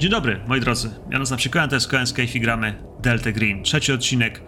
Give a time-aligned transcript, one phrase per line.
[0.00, 0.90] Dzień dobry, moi drodzy.
[1.10, 3.62] Ja nazywam się Koen, to jest Koen Skype i gramy Delta Green.
[3.62, 4.42] Trzeci odcinek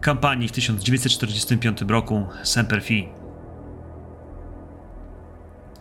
[0.00, 3.08] kampanii w 1945 roku Semper Fi.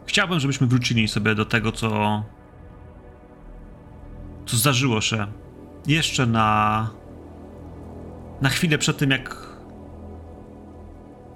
[0.05, 2.23] Chciałbym, żebyśmy wrócili sobie do tego, co
[4.45, 5.27] co zdarzyło się
[5.87, 6.89] jeszcze na
[8.41, 9.47] na chwilę przed tym, jak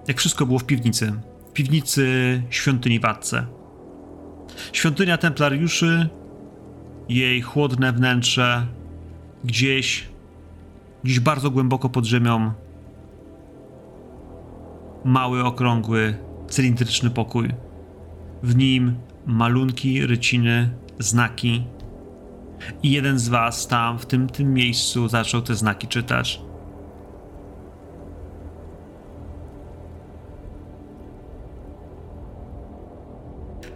[0.08, 1.14] jak wszystko było w piwnicy.
[1.50, 3.46] W piwnicy świątyni Wadce.
[4.74, 6.10] Świątynia Templariuszy
[7.10, 8.68] jej chłodne wnętrze
[9.44, 10.08] gdzieś,
[11.04, 12.52] gdzieś bardzo głęboko pod ziemią.
[15.06, 16.18] Mały, okrągły,
[16.50, 17.50] cylindryczny pokój.
[18.44, 21.64] W nim malunki, ryciny, znaki.
[22.84, 26.42] I jeden z was tam, w tym, tym miejscu, zaczął te znaki czytać.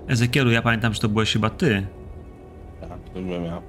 [0.07, 1.87] Ezekielu, ja pamiętam, że to byłeś chyba ty,
[3.19, 3.61] byłem ja.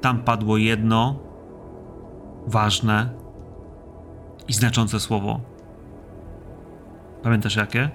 [0.00, 1.18] Tam padło jedno
[2.46, 3.14] ważne
[4.48, 5.40] i znaczące słowo.
[7.22, 7.90] Pamiętasz jakie?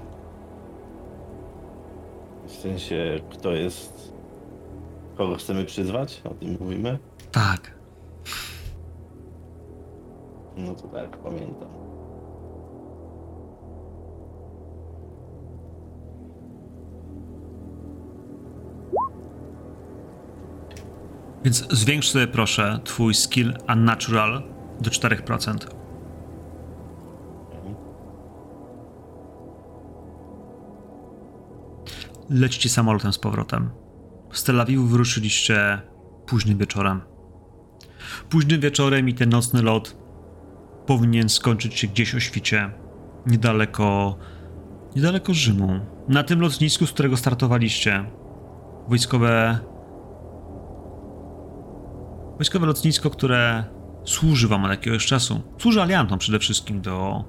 [2.45, 4.13] W sensie, kto jest.
[5.17, 6.21] Kogo chcemy przyzwać?
[6.25, 6.99] O tym mówimy?
[7.31, 7.71] Tak.
[10.57, 11.86] No to tak, pamiętam.
[21.43, 24.43] Więc zwiększ sobie proszę twój skill unnatural
[24.81, 25.57] do 4%.
[32.29, 33.69] Lecicie samolotem z powrotem.
[34.31, 35.81] Z Tel Awiwu wyruszyliście
[36.25, 37.01] późnym wieczorem.
[38.29, 39.97] Późnym wieczorem i ten nocny lot
[40.85, 42.71] powinien skończyć się gdzieś o świcie,
[43.25, 44.17] niedaleko,
[44.95, 45.79] niedaleko Rzymu.
[46.07, 48.05] Na tym lotnisku, z którego startowaliście,
[48.87, 49.59] wojskowe
[52.37, 53.63] Wojskowe lotnisko, które
[54.05, 55.41] służy wam od jakiegoś czasu.
[55.57, 57.23] Służy aliantom przede wszystkim do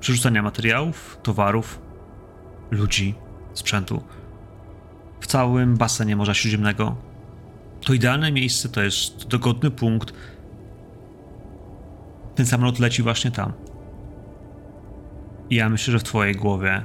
[0.00, 1.80] przerzucania materiałów, towarów,
[2.70, 3.14] ludzi,
[3.52, 4.02] sprzętu
[5.20, 6.96] w całym basenie Morza Śródziemnego.
[7.80, 10.14] To idealne miejsce, to jest dogodny punkt.
[12.34, 13.52] Ten samolot leci właśnie tam.
[15.50, 16.84] I ja myślę, że w twojej głowie,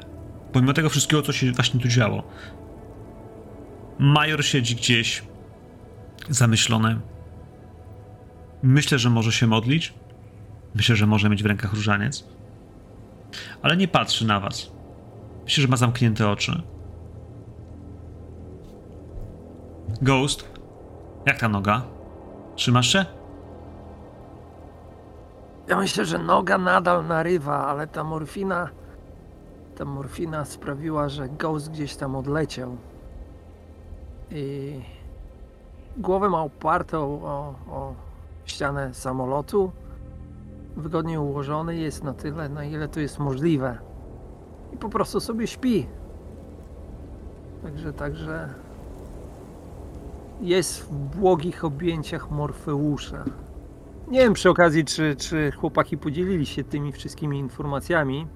[0.54, 2.24] pomimo tego wszystkiego, co się właśnie tu działo,
[4.00, 5.24] major siedzi gdzieś
[6.30, 7.00] zamyślony,
[8.64, 9.94] Myślę, że może się modlić.
[10.75, 12.28] Myślę, że może mieć w rękach różaniec.
[13.62, 14.72] Ale nie patrzy na was.
[15.44, 16.62] Myślę, że ma zamknięte oczy.
[20.02, 20.50] Ghost,
[21.25, 21.81] jak ta noga?
[22.56, 23.06] Trzymasz się?
[25.68, 28.69] Ja myślę, że noga nadal narywa, ale ta morfina.
[29.78, 32.78] Ta morfina sprawiła, że Ghost gdzieś tam odleciał.
[34.31, 34.74] I
[35.98, 38.09] głowę ma opartą o, o
[38.50, 39.72] ścianę samolotu.
[40.78, 43.78] Wygodnie ułożony jest na tyle, na ile to jest możliwe.
[44.74, 45.88] I po prostu sobie śpi.
[47.64, 48.50] Także, także
[50.42, 53.24] jest w błogich objęciach Morfeusza.
[54.08, 58.28] Nie wiem przy okazji, czy, czy chłopaki podzielili się tymi wszystkimi informacjami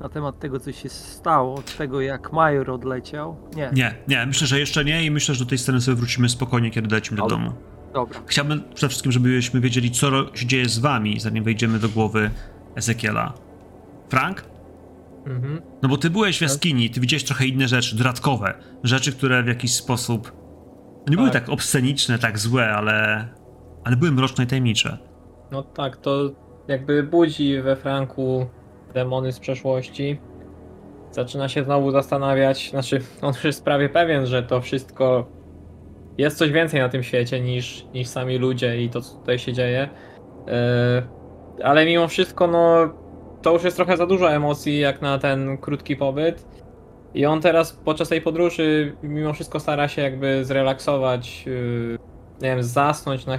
[0.00, 3.36] na temat tego, co się stało, od tego jak Major odleciał.
[3.56, 3.70] Nie.
[3.74, 6.70] Nie, nie, myślę, że jeszcze nie i myślę, że do tej sceny sobie wrócimy spokojnie,
[6.70, 7.52] kiedy lecimy do domu.
[7.92, 8.20] Dobra.
[8.26, 12.30] Chciałbym przede wszystkim, żebyśmy wiedzieli, co się dzieje z wami, zanim wejdziemy do głowy
[12.74, 13.32] Ezekiela.
[14.08, 14.44] Frank?
[15.26, 15.60] Mhm.
[15.82, 16.48] No bo ty byłeś w tak.
[16.48, 18.54] jaskini, ty widziałeś trochę inne rzeczy, dodatkowe.
[18.82, 20.32] Rzeczy, które w jakiś sposób
[20.98, 21.16] nie tak.
[21.16, 23.28] były tak obsceniczne, tak złe, ale,
[23.84, 24.98] ale były mroczne i tajemnicze.
[25.52, 26.30] No tak, to
[26.68, 28.46] jakby budzi we Franku
[28.94, 30.18] demony z przeszłości.
[31.10, 35.37] Zaczyna się znowu zastanawiać, znaczy on już jest prawie pewien, że to wszystko
[36.18, 39.52] jest coś więcej na tym świecie niż, niż sami ludzie i to, co tutaj się
[39.52, 39.88] dzieje.
[40.46, 40.52] Yy,
[41.64, 42.94] ale mimo wszystko, no,
[43.42, 46.46] to już jest trochę za dużo emocji, jak na ten krótki pobyt.
[47.14, 51.98] I on teraz podczas tej podróży, mimo wszystko, stara się jakby zrelaksować, yy,
[52.42, 53.38] nie wiem, zasnąć, na,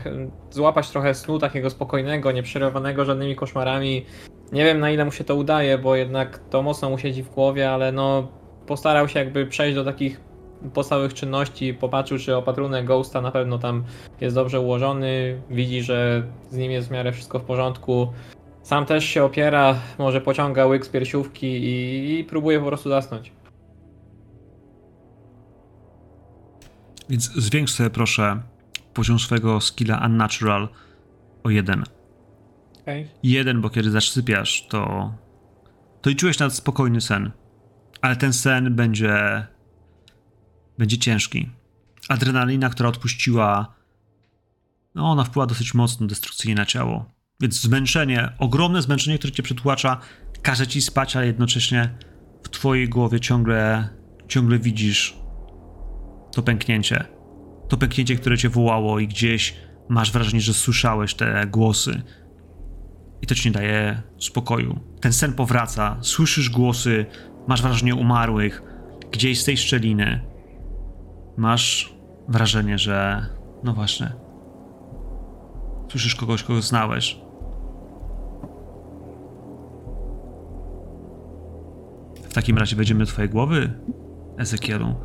[0.52, 4.06] złapać trochę snu takiego spokojnego, nieprzerywanego żadnymi koszmarami.
[4.52, 7.30] Nie wiem na ile mu się to udaje, bo jednak to mocno mu siedzi w
[7.30, 8.28] głowie, ale no
[8.68, 10.29] postarał się jakby przejść do takich
[10.74, 13.84] podstawowych czynności, popatrzył, czy opatrunek Ghosta na pewno tam
[14.22, 18.14] jest dobrze ułożony, widzi, że z nim jest w miarę wszystko w porządku.
[18.64, 23.32] Sam też się opiera, może pociąga łyk z piersiówki i, i próbuje po prostu zasnąć.
[27.10, 28.42] Więc zwiększ sobie proszę
[28.94, 30.70] poziom swojego skilla Unnatural
[31.44, 31.84] o jeden.
[32.82, 33.08] Okay.
[33.24, 35.14] Jeden, bo kiedy zasypiasz, to
[36.02, 37.32] to i czułeś nawet spokojny sen.
[38.02, 39.46] Ale ten sen będzie.
[40.80, 41.50] Będzie ciężki.
[42.10, 43.76] Adrenalina, która odpuściła.
[44.96, 47.06] No, ona wpływa dosyć mocno destrukcyjnie na ciało.
[47.42, 50.00] Więc zmęczenie, ogromne zmęczenie, które cię przytłacza,
[50.42, 51.98] każe ci spać, ale jednocześnie
[52.44, 53.90] w twojej głowie ciągle,
[54.28, 55.18] ciągle widzisz
[56.32, 57.06] to pęknięcie.
[57.70, 59.56] To pęknięcie, które cię wołało i gdzieś
[59.90, 62.02] masz wrażenie, że słyszałeś te głosy.
[63.22, 64.80] I to ci nie daje spokoju.
[65.02, 67.06] Ten sen powraca, słyszysz głosy,
[67.48, 68.64] masz wrażenie umarłych,
[69.12, 70.29] gdzieś z tej szczeliny.
[71.40, 71.94] Masz
[72.28, 73.26] wrażenie, że.
[73.64, 74.12] No właśnie.
[75.92, 77.22] Słyszysz kogoś, kogo znałeś.
[82.30, 83.74] W takim razie wejdziemy do twojej głowy,
[84.38, 84.96] Ezekielu.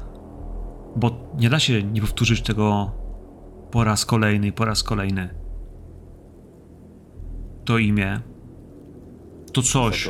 [0.97, 2.91] Bo nie da się nie powtórzyć tego
[3.71, 5.35] po raz kolejny i po raz kolejny.
[7.65, 8.21] To imię.
[9.53, 10.09] To coś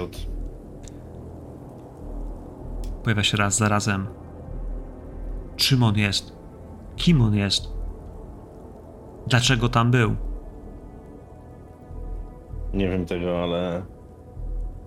[3.05, 4.24] pojawia się raz za razem.
[5.57, 6.37] Czym on jest?
[6.97, 7.69] Kim on jest?
[9.27, 10.17] Dlaczego tam był?
[12.75, 13.83] Nie wiem tego, ale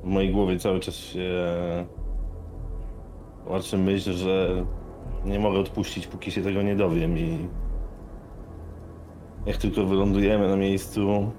[0.03, 1.29] w mojej głowie cały czas się
[3.45, 4.65] łączy myśl, że
[5.25, 7.47] nie mogę odpuścić, póki się tego nie dowiem i
[9.45, 11.31] jak tylko wylądujemy na miejscu,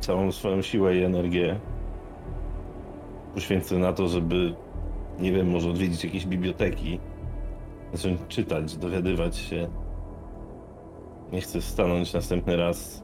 [0.00, 1.60] całą swoją siłę i energię
[3.34, 4.54] poświęcę na to, żeby,
[5.18, 7.00] nie wiem, może odwiedzić jakieś biblioteki,
[7.92, 9.68] zacząć czytać, dowiadywać się.
[11.32, 13.02] Nie chcę stanąć następny raz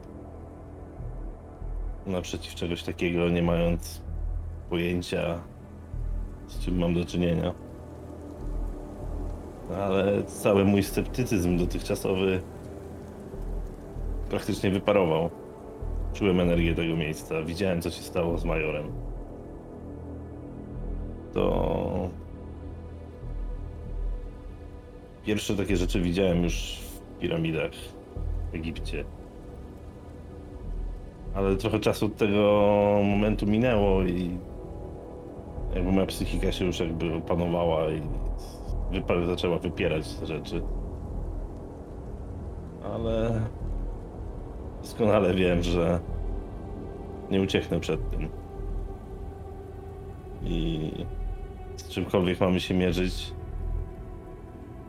[2.07, 4.01] naprzeciw czegoś takiego, nie mając
[4.69, 5.39] pojęcia,
[6.47, 7.53] z czym mam do czynienia.
[9.75, 12.41] Ale cały mój sceptycyzm dotychczasowy
[14.29, 15.29] praktycznie wyparował.
[16.13, 18.91] Czułem energię tego miejsca, widziałem co się stało z majorem.
[21.33, 22.26] To.
[25.27, 27.71] Pierwsze takie rzeczy widziałem już w piramidach
[28.51, 29.05] w Egipcie.
[31.35, 32.39] Ale trochę czasu od tego
[33.03, 34.37] momentu minęło i
[35.75, 38.01] jakby moja psychika się już jakby opanowała i
[38.91, 40.61] wypa- zaczęła wypierać te rzeczy.
[42.93, 43.41] Ale
[44.81, 45.99] doskonale wiem, że
[47.31, 48.29] nie ucieknę przed tym.
[50.43, 50.91] I
[51.75, 53.33] z czymkolwiek mamy się mierzyć,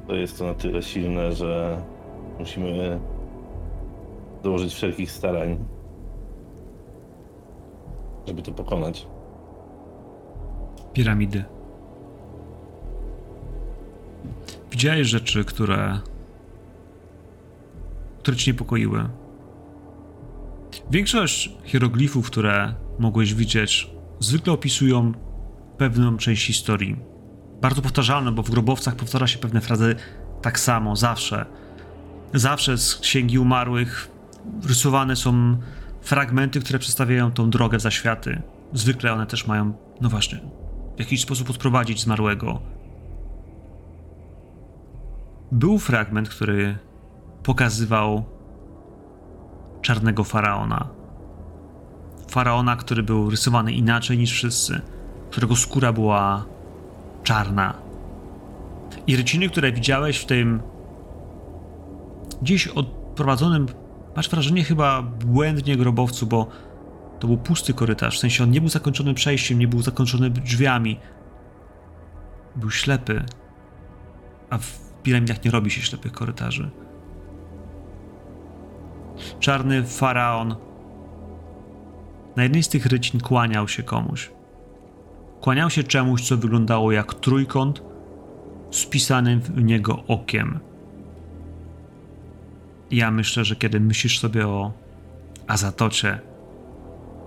[0.08, 1.82] to jest to na tyle silne, że
[2.38, 3.00] musimy
[4.42, 5.58] dołożyć wszelkich starań,
[8.26, 9.06] żeby to pokonać.
[10.92, 11.44] Piramidy.
[14.70, 16.00] Widziałeś rzeczy, które.
[18.18, 19.08] które cię niepokoiły.
[20.90, 23.90] Większość hieroglifów, które mogłeś widzieć,
[24.20, 25.12] zwykle opisują
[25.78, 27.07] pewną część historii.
[27.60, 29.96] Bardzo powtarzalne, bo w grobowcach powtarza się pewne frazy
[30.42, 31.46] tak samo, zawsze.
[32.34, 34.10] Zawsze z księgi umarłych
[34.64, 35.56] rysowane są
[36.00, 38.42] fragmenty, które przedstawiają tą drogę w zaświaty.
[38.72, 40.40] Zwykle one też mają, no właśnie,
[40.96, 42.60] w jakiś sposób odprowadzić zmarłego.
[45.52, 46.78] Był fragment, który
[47.42, 48.24] pokazywał
[49.82, 50.88] czarnego faraona.
[52.30, 54.80] Faraona, który był rysowany inaczej niż wszyscy,
[55.30, 56.44] którego skóra była
[57.22, 57.74] czarna.
[59.06, 60.62] I ryciny, które widziałeś w tym
[62.42, 63.66] gdzieś odprowadzonym,
[64.16, 66.46] masz wrażenie chyba błędnie grobowcu, bo
[67.18, 71.00] to był pusty korytarz, w sensie on nie był zakończony przejściem, nie był zakończony drzwiami.
[72.56, 73.24] Był ślepy.
[74.50, 76.70] A w piramidach nie robi się ślepych korytarzy.
[79.40, 80.56] Czarny faraon
[82.36, 84.30] na jednej z tych rycin kłaniał się komuś.
[85.40, 87.82] Kłaniał się czemuś, co wyglądało jak trójkąt
[88.70, 90.60] z pisanym w niego okiem.
[92.90, 94.72] Ja myślę, że kiedy myślisz sobie o
[95.46, 96.20] Azatocie,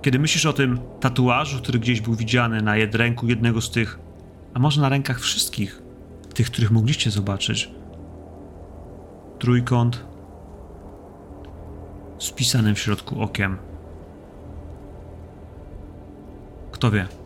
[0.01, 3.99] kiedy myślisz o tym tatuażu, który gdzieś był widziany na jed ręku jednego z tych,
[4.53, 5.81] a może na rękach wszystkich,
[6.33, 7.71] tych, których mogliście zobaczyć,
[9.39, 10.05] trójkąt
[12.19, 13.57] z pisanym w środku okiem.
[16.71, 17.20] Kto wie?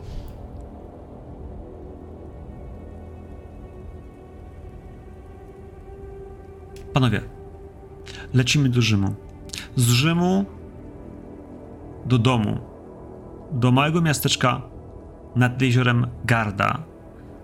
[6.96, 7.22] Panowie,
[8.34, 9.16] lecimy do Rzymu.
[9.76, 10.46] Z Rzymu
[12.06, 12.58] do domu,
[13.52, 14.62] do małego miasteczka
[15.36, 16.84] nad jeziorem Garda,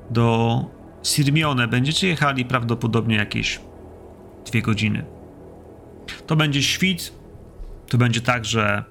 [0.10, 0.66] do
[1.04, 1.68] Sirmione.
[1.68, 3.62] Będziecie jechali prawdopodobnie jakieś
[4.46, 5.06] dwie godziny.
[6.28, 7.14] To będzie świt,
[7.90, 8.84] to będzie tak, że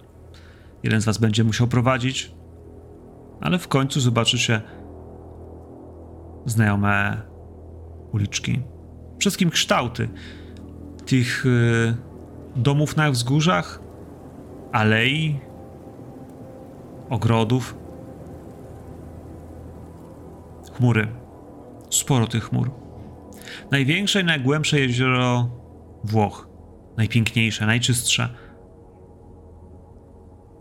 [0.82, 2.32] jeden z was będzie musiał prowadzić,
[3.40, 4.62] ale w końcu zobaczycie
[6.46, 7.22] znajome
[8.12, 8.60] uliczki.
[9.18, 10.08] Wszystkim kształty
[11.10, 11.94] tych y,
[12.56, 13.80] domów na wzgórzach,
[14.72, 15.40] alei,
[17.08, 17.76] ogrodów.
[20.76, 21.08] Chmury.
[21.90, 22.70] Sporo tych chmur.
[23.70, 25.48] Największe i najgłębsze jezioro
[26.04, 26.48] Włoch.
[26.96, 28.28] Najpiękniejsze, najczystsze.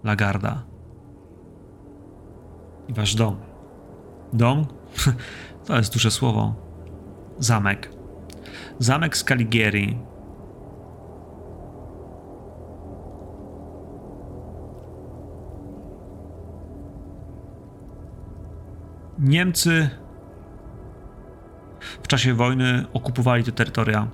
[0.04, 0.64] Lagarda.
[2.88, 3.38] I wasz dom.
[4.34, 4.66] Dom?
[5.66, 6.56] To jest duże słowo.
[7.40, 7.92] Zamek.
[8.80, 10.09] Zamek z Calighieri.
[19.20, 19.90] Niemcy
[22.04, 24.08] w czasie wojny okupowali te terytoria.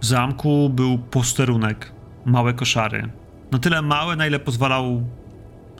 [0.00, 1.92] W zamku był posterunek,
[2.24, 3.10] małe koszary.
[3.50, 5.02] Na tyle małe, na ile pozwalał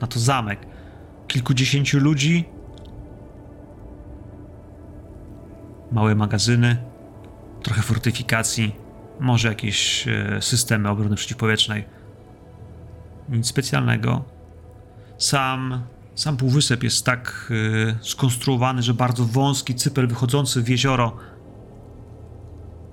[0.01, 0.67] na to zamek.
[1.29, 2.45] Kilkudziesięciu ludzi,
[5.93, 6.77] małe magazyny,
[7.63, 8.77] trochę fortyfikacji,
[9.21, 11.85] może jakieś e, systemy obrony przeciwpowietrznej.
[13.29, 14.25] Nic specjalnego.
[15.19, 15.83] Sam,
[16.15, 17.53] sam półwysep jest tak
[17.91, 21.17] e, skonstruowany, że bardzo wąski cypel wychodzący w jezioro.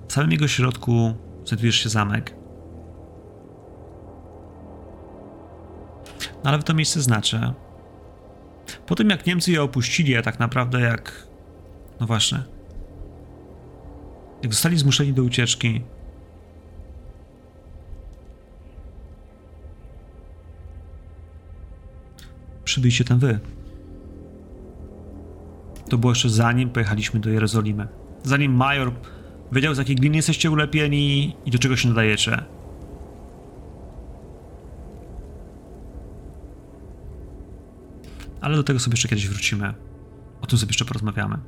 [0.08, 1.14] W samym jego środku
[1.44, 2.34] znajduje się zamek.
[6.44, 7.52] No ale to miejsce znaczy.
[8.86, 11.26] Po tym jak Niemcy je opuścili, a tak naprawdę jak.
[12.00, 12.42] No właśnie.
[14.42, 15.84] Jak zostali zmuszeni do ucieczki.
[22.64, 23.40] Przybyliście tam wy.
[25.88, 27.88] To było jeszcze zanim pojechaliśmy do Jerozolimy.
[28.22, 28.92] Zanim major
[29.52, 32.44] wiedział, z jakiej gliny jesteście ulepieni i do czego się nadajecie.
[38.40, 39.74] Ale do tego sobie jeszcze kiedyś wrócimy.
[40.40, 41.38] O tym sobie jeszcze porozmawiamy.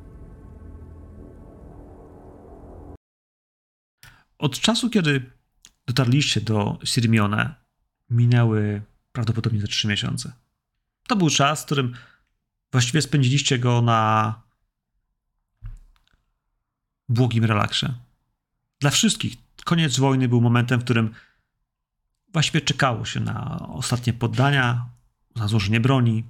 [4.39, 5.31] Od czasu, kiedy
[5.87, 7.55] dotarliście do Sirmione,
[8.11, 10.33] minęły prawdopodobnie ze 3 miesiące.
[11.09, 11.95] To był czas, w którym
[12.73, 14.35] właściwie spędziliście go na
[17.09, 17.87] błogim relaksie.
[18.81, 19.35] Dla wszystkich
[19.65, 21.15] koniec wojny był momentem, w którym
[22.33, 24.87] właściwie czekało się na ostatnie poddania,
[25.37, 26.25] na złożenie broni,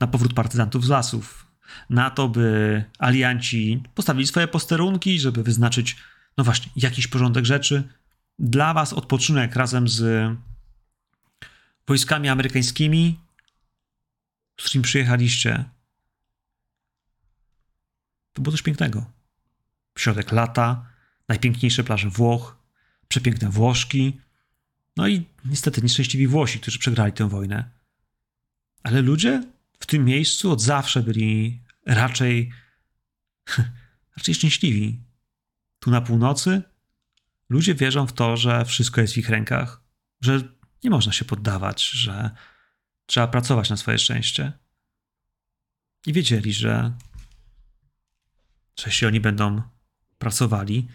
[0.00, 1.46] na powrót partyzantów z lasów,
[1.90, 5.96] na to, by alianci postawili swoje posterunki, żeby wyznaczyć,
[6.36, 7.88] no właśnie, jakiś porządek rzeczy.
[8.38, 10.30] Dla was odpoczynek razem z
[11.86, 13.18] wojskami amerykańskimi,
[14.60, 15.64] z którymi przyjechaliście,
[18.32, 19.12] to było coś pięknego.
[19.98, 20.86] Środek lata,
[21.28, 22.56] najpiękniejsze plaże Włoch,
[23.08, 24.20] przepiękne Włoszki,
[24.96, 27.70] no i niestety nieszczęśliwi Włosi, którzy przegrali tę wojnę.
[28.82, 29.42] Ale ludzie
[29.80, 32.52] w tym miejscu od zawsze byli raczej,
[34.16, 35.00] raczej szczęśliwi.
[35.78, 36.62] Tu na północy
[37.48, 39.82] ludzie wierzą w to, że wszystko jest w ich rękach,
[40.20, 40.40] że
[40.84, 42.30] nie można się poddawać, że
[43.08, 44.52] trzeba pracować na swoje szczęście.
[46.06, 46.92] I wiedzieli, że,
[48.76, 49.62] że jeśli oni będą
[50.18, 50.88] pracowali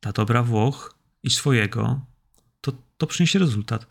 [0.00, 2.06] dla dobra Włoch i swojego,
[2.60, 3.86] to, to przyniesie rezultat.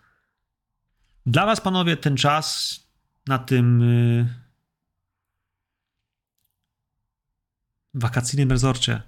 [1.25, 2.79] Dla was, panowie, ten czas
[3.27, 4.27] na tym yy,
[7.94, 9.01] wakacyjnym rezorcie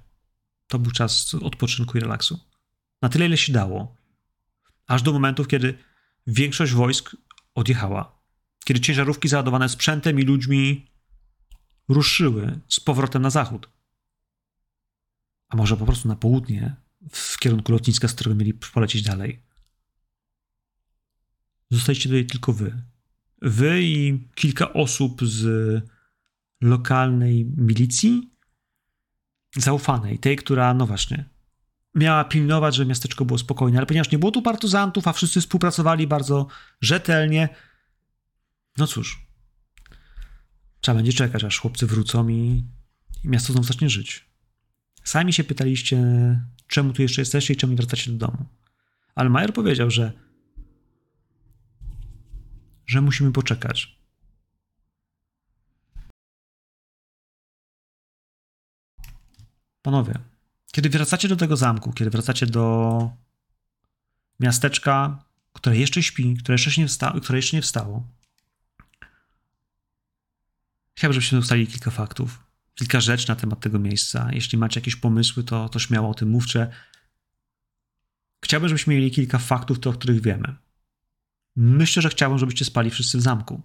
[0.68, 2.40] to był czas odpoczynku i relaksu.
[3.02, 3.96] Na tyle, ile się dało.
[4.88, 5.78] Aż do momentów, kiedy
[6.28, 7.16] większość wojsk
[7.56, 8.21] odjechała.
[8.72, 10.88] Kiedy ciężarówki załadowane sprzętem i ludźmi
[11.90, 13.70] ruszyły z powrotem na zachód.
[15.50, 16.76] A może po prostu na południe,
[17.12, 19.40] w kierunku lotniska, z którego mieli polecieć dalej.
[21.72, 22.82] Zostaliście tutaj tylko wy.
[23.42, 25.46] Wy i kilka osób z
[26.62, 28.32] lokalnej milicji,
[29.56, 31.26] zaufanej, tej, która, no właśnie,
[31.96, 36.08] miała pilnować, żeby miasteczko było spokojne, ale ponieważ nie było tu partyzantów, a wszyscy współpracowali
[36.08, 36.48] bardzo
[36.82, 37.50] rzetelnie,
[38.78, 39.26] no cóż,
[40.82, 42.64] trzeba będzie czekać, aż chłopcy wrócą i,
[43.24, 44.26] i miasto znowu zacznie żyć.
[45.04, 46.00] Sami się pytaliście,
[46.68, 48.46] czemu tu jeszcze jesteście i czemu wracacie do domu.
[49.16, 50.12] Ale Majer powiedział, że
[52.86, 54.02] że musimy poczekać.
[59.82, 60.14] Panowie,
[60.72, 63.12] kiedy wracacie do tego zamku, kiedy wracacie do
[64.40, 65.24] miasteczka,
[65.54, 68.08] które jeszcze śpi, które jeszcze nie wstało, które jeszcze nie wstało,
[71.02, 72.44] chciałbym, żebyście dostali kilka faktów,
[72.76, 74.30] kilka rzeczy na temat tego miejsca.
[74.32, 76.68] Jeśli macie jakieś pomysły, to, to śmiało o tym mówcie.
[78.46, 80.56] Chciałbym, żebyśmy mieli kilka faktów, to, o których wiemy.
[81.56, 83.62] Myślę, że chciałbym, żebyście spali wszyscy w zamku.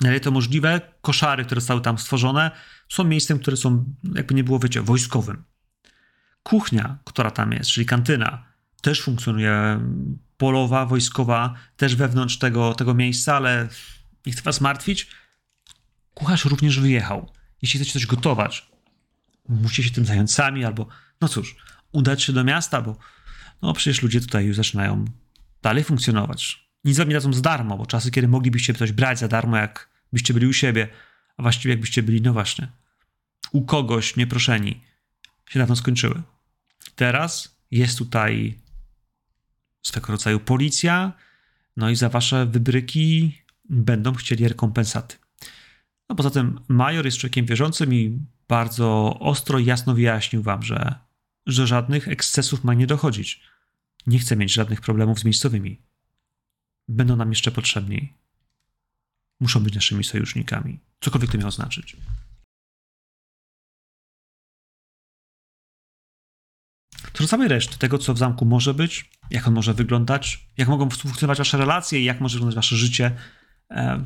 [0.00, 2.50] Na ile to możliwe, koszary, które zostały tam stworzone,
[2.88, 3.84] są miejscem, które są,
[4.14, 5.42] jakby nie było, wiecie, wojskowym.
[6.42, 8.44] Kuchnia, która tam jest, czyli kantyna,
[8.82, 9.80] też funkcjonuje
[10.36, 13.68] polowa, wojskowa, też wewnątrz tego, tego miejsca, ale
[14.26, 15.25] nie chcę was martwić.
[16.16, 17.32] Kucharz również wyjechał.
[17.62, 18.68] Jeśli chcecie coś gotować,
[19.48, 20.86] musicie się tym zająć sami, albo,
[21.20, 21.56] no cóż,
[21.92, 22.96] udać się do miasta, bo
[23.62, 25.04] no przecież ludzie tutaj już zaczynają
[25.62, 26.68] dalej funkcjonować.
[26.84, 29.90] Nic wam nie dadzą za darmo, bo czasy, kiedy moglibyście coś brać za darmo, jak
[30.12, 30.88] byście byli u siebie,
[31.36, 32.68] a właściwie jakbyście byli, no właśnie,
[33.52, 34.80] u kogoś nieproszeni,
[35.48, 36.22] się dawno skończyły.
[36.94, 38.58] Teraz jest tutaj
[39.82, 41.12] swego rodzaju policja,
[41.76, 45.16] no i za wasze wybryki będą chcieli rekompensaty.
[46.08, 50.94] No poza tym major jest człowiekiem wierzącym i bardzo ostro i jasno wyjaśnił wam, że,
[51.46, 53.42] że żadnych ekscesów ma nie dochodzić.
[54.06, 55.82] Nie chce mieć żadnych problemów z miejscowymi.
[56.88, 58.12] Będą nam jeszcze potrzebni.
[59.40, 60.80] Muszą być naszymi sojusznikami.
[61.00, 61.96] Cokolwiek to miało znaczyć.
[67.12, 70.68] Co do całej reszty, tego co w zamku może być, jak on może wyglądać, jak
[70.68, 73.16] mogą funkcjonować wasze relacje i jak może wyglądać wasze życie,
[73.70, 74.04] e,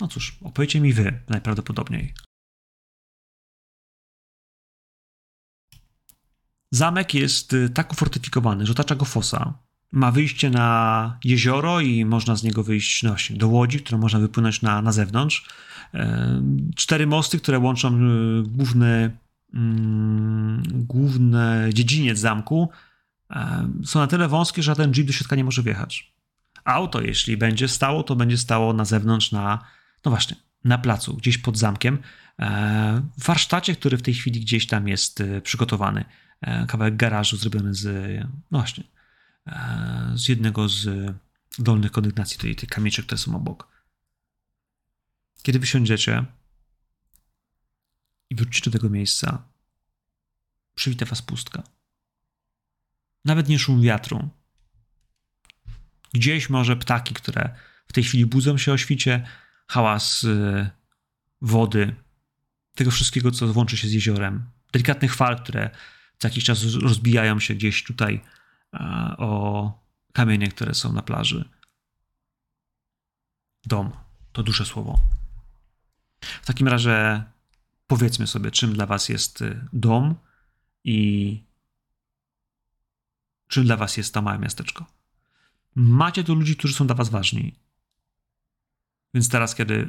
[0.00, 2.14] no cóż, opowiecie mi wy najprawdopodobniej.
[6.70, 9.54] Zamek jest y, tak ufortyfikowany, że otacza go fosa.
[9.92, 14.18] Ma wyjście na jezioro i można z niego wyjść no właśnie, do łodzi, którą można
[14.18, 15.48] wypłynąć na, na zewnątrz.
[15.94, 16.42] E,
[16.76, 19.16] Cztery mosty, które łączą y, główny,
[19.54, 22.68] mm, główny dziedziniec zamku,
[23.30, 26.14] e, są na tyle wąskie, że ten jeep do środka nie może wjechać.
[26.64, 29.64] Auto, jeśli będzie stało, to będzie stało na zewnątrz, na,
[30.04, 31.98] no właśnie, na placu, gdzieś pod zamkiem,
[32.38, 36.04] e, w warsztacie, który w tej chwili gdzieś tam jest y, przygotowany
[36.40, 38.18] e, kawałek garażu zrobiony z,
[38.50, 38.84] no właśnie,
[39.46, 41.14] e, z jednego z
[41.58, 43.68] dolnych kondygnacji tej, tej kamieczek, które są obok.
[45.42, 46.24] Kiedy wysiądziecie
[48.30, 49.42] i wrócicie do tego miejsca,
[50.74, 51.62] przywita was pustka.
[53.24, 54.28] Nawet nie szum wiatru.
[56.12, 57.54] Gdzieś może ptaki, które
[57.88, 59.26] w tej chwili budzą się o świcie,
[59.66, 60.70] hałas y,
[61.40, 61.94] wody,
[62.74, 65.70] tego wszystkiego, co łączy się z jeziorem, delikatnych fal, które
[66.18, 68.20] co jakiś czas rozbijają się gdzieś tutaj
[69.18, 69.72] o
[70.12, 71.48] kamienie, które są na plaży.
[73.66, 73.92] Dom
[74.32, 75.00] to duże słowo.
[76.20, 77.24] W takim razie
[77.86, 80.14] powiedzmy sobie, czym dla Was jest y, dom
[80.84, 81.40] i
[83.48, 84.86] czym dla Was jest to małe miasteczko.
[85.74, 87.54] Macie tu ludzi, którzy są dla Was ważni.
[89.14, 89.88] Więc teraz, kiedy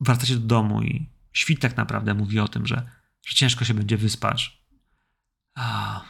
[0.00, 2.90] wracacie do domu i świt tak naprawdę mówi o tym, że,
[3.26, 4.62] że ciężko się będzie wyspać,
[5.54, 6.00] a,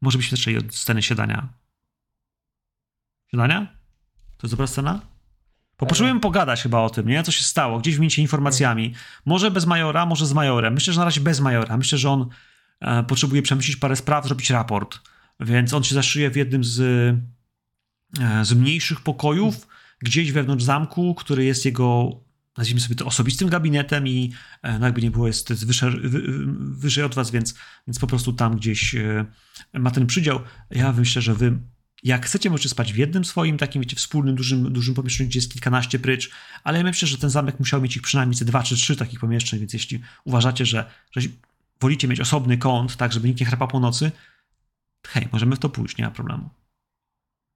[0.00, 1.48] może byśmy zaczęli od sceny siadania.
[3.30, 3.66] Siadania?
[4.36, 5.00] To jest dobra scena?
[5.78, 7.22] Bo potrzebujemy pogadać chyba o tym, nie?
[7.22, 8.94] Co się stało, gdzieś wymienić informacjami.
[9.24, 10.74] Może bez majora, może z majorem.
[10.74, 11.76] Myślę, że na razie bez majora.
[11.76, 12.28] Myślę, że on
[12.80, 14.98] e, potrzebuje przemyśleć parę spraw, zrobić raport.
[15.40, 16.80] Więc on się zaszyje w jednym z,
[18.20, 19.68] e, z mniejszych pokojów,
[20.02, 22.20] gdzieś wewnątrz zamku, który jest jego,
[22.58, 26.22] nazwijmy sobie to, osobistym gabinetem i e, no jakby nie było, jest wyżej, wy,
[26.58, 27.54] wyżej od was, więc,
[27.86, 29.24] więc po prostu tam gdzieś e,
[29.74, 30.40] ma ten przydział.
[30.70, 31.58] Ja myślę, że wy
[32.02, 35.52] jak chcecie, możecie spać w jednym swoim, takim, wiecie, wspólnym, dużym, dużym pomieszczeniu, gdzie jest
[35.52, 36.30] kilkanaście prycz,
[36.64, 39.60] ale ja myślę, że ten zamek musiał mieć ich przynajmniej dwa czy trzy takich pomieszczeń,
[39.60, 41.20] więc jeśli uważacie, że, że
[41.80, 44.12] wolicie mieć osobny kąt, tak, żeby nikt nie chrapał po nocy,
[45.06, 46.61] hej, możemy w to pójść, nie ma problemu.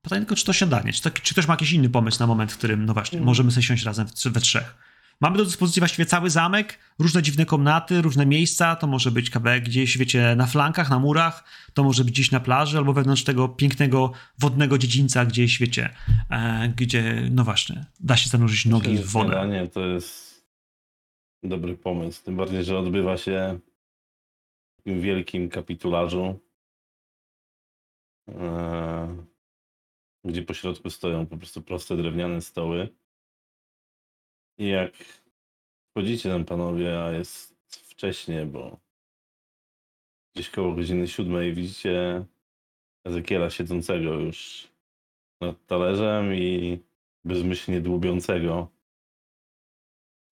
[0.07, 2.53] Pytanie tylko, czy to siadanie, czy, to, czy ktoś ma jakiś inny pomysł na moment,
[2.53, 3.27] w którym, no właśnie, Mm.
[3.27, 4.75] możemy sobie siąść razem w, we trzech.
[5.21, 9.65] Mamy do dyspozycji właściwie cały zamek, różne dziwne komnaty, różne miejsca, to może być kawałek
[9.65, 13.49] gdzieś, wiecie, na flankach, na murach, to może być gdzieś na plaży, albo wewnątrz tego
[13.49, 15.91] pięknego wodnego dziedzińca gdzieś, wiecie,
[16.31, 19.29] e, gdzie, no właśnie, da się zanurzyć nogi Myślę, w wodę.
[19.29, 20.47] śniadanie to jest
[21.43, 22.25] dobry pomysł.
[22.25, 23.59] Tym bardziej, że odbywa się
[24.73, 26.41] w takim wielkim kapitularzu,
[28.29, 29.36] e,
[30.27, 32.89] gdzie po środku stoją po prostu proste drewniane stoły.
[34.59, 34.93] I jak
[35.91, 38.81] wchodzicie tam panowie, a jest wcześnie, bo
[40.35, 42.25] gdzieś koło godziny siódmej widzicie
[43.05, 44.69] Ezekiela siedzącego już
[45.41, 46.79] nad talerzem i
[47.25, 48.77] bezmyślnie dłubiącego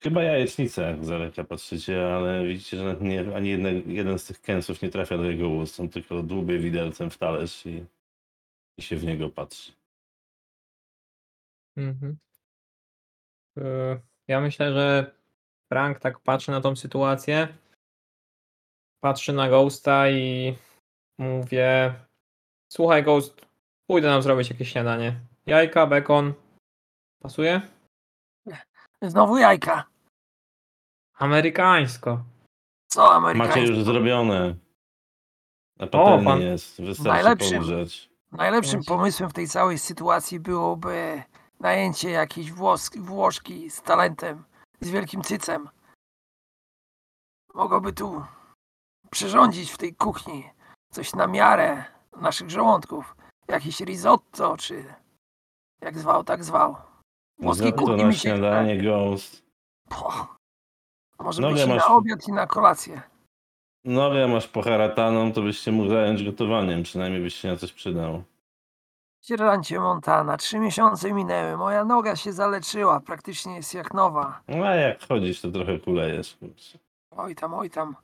[0.04, 4.40] Chyba jajecznicę, jak z daleka patrzycie, ale widzicie, że nie, ani jeden, jeden z tych
[4.40, 5.80] kęsów nie trafia do jego ust.
[5.80, 7.84] On tylko dłubie widelcem w talerz i,
[8.78, 9.72] i się w niego patrzy.
[11.76, 12.16] Mhm.
[13.58, 15.14] E, Ja myślę, że
[15.72, 17.48] Frank tak patrzy na tą sytuację.
[19.00, 20.56] Patrzy na Ghosta i
[21.18, 21.94] mówię:
[22.72, 23.46] Słuchaj, Ghost,
[23.86, 25.20] pójdę nam zrobić jakieś śniadanie.
[25.46, 26.34] Jajka, bekon.
[27.22, 27.60] Pasuje?
[29.02, 29.84] Znowu jajka.
[31.14, 32.24] Amerykańsko.
[32.88, 33.60] Co amerykańskie?
[33.60, 34.54] Macie już zrobione.
[35.78, 37.62] Na patelni pan- jest, wystarczy Najlepszym.
[38.32, 38.96] Najlepszym Właśnie.
[38.96, 41.22] pomysłem w tej całej sytuacji byłoby
[41.68, 44.44] najęcie jakiejś włos- Włoszki z talentem,
[44.80, 45.68] z wielkim cycem.
[47.54, 48.24] Mogłoby tu
[49.10, 50.50] przyrządzić w tej kuchni
[50.92, 51.84] coś na miarę
[52.20, 53.16] naszych żołądków.
[53.48, 54.94] Jakieś risotto, czy
[55.80, 56.76] jak zwał, tak zwał.
[57.38, 59.42] Włoskiej to kuchni na mi się śniadanie Ghost.
[61.18, 63.02] Może Nogę być masz- na obiad i na kolację.
[63.84, 66.82] Nogę masz poharataną, to byś się mógł zająć gotowaniem.
[66.82, 68.22] Przynajmniej byś się na coś przydał.
[69.28, 74.40] Sierżancie Montana, trzy miesiące minęły, moja noga się zaleczyła, praktycznie jest jak nowa.
[74.48, 76.36] No a jak chodzisz, to trochę kulejesz.
[77.10, 77.96] Oj tam, oj tam.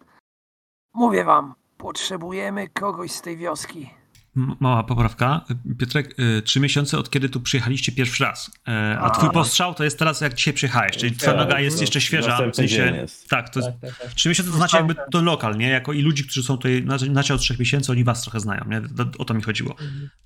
[0.95, 3.91] Mówię wam, potrzebujemy kogoś z tej wioski.
[4.37, 5.41] M- Mała poprawka.
[5.79, 8.51] Piotrek, y, trzy miesiące od kiedy tu przyjechaliście pierwszy raz.
[8.69, 9.11] E, A A.
[9.11, 12.01] twój postrzał to jest teraz jak dzisiaj przyjechałeś, czyli twoja Tak, noga jest no, jeszcze
[12.01, 12.51] świeża.
[12.53, 13.29] W sensie, jest.
[13.29, 14.11] tak, to jest, Tak, tak, tak.
[14.15, 15.69] trzy miesiące to znaczy jakby to lokal, nie?
[15.69, 18.65] Jako i ludzi, którzy są tutaj, znaczy znacie od trzech miesięcy, oni was trochę znają,
[18.69, 18.83] nie?
[19.19, 19.75] O to mi chodziło.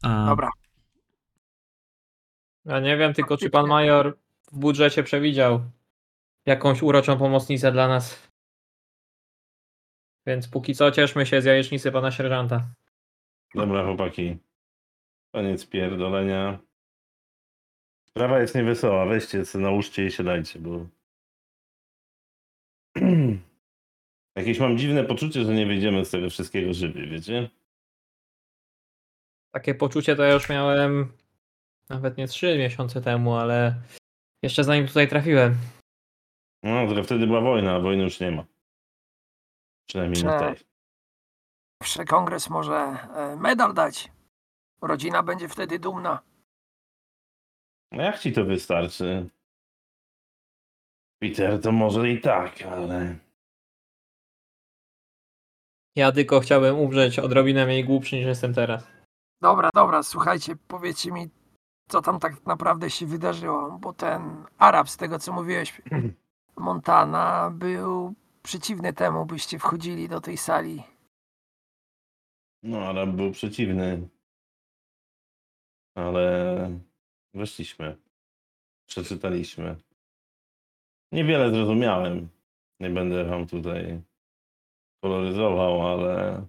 [0.02, 0.50] Dobra,
[2.64, 4.18] Ja nie wiem tylko, czy pan major
[4.53, 5.61] w budżecie przewidział
[6.46, 8.29] jakąś uroczą pomocnicę dla nas.
[10.27, 12.68] Więc póki co cieszmy się z jajecznicy pana sierżanta.
[13.55, 14.37] Dobra, chłopaki.
[15.33, 16.59] Koniec pierdolenia.
[18.09, 19.07] Sprawa jest niewesoła.
[19.07, 20.87] Weźcie się, nałóżcie i siadajcie, bo...
[24.37, 27.50] Jakieś mam dziwne poczucie, że nie wyjdziemy z tego wszystkiego żywi, wiecie?
[29.50, 31.12] Takie poczucie to ja już miałem
[31.88, 33.75] nawet nie trzy miesiące temu, ale
[34.42, 35.57] jeszcze zanim tutaj trafiłem.
[36.62, 38.44] No, tylko wtedy była wojna, a wojny już nie ma.
[39.88, 40.64] Przynajmniej na Prze- tej.
[41.83, 44.12] Zawsze kongres może e, medal dać.
[44.83, 46.23] Rodzina będzie wtedy dumna.
[47.92, 49.31] No jak ci to wystarczy?
[51.23, 53.18] Peter, to może i tak, ale...
[55.97, 58.87] Ja tylko chciałem umrzeć odrobinę mniej głupszy niż jestem teraz.
[59.40, 61.29] Dobra, dobra, słuchajcie, powiedzcie mi,
[61.88, 65.83] co tam tak naprawdę się wydarzyło, bo ten Arab, z tego co mówiłeś,
[66.57, 70.83] Montana, był przeciwny temu, byście wchodzili do tej sali.
[72.62, 74.09] No, Arab był przeciwny.
[75.94, 76.70] Ale
[77.35, 77.97] weszliśmy.
[78.87, 79.77] Przeczytaliśmy.
[81.12, 82.29] Niewiele zrozumiałem.
[82.81, 84.03] Nie będę wam tutaj
[85.03, 86.47] koloryzował, ale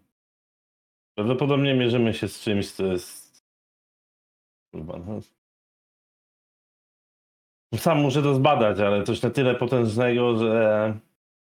[1.17, 3.24] prawdopodobnie mierzymy się z czymś, co jest.
[4.75, 5.19] No.
[7.77, 10.99] Sam muszę to zbadać, ale coś na tyle potężnego, że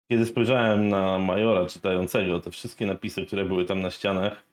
[0.09, 4.43] kiedy spojrzałem na majora czytającego te wszystkie napisy, które były tam na ścianach,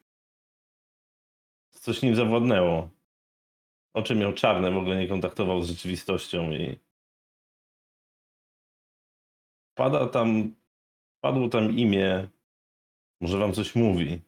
[1.71, 2.88] coś nim zawładnęło.
[3.95, 6.79] Oczy miał czarne, w ogóle nie kontaktował z rzeczywistością i
[9.75, 10.55] pada tam,
[11.21, 12.29] padło tam imię,
[13.21, 14.21] może wam coś mówi.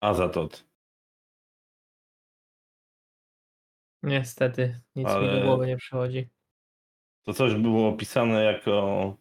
[0.00, 0.73] Azatot.
[4.04, 6.28] Niestety, nic mi Ale- do głowy nie przychodzi.
[7.22, 9.16] To coś było opisane jako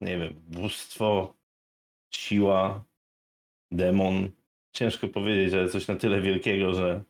[0.00, 1.34] nie wiem, bóstwo,
[2.14, 2.84] siła,
[3.70, 4.30] demon.
[4.74, 7.04] Ciężko powiedzieć, ale coś na tyle wielkiego, że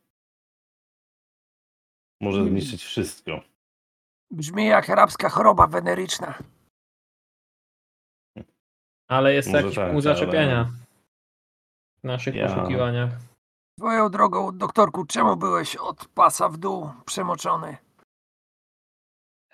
[2.21, 2.51] może Mm.
[2.51, 3.41] zniszczyć wszystko.
[4.31, 6.37] Brzmi jak arabska choroba weneryczna.
[9.07, 10.71] Ale jest Może jakiś tak, punkt ale- zaczepienia
[11.97, 13.09] w naszych Ja- poszukiwaniach.
[13.79, 17.77] Swoją drogą, doktorku, czemu byłeś od pasa w dół przemoczony?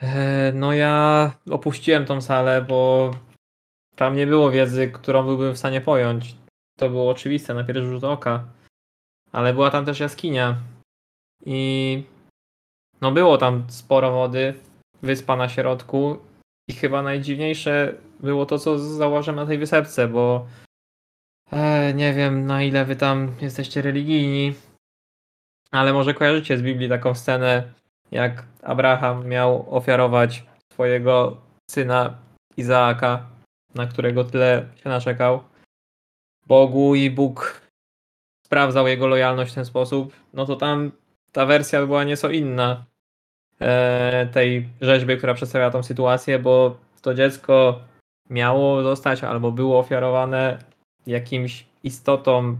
[0.01, 3.11] E, No ja opuściłem tą salę, bo
[3.95, 6.35] tam nie było wiedzy, którą byłbym w stanie pojąć.
[6.79, 8.43] To było oczywiste na pierwszy rzut oka.
[9.31, 10.55] Ale była tam też jaskinia.
[11.45, 12.03] I
[13.01, 14.53] no było tam sporo wody,
[15.01, 16.17] wyspa na środku.
[16.69, 20.47] I chyba najdziwniejsze było to, co zauważyłem na tej wysepce, bo
[21.51, 24.53] e, nie wiem na ile wy tam jesteście religijni,
[25.71, 27.73] ale może kojarzycie z Biblii taką scenę,
[28.11, 31.37] jak Abraham miał ofiarować swojego
[31.71, 32.17] syna
[32.57, 33.27] Izaaka,
[33.75, 35.43] na którego tyle się naczekał,
[36.47, 37.61] Bogu i Bóg
[38.45, 40.91] sprawdzał jego lojalność w ten sposób, no to tam
[41.31, 42.85] ta wersja była nieco inna
[43.59, 47.79] e, tej rzeźby, która przedstawia tą sytuację, bo to dziecko
[48.29, 50.57] miało zostać albo było ofiarowane
[51.07, 52.57] jakimś istotom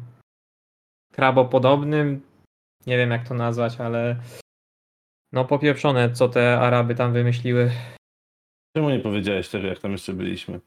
[1.13, 2.21] krabopodobnym,
[2.88, 4.15] nie wiem jak to nazwać, ale
[5.34, 7.71] no popieprzone, co te Araby tam wymyśliły.
[8.78, 10.60] Czemu nie powiedziałeś tego, jak tam jeszcze byliśmy?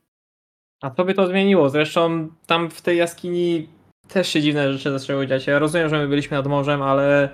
[0.83, 1.71] A to by to zmieniło.
[1.71, 3.69] Zresztą tam w tej jaskini
[4.09, 5.47] też się dziwne rzeczy zaczęły dziać.
[5.47, 7.29] Ja rozumiem, że my byliśmy nad morzem, ale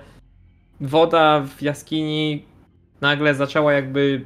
[0.81, 2.45] woda w jaskini
[3.01, 4.25] nagle zaczęła jakby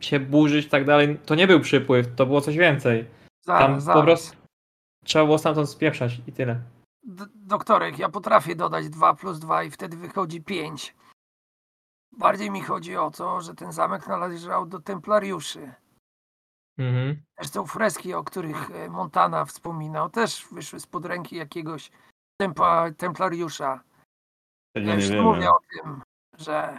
[0.00, 3.04] się burzyć i tak dalej, to nie był przypływ, to było coś więcej.
[3.46, 4.00] Zaraz, Tam zaraz.
[4.00, 4.36] po prostu
[5.06, 6.60] trzeba było stamtąd spieprzać i tyle.
[7.02, 10.94] D- doktorek, ja potrafię dodać 2 plus 2 i wtedy wychodzi 5.
[12.12, 15.74] Bardziej mi chodzi o to, że ten zamek należał do templariuszy.
[16.78, 17.22] Mhm.
[17.38, 21.90] Zresztą freski, o których e, Montana wspominał, też wyszły spod ręki jakiegoś
[22.40, 23.80] tempa, templariusza.
[24.74, 26.02] Ja nie już mówię o tym,
[26.38, 26.78] że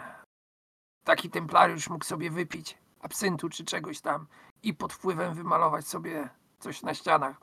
[1.04, 4.26] taki templariusz mógł sobie wypić absyntu czy czegoś tam
[4.62, 7.40] i pod wpływem wymalować sobie coś na ścianach.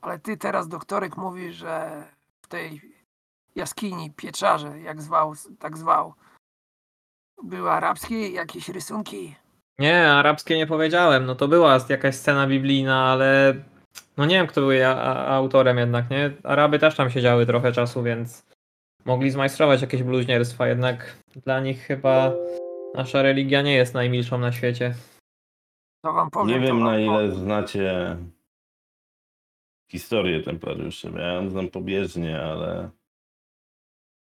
[0.00, 2.04] Ale ty teraz, doktorek, mówisz, że
[2.44, 2.80] w tej
[3.56, 6.14] jaskini, pieczarze, jak zwał, tak zwał,
[7.42, 9.34] były arabskie jakieś rysunki.
[9.78, 11.26] Nie, arabskie nie powiedziałem.
[11.26, 13.54] No to była jakaś scena biblijna, ale
[14.16, 16.30] no nie wiem, kto był ja- a- autorem jednak, nie?
[16.44, 18.42] Araby też tam siedziały trochę czasu, więc
[19.04, 22.32] mogli zmajstrować jakieś bluźnierstwa, jednak dla nich chyba
[22.94, 24.94] nasza religia nie jest najmilszą na świecie.
[26.04, 26.48] To wam powiem.
[26.48, 27.34] Nie to wiem wam na ile powiem.
[27.34, 28.16] znacie
[29.88, 31.12] historię templariuszy.
[31.16, 32.90] Ja ją znam pobieżnie, ale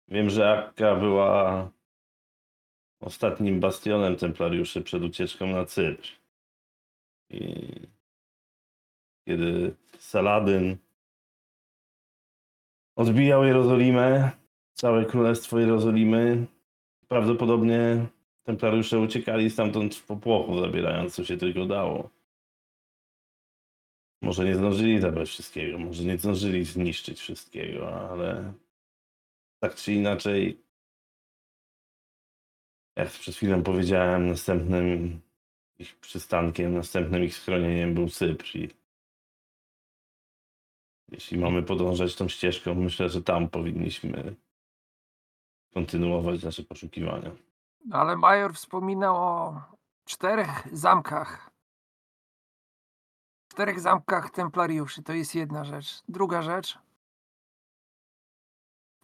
[0.07, 1.69] wiem, że Akka była
[2.99, 6.07] ostatnim bastionem templariuszy przed ucieczką na Cypr.
[7.29, 7.69] I
[9.25, 10.77] kiedy Saladyn
[12.95, 14.31] odbijał Jerozolimę,
[14.73, 16.45] całe królestwo Jerozolimy,
[17.07, 18.05] prawdopodobnie
[18.43, 22.09] templariusze uciekali stamtąd w popłochu, zabierając co się tylko dało.
[24.21, 28.53] Może nie zdążyli zabrać wszystkiego, może nie zdążyli zniszczyć wszystkiego, ale
[29.59, 30.63] tak czy inaczej,
[32.95, 35.21] jak przed chwilą powiedziałem, następnym
[35.79, 38.55] ich przystankiem, następnym ich schronieniem był Cypr.
[38.55, 38.69] I
[41.11, 44.35] jeśli mamy podążać tą ścieżką, myślę, że tam powinniśmy
[45.73, 47.31] kontynuować nasze poszukiwania.
[47.91, 49.61] Ale major wspominał o
[50.05, 51.48] czterech zamkach.
[53.59, 55.03] Czterech zamkach templariuszy.
[55.03, 56.03] To jest jedna rzecz.
[56.09, 56.79] Druga rzecz.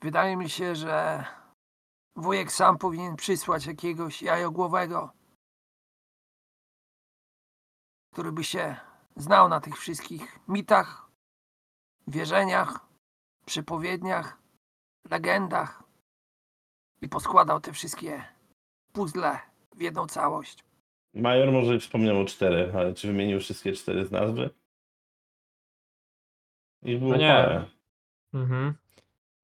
[0.02, 1.26] Wydaje mi się, że
[2.16, 5.14] wujek sam powinien przysłać jakiegoś jajogłowego,
[8.14, 8.78] który by się
[9.16, 11.10] znał na tych wszystkich mitach,
[12.08, 12.80] wierzeniach,
[13.46, 14.38] przypowiedniach,
[15.10, 15.84] legendach
[17.02, 18.26] i poskładał te wszystkie
[18.94, 19.40] puzzle
[19.76, 20.65] w jedną całość.
[21.16, 24.50] Major może wspomniał o czterech, ale czy wymienił wszystkie cztery z nazwy?
[26.84, 27.28] Ich było No nie.
[27.28, 27.66] parę.
[28.34, 28.74] Mhm.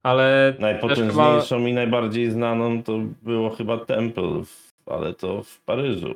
[0.02, 0.60] Ale też.
[0.60, 6.14] Najpotężniejszą i najbardziej znaną to było chyba Temple, w- ale to w Paryżu.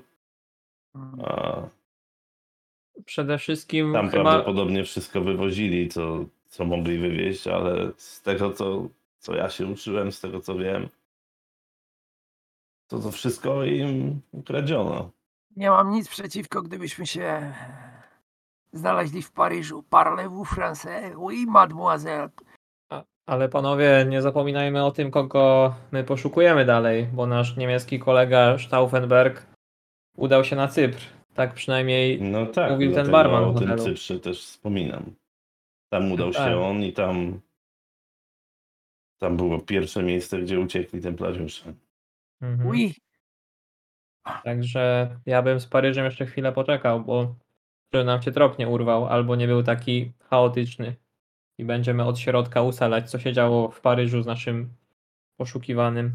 [1.24, 1.62] A
[3.04, 4.22] Przede wszystkim tam chyba...
[4.22, 8.88] prawdopodobnie wszystko wywozili, co, co mogli wywieźć, ale z tego, co,
[9.18, 10.88] co ja się uczyłem, z tego, co wiem,
[12.86, 15.10] to to wszystko im ukradziono.
[15.56, 17.52] Nie mam nic przeciwko, gdybyśmy się
[18.72, 19.82] znaleźli w Paryżu.
[19.90, 21.14] Parlez-vous français?
[21.16, 22.28] Oui, mademoiselle.
[22.90, 28.58] A- Ale panowie, nie zapominajmy o tym, kogo my poszukujemy dalej, bo nasz niemiecki kolega
[28.58, 29.46] Stauffenberg
[30.16, 31.00] udał się na Cypr.
[31.34, 33.78] Tak przynajmniej No tak, Mówił ten barman w o tym.
[33.78, 35.14] Cyprze też wspominam.
[35.88, 36.48] Tam udał Tak.
[36.48, 37.40] się on i tam
[39.18, 41.72] tam było pierwsze miejsce, gdzie uciekli templariusze.
[42.42, 42.68] Mhm.
[42.68, 42.94] Oui.
[44.44, 47.34] Także ja bym z Paryżem jeszcze chwilę poczekał, bo
[47.92, 50.96] żeby nam się trop nie urwał, albo nie był taki chaotyczny
[51.58, 54.74] i będziemy od środka ustalać, co się działo w Paryżu z naszym
[55.36, 56.12] poszukiwanym.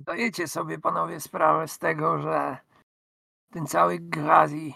[0.00, 2.56] Zdajecie sobie, panowie, sprawę z tego, że
[3.52, 4.74] ten cały Grazi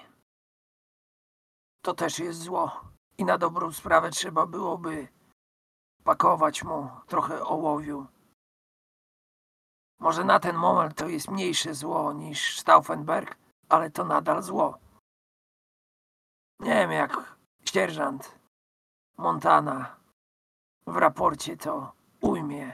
[1.85, 2.80] to też jest zło.
[3.18, 5.09] I na dobrą sprawę trzeba byłoby
[6.04, 8.06] pakować mu trochę ołowiu.
[9.98, 13.37] Może na ten moment to jest mniejsze zło niż Stauffenberg,
[13.68, 14.78] ale to nadal zło.
[16.61, 18.38] Nie wiem jak sierżant
[19.18, 19.96] Montana
[20.87, 22.72] w raporcie to ujmie.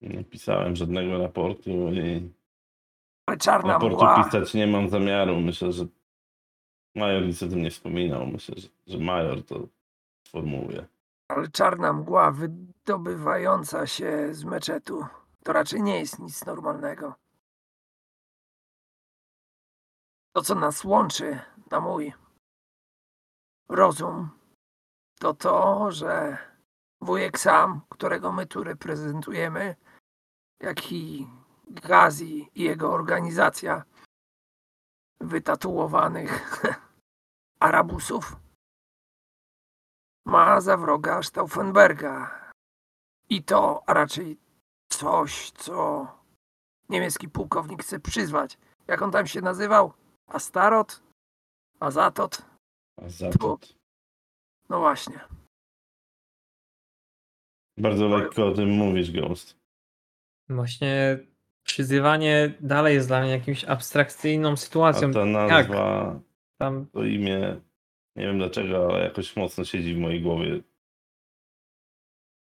[0.00, 2.32] Nie pisałem żadnego raportu i
[3.26, 4.24] Ale czarna raportu mgła.
[4.24, 5.40] pisać nie mam zamiaru.
[5.40, 5.86] Myślę, że
[6.96, 8.26] major nic o tym nie wspominał.
[8.26, 9.60] Myślę, że, że major to
[10.28, 10.86] sformułuje.
[11.28, 15.06] Ale czarna mgła wydobywająca się z meczetu
[15.46, 17.14] to raczej nie jest nic normalnego.
[20.32, 22.12] To, co nas łączy na mój
[23.68, 24.30] rozum,
[25.18, 26.38] to to, że
[27.00, 29.76] wujek sam, którego my tu reprezentujemy,
[30.60, 31.26] jak i
[31.68, 33.84] Gazi i jego organizacja
[35.20, 36.62] wytatuowanych
[37.66, 38.36] Arabusów
[40.24, 42.40] ma za wroga Stauffenberga.
[43.28, 44.45] I to raczej
[44.88, 46.06] coś, co
[46.88, 48.58] niemiecki pułkownik chce przyzwać.
[48.86, 49.92] Jak on tam się nazywał?
[50.26, 51.02] Astarot?
[51.80, 52.42] Azatot?
[52.96, 53.58] A za to
[54.68, 55.20] No właśnie.
[57.78, 59.56] bardzo lekko o tym mówisz, Ghost.
[60.48, 61.18] Właśnie
[61.66, 65.12] przyzywanie dalej jest dla mnie jakimś abstrakcyjną A sytuacją.
[65.12, 66.20] ta nazwa,
[66.58, 67.60] Tam to imię,
[68.16, 70.60] nie wiem dlaczego, ale jakoś mocno siedzi w mojej głowie.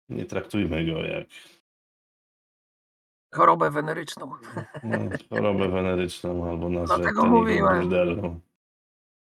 [0.10, 1.27] Nie traktujmy go jak
[3.33, 4.31] Chorobę weneryczną.
[4.83, 4.97] no,
[5.29, 7.79] chorobę weneryczną albo nazwę Dlatego mówiłem.
[7.81, 8.39] burdelu.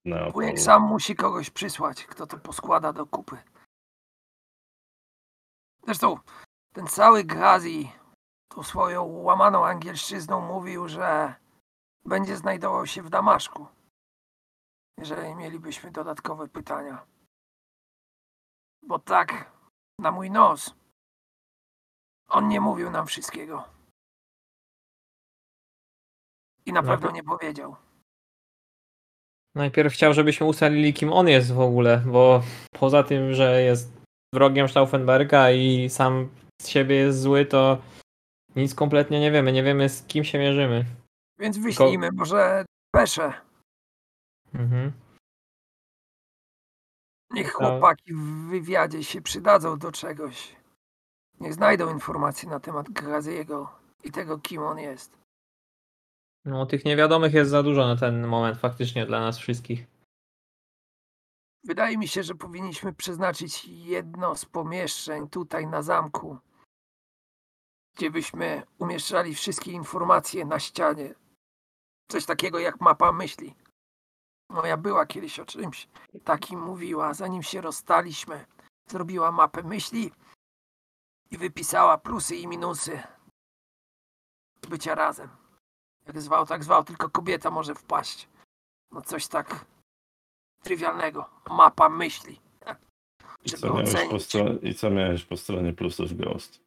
[0.04, 0.32] Neapolu.
[0.32, 3.38] Wujek sam musi kogoś przysłać, kto to poskłada do kupy.
[5.84, 6.18] Zresztą
[6.72, 7.92] ten cały Gazi
[8.48, 11.34] tą swoją łamaną angielszczyzną mówił, że
[12.04, 13.66] będzie znajdował się w Damaszku.
[14.98, 17.06] Jeżeli mielibyśmy dodatkowe pytania.
[18.82, 19.52] Bo tak,
[19.98, 20.74] na mój nos,
[22.28, 23.64] on nie mówił nam wszystkiego.
[26.66, 27.76] I na No pewno nie powiedział.
[29.54, 32.42] najpierw chciał, żebyśmy ustalili, kim on jest w ogóle, bo
[32.78, 33.92] poza tym, że jest
[34.34, 36.28] wrogiem Stauffenberga i sam
[36.62, 37.78] z siebie jest zły, to
[38.56, 39.52] nic kompletnie nie wiemy.
[39.52, 40.84] Nie wiemy, z kim się mierzymy.
[41.38, 43.32] Więc wyślijmy może peszę.
[44.54, 44.92] Mhm.
[47.30, 50.56] Niech chłopaki w wywiadzie się przydadzą do czegoś.
[51.40, 55.21] Niech znajdą informacje na temat Graziego i tego, kim on jest.
[56.44, 59.86] No, tych niewiadomych jest za dużo na ten moment faktycznie dla nas wszystkich.
[61.64, 66.38] Wydaje mi się, że powinniśmy przeznaczyć jedno z pomieszczeń tutaj na zamku,
[67.96, 71.14] gdzie byśmy umieszczali wszystkie informacje na ścianie.
[72.08, 73.54] Coś takiego jak mapa myśli.
[74.50, 75.88] Moja była kiedyś o czymś
[76.24, 78.46] takim mówiła, zanim się rozstaliśmy.
[78.88, 80.12] Zrobiła mapę myśli
[81.30, 83.02] i wypisała plusy i minusy
[84.68, 85.41] bycia razem.
[86.06, 88.28] Jak zwał, tak zwał, tylko kobieta może wpaść.
[88.92, 89.64] No coś tak
[90.62, 91.30] trywialnego.
[91.50, 92.40] Mapa myśli.
[93.44, 96.60] I co, miałeś po stronie, I co miałeś po stronie plusów Ghost?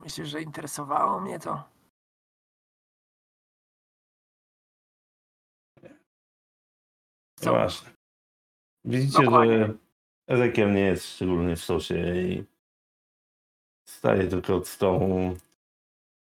[0.00, 1.64] Myślisz, że interesowało mnie to?
[7.36, 7.50] Co?
[7.50, 7.90] Nieważne.
[8.84, 9.58] Widzicie, Dokładnie.
[9.66, 9.74] że
[10.28, 12.44] Ezekiel nie jest szczególnie w sosie i
[13.88, 15.36] staje tylko od stołu.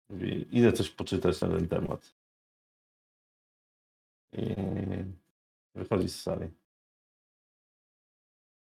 [0.10, 2.21] Mówi, idę coś poczytać na ten temat.
[4.34, 4.56] I
[5.76, 6.50] wychodzi z sali.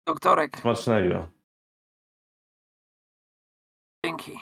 [0.07, 1.29] Doktorek, Smacznego.
[4.07, 4.39] dzięki.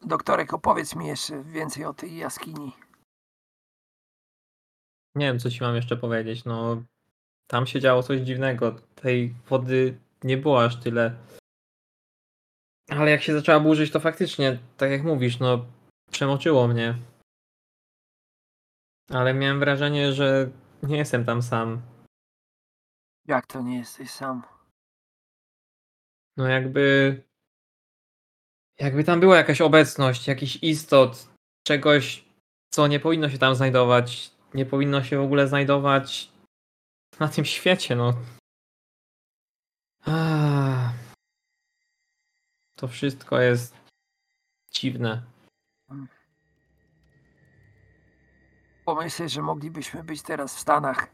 [0.00, 2.72] Doktorek, opowiedz mi jeszcze więcej o tej jaskini.
[5.14, 6.44] Nie wiem, co ci mam jeszcze powiedzieć.
[6.44, 6.82] No,
[7.46, 8.76] tam się działo coś dziwnego.
[8.94, 11.16] Tej wody nie było aż tyle.
[12.88, 15.64] Ale jak się zaczęła burzyć, to faktycznie, tak jak mówisz, no,
[16.10, 16.98] przemoczyło mnie.
[19.10, 20.50] Ale miałem wrażenie, że
[20.82, 21.82] nie jestem tam sam.
[23.26, 24.42] Jak to nie jesteś sam?
[26.36, 27.22] No, jakby.
[28.78, 31.28] Jakby tam była jakaś obecność, jakiś istot,
[31.66, 32.24] czegoś,
[32.70, 34.30] co nie powinno się tam znajdować.
[34.54, 36.32] Nie powinno się w ogóle znajdować
[37.20, 38.14] na tym świecie, no.
[40.06, 40.92] Ah.
[42.76, 43.74] To wszystko jest
[44.72, 45.22] dziwne.
[48.94, 51.06] Pomyśl, że moglibyśmy być teraz w Stanach.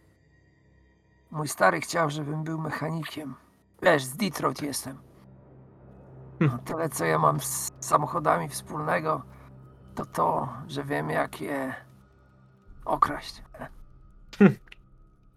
[1.30, 3.34] Mój stary chciał, żebym był mechanikiem.
[3.82, 4.98] Wiesz, z Detroit jestem.
[6.40, 9.22] No, tyle, co ja mam z samochodami wspólnego,
[9.94, 11.74] to to, że wiem, jak je
[12.84, 13.42] okraść.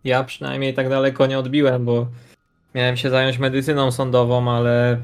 [0.04, 2.08] Ja przynajmniej tak daleko nie odbiłem, bo
[2.76, 5.02] miałem się zająć medycyną sądową, ale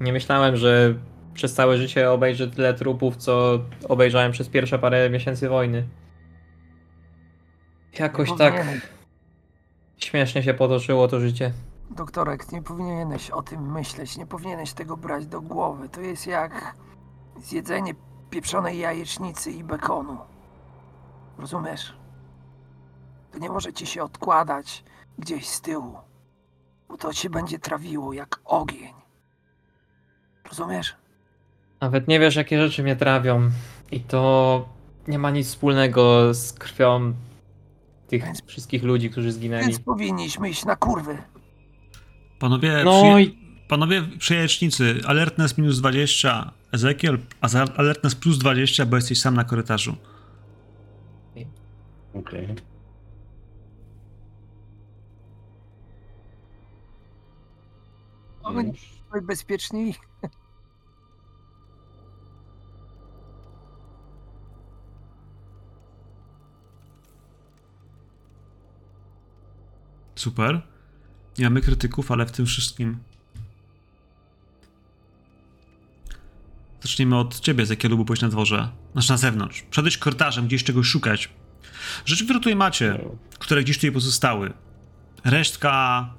[0.00, 0.94] nie myślałem, że
[1.34, 5.88] przez całe życie obejrzę tyle trupów, co obejrzałem przez pierwsze parę miesięcy wojny.
[7.98, 8.80] Jakoś tak Powinieneś-
[9.98, 11.52] śmiesznie się potoczyło to życie.
[11.90, 15.88] Doktorek, nie powinieneś o tym myśleć, nie powinieneś tego brać do głowy.
[15.88, 16.74] To jest jak
[17.42, 17.94] zjedzenie
[18.30, 20.18] pieprzonej jajecznicy i bekonu.
[21.38, 21.94] Rozumiesz?
[23.32, 24.84] To nie może ci się odkładać
[25.18, 25.96] gdzieś z tyłu,
[26.88, 28.94] bo to ci będzie trawiło jak ogień.
[30.48, 30.96] Rozumiesz?
[31.80, 33.50] Nawet nie wiesz, jakie rzeczy mnie trawią.
[33.90, 34.64] I to
[35.08, 37.12] nie ma nic wspólnego z krwią
[38.08, 39.64] tych Więc- wszystkich ludzi, którzy zginęli.
[39.66, 41.18] Więc powinniśmy iść na kurwy.
[42.38, 43.20] Panowie, No przyje...
[43.22, 49.34] i Panowie przyjecznicy, alertness minus 20, Ezekiel, a za- alertness plus 20, bo jesteś sam
[49.34, 49.96] na korytarzu.
[52.14, 52.48] Okej.
[58.42, 58.72] Mamy
[59.12, 59.94] najbezpieczniej.
[70.14, 70.60] Super.
[71.38, 72.98] Nie mamy krytyków, ale w tym wszystkim.
[76.80, 78.68] Zacznijmy od ciebie, z jakiego byłeś na dworze.
[78.92, 79.62] Znaczy na zewnątrz.
[79.62, 81.30] Przedejść korytarzem, gdzieś czegoś szukać.
[82.04, 83.04] Rzeczy, które tutaj macie,
[83.38, 84.52] które gdzieś tutaj pozostały.
[85.24, 86.14] Resztka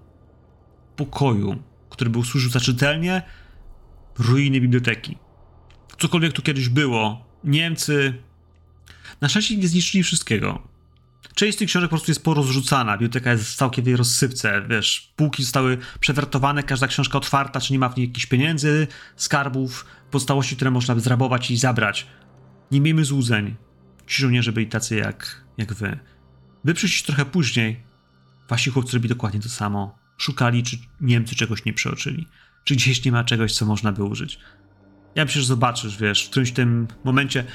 [0.96, 3.22] pokoju, który był służył za czytelnię,
[4.20, 5.18] ruiny biblioteki.
[5.98, 7.26] Cokolwiek tu kiedyś było.
[7.44, 8.14] Niemcy.
[9.22, 10.75] Na szczęście nie zniszczyli wszystkiego.
[11.36, 12.94] Część z tych książek po prostu jest porozrzucana.
[12.94, 14.66] Biblioteka jest w całkowitej rozsypce.
[14.70, 19.86] Wiesz, półki zostały przewertowane, każda książka otwarta, czy nie ma w niej jakichś pieniędzy, skarbów,
[20.12, 22.08] pozostałości, które można by zrabować i zabrać.
[22.72, 23.56] Nie miejmy złudzeń.
[24.08, 26.00] Ci żołnierze byli tacy jak, jak wy.
[26.64, 27.84] Wy przyszliście trochę później.
[28.50, 29.98] Wasi chłopcy robili dokładnie to samo.
[30.18, 32.28] Szukali, czy Niemcy czegoś nie przeoczyli.
[32.64, 34.40] Czy gdzieś nie ma czegoś, co można by użyć.
[35.16, 37.46] Ja myślę, że zobaczysz, wiesz, w którymś tym momencie.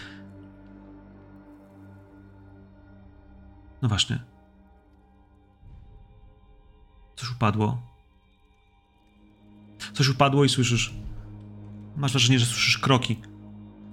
[3.82, 4.20] No właśnie.
[7.16, 7.82] Coś upadło.
[9.92, 10.94] Coś upadło i słyszysz.
[11.96, 13.16] Masz wrażenie, że słyszysz kroki.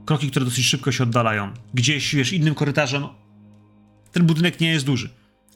[0.06, 1.54] Kroki, które dosyć szybko się oddalają.
[1.74, 3.08] Gdzieś, wiesz, innym korytarzem.
[4.12, 5.10] Ten budynek nie jest duży.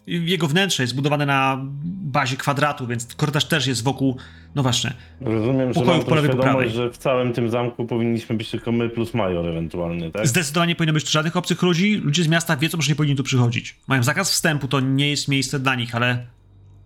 [0.07, 4.17] Jego wnętrze jest zbudowane na bazie kwadratu, więc korytarz też jest wokół.
[4.55, 4.93] No właśnie.
[5.21, 6.69] Rozumiem, że mam po lewej, po prawej.
[6.69, 10.27] że w całym tym zamku powinniśmy być tylko my plus major ewentualnie, tak?
[10.27, 11.95] Zdecydowanie nie powinno być tu żadnych obcych ludzi.
[11.95, 13.79] Ludzie z miasta wiedzą, że nie powinni tu przychodzić.
[13.87, 16.25] Mają zakaz wstępu, to nie jest miejsce dla nich, ale.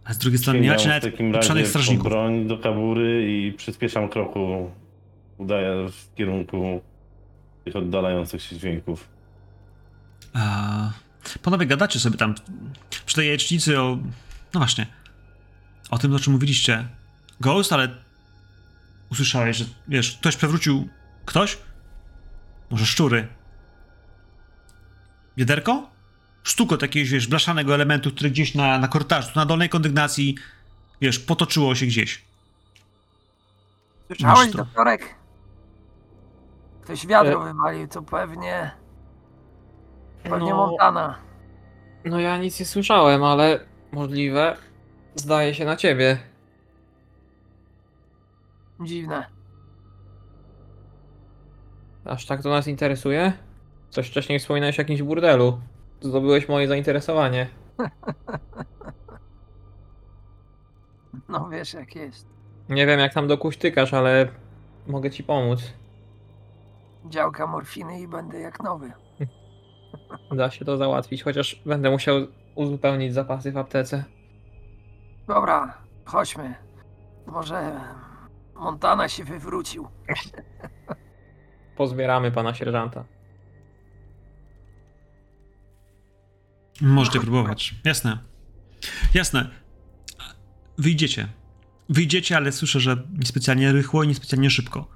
[0.05, 1.15] Ale z drugiej strony nie macie nawet
[1.63, 2.03] po strażników.
[2.07, 4.71] broń do kabury i przyspieszam kroku.
[5.37, 6.81] Udaję w kierunku
[7.65, 9.07] tych oddalających się dźwięków.
[10.33, 10.91] A,
[11.43, 12.35] panowie, gadacie sobie tam
[13.05, 13.97] przy tej jajecznicy o.
[14.53, 14.87] No właśnie.
[15.89, 16.87] O tym, o czym mówiliście.
[17.39, 17.89] Ghost, ale.
[19.11, 20.89] Usłyszałeś, że wiesz, ktoś przewrócił.
[21.25, 21.57] Ktoś?
[22.69, 23.27] Może szczury.
[25.37, 25.89] Wiederko?
[26.43, 30.35] Sztuko jakiegoś, wiesz, blaszanego elementu, który gdzieś na, na korytarzu, na dolnej kondygnacji,
[31.01, 32.25] wiesz, potoczyło się gdzieś.
[34.07, 35.15] Słyszałeś, doktorek?
[36.81, 38.71] Ktoś wiadro E- wywalił, to pewnie...
[40.29, 41.15] Pewnie No, Montana.
[42.05, 43.59] no ja nic nie słyszałem, ale
[43.91, 44.57] możliwe.
[45.15, 46.17] Zdaje się na ciebie.
[48.81, 49.25] Dziwne.
[52.05, 53.33] Aż tak to nas interesuje?
[53.89, 55.59] Coś wcześniej wspominałeś o jakimś burdelu.
[56.01, 57.47] Zdobyłeś moje zainteresowanie.
[61.29, 62.27] No wiesz jak jest.
[62.69, 64.27] Nie wiem jak tam dokuśtykasz, ale
[64.87, 65.73] mogę ci pomóc.
[67.05, 68.91] Działka morfiny i będę jak nowy.
[70.37, 74.03] Da się to załatwić, chociaż będę musiał uzupełnić zapasy w aptece.
[75.27, 76.55] Dobra, chodźmy.
[77.27, 77.81] Może
[78.55, 79.87] Montana się wywrócił.
[81.77, 83.05] Pozbieramy pana sierżanta.
[86.81, 87.75] Możecie próbować.
[87.83, 88.19] Jasne.
[89.13, 89.49] Jasne.
[90.77, 91.27] Wyjdziecie.
[91.89, 94.87] Wyjdziecie, ale słyszę, że niespecjalnie rychło i niespecjalnie szybko.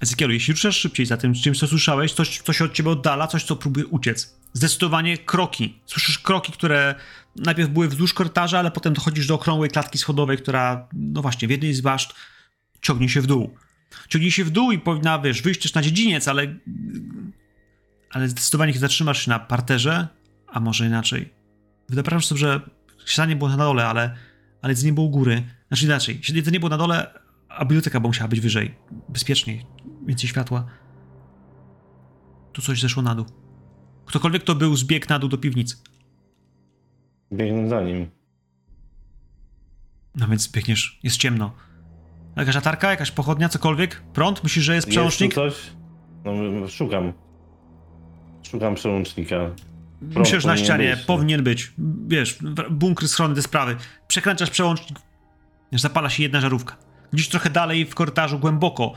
[0.00, 3.26] Ezekielu, jeśli ruszasz szybciej za tym czymś, co słyszałeś, coś, co się od ciebie oddala,
[3.26, 4.36] coś, co próbuje uciec.
[4.52, 5.80] Zdecydowanie kroki.
[5.86, 6.94] Słyszysz kroki, które
[7.36, 11.50] najpierw były wzdłuż korytarza, ale potem dochodzisz do okrągłej klatki schodowej, która, no właśnie, w
[11.50, 12.12] jednej z baszt
[12.82, 13.54] ciągnie się w dół.
[14.08, 16.54] Ciągnie się w dół i powinna, wiesz, wyjść też na dziedziniec, ale...
[18.10, 20.08] Ale zdecydowanie, zatrzymasz się na parterze,
[20.46, 21.32] a może inaczej.
[21.88, 22.60] Wyobrażam sobie, że
[23.06, 24.16] siadanie było na dole, ale,
[24.62, 25.42] ale jedzenie było u góry.
[25.68, 27.23] Znaczy inaczej, jedzenie było na dole,
[27.56, 28.74] a biblioteka by musiała być wyżej.
[29.08, 29.66] Bezpieczniej,
[30.06, 30.66] więcej światła.
[32.52, 33.26] Tu coś zeszło na dół.
[34.06, 35.76] Ktokolwiek to był, zbiegł na dół do piwnicy.
[37.32, 38.10] Biegnę za nim.
[40.14, 41.52] No więc biegniesz, jest ciemno.
[42.36, 44.02] Jakaś latarka, jakaś pochodnia, cokolwiek?
[44.12, 44.44] Prąd?
[44.44, 45.36] Myślisz, że jest przełącznik?
[45.36, 45.70] Jest coś?
[46.24, 47.12] No, szukam.
[48.42, 49.36] Szukam przełącznika.
[50.00, 51.06] Myślę, że na ścianie być, no.
[51.06, 51.72] powinien być.
[52.06, 52.38] Wiesz,
[52.70, 53.76] bunkry, schrony, te sprawy.
[54.08, 54.98] Przekręcasz przełącznik,
[55.72, 56.76] zapala się jedna żarówka.
[57.14, 58.92] Gdzieś trochę dalej w korytarzu, głęboko,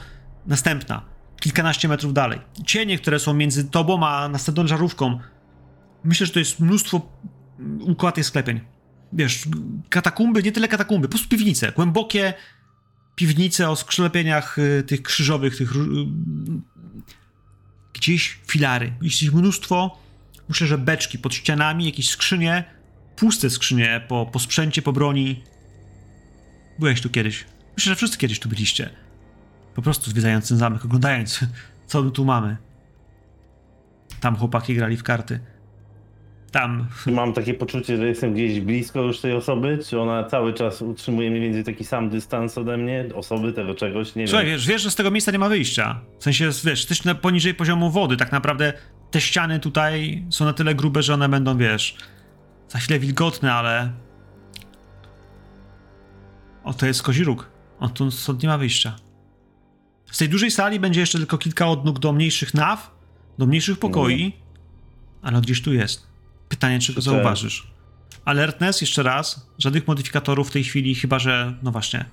[0.45, 1.01] następna.
[1.39, 2.39] Kilkanaście metrów dalej.
[2.65, 5.19] Cienie, które są między tobą a następną żarówką.
[6.03, 7.01] Myślę, że to jest mnóstwo
[7.79, 8.61] układnych sklepień.
[9.13, 9.43] Wiesz,
[9.89, 11.71] katakumby, nie tyle katakumby, po prostu piwnice.
[11.71, 12.33] Głębokie
[13.15, 15.75] piwnice o skrzlepieniach y, tych krzyżowych, tych...
[15.75, 15.77] y,
[17.93, 18.93] gdzieś filary.
[19.01, 19.99] Jest ich mnóstwo.
[20.49, 22.63] Myślę, że beczki pod ścianami, jakieś skrzynie,
[23.15, 25.43] puste skrzynie po, po sprzęcie, po broni.
[26.79, 27.45] Byłeś tu kiedyś.
[27.77, 28.89] Myślę, że wszyscy kiedyś tu byliście.
[29.75, 31.39] Po prostu zwiedzając ten zamek, oglądając,
[31.87, 32.57] co my tu mamy.
[34.19, 35.39] Tam chłopaki grali w karty.
[36.51, 36.87] Tam.
[37.05, 39.79] Mam takie poczucie, że jestem gdzieś blisko już tej osoby?
[39.89, 43.05] Czy ona cały czas utrzymuje mniej więcej taki sam dystans ode mnie?
[43.15, 44.15] Osoby, tego czegoś?
[44.15, 44.55] Nie Słuchaj, wiem.
[44.55, 45.99] wiesz, wiesz, że z tego miejsca nie ma wyjścia.
[46.19, 48.17] W sensie, wiesz, jesteś poniżej poziomu wody.
[48.17, 48.73] Tak naprawdę
[49.11, 51.97] te ściany tutaj są na tyle grube, że one będą, wiesz,
[52.69, 53.91] za chwilę wilgotne, ale
[56.63, 57.56] O, to jest kozi róg.
[57.79, 58.95] On tu stąd nie ma wyjścia.
[60.11, 62.91] Z tej dużej sali będzie jeszcze tylko kilka odnóg do mniejszych naw,
[63.37, 64.33] do mniejszych pokoi,
[65.21, 66.07] ale on gdzieś tu jest.
[66.49, 67.67] Pytanie, czy go zauważysz.
[68.25, 72.05] Alertness, jeszcze raz, żadnych modyfikatorów w tej chwili, chyba że, no właśnie.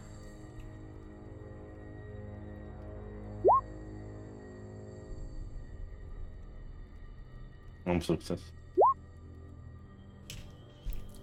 [7.87, 8.53] Mam sukces.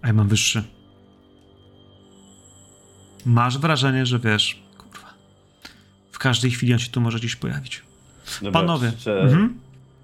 [0.01, 0.80] A ja mam wyższy.
[3.25, 5.07] Masz wrażenie, że wiesz, kurwa,
[6.11, 7.81] w każdej chwili on się tu może gdzieś pojawić.
[8.41, 8.87] Dobra, Panowie.
[8.91, 9.59] Krzyczę, Mhm.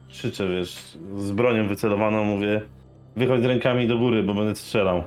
[0.10, 0.76] krzyczę, wiesz,
[1.18, 2.62] z bronią wycelowaną mówię
[3.16, 5.04] wychodź z rękami do góry, bo będę strzelał.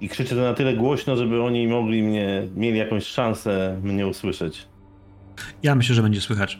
[0.00, 4.66] I krzyczę to na tyle głośno, żeby oni mogli mnie, mieli jakąś szansę mnie usłyszeć.
[5.62, 6.58] Ja myślę, że będzie słychać.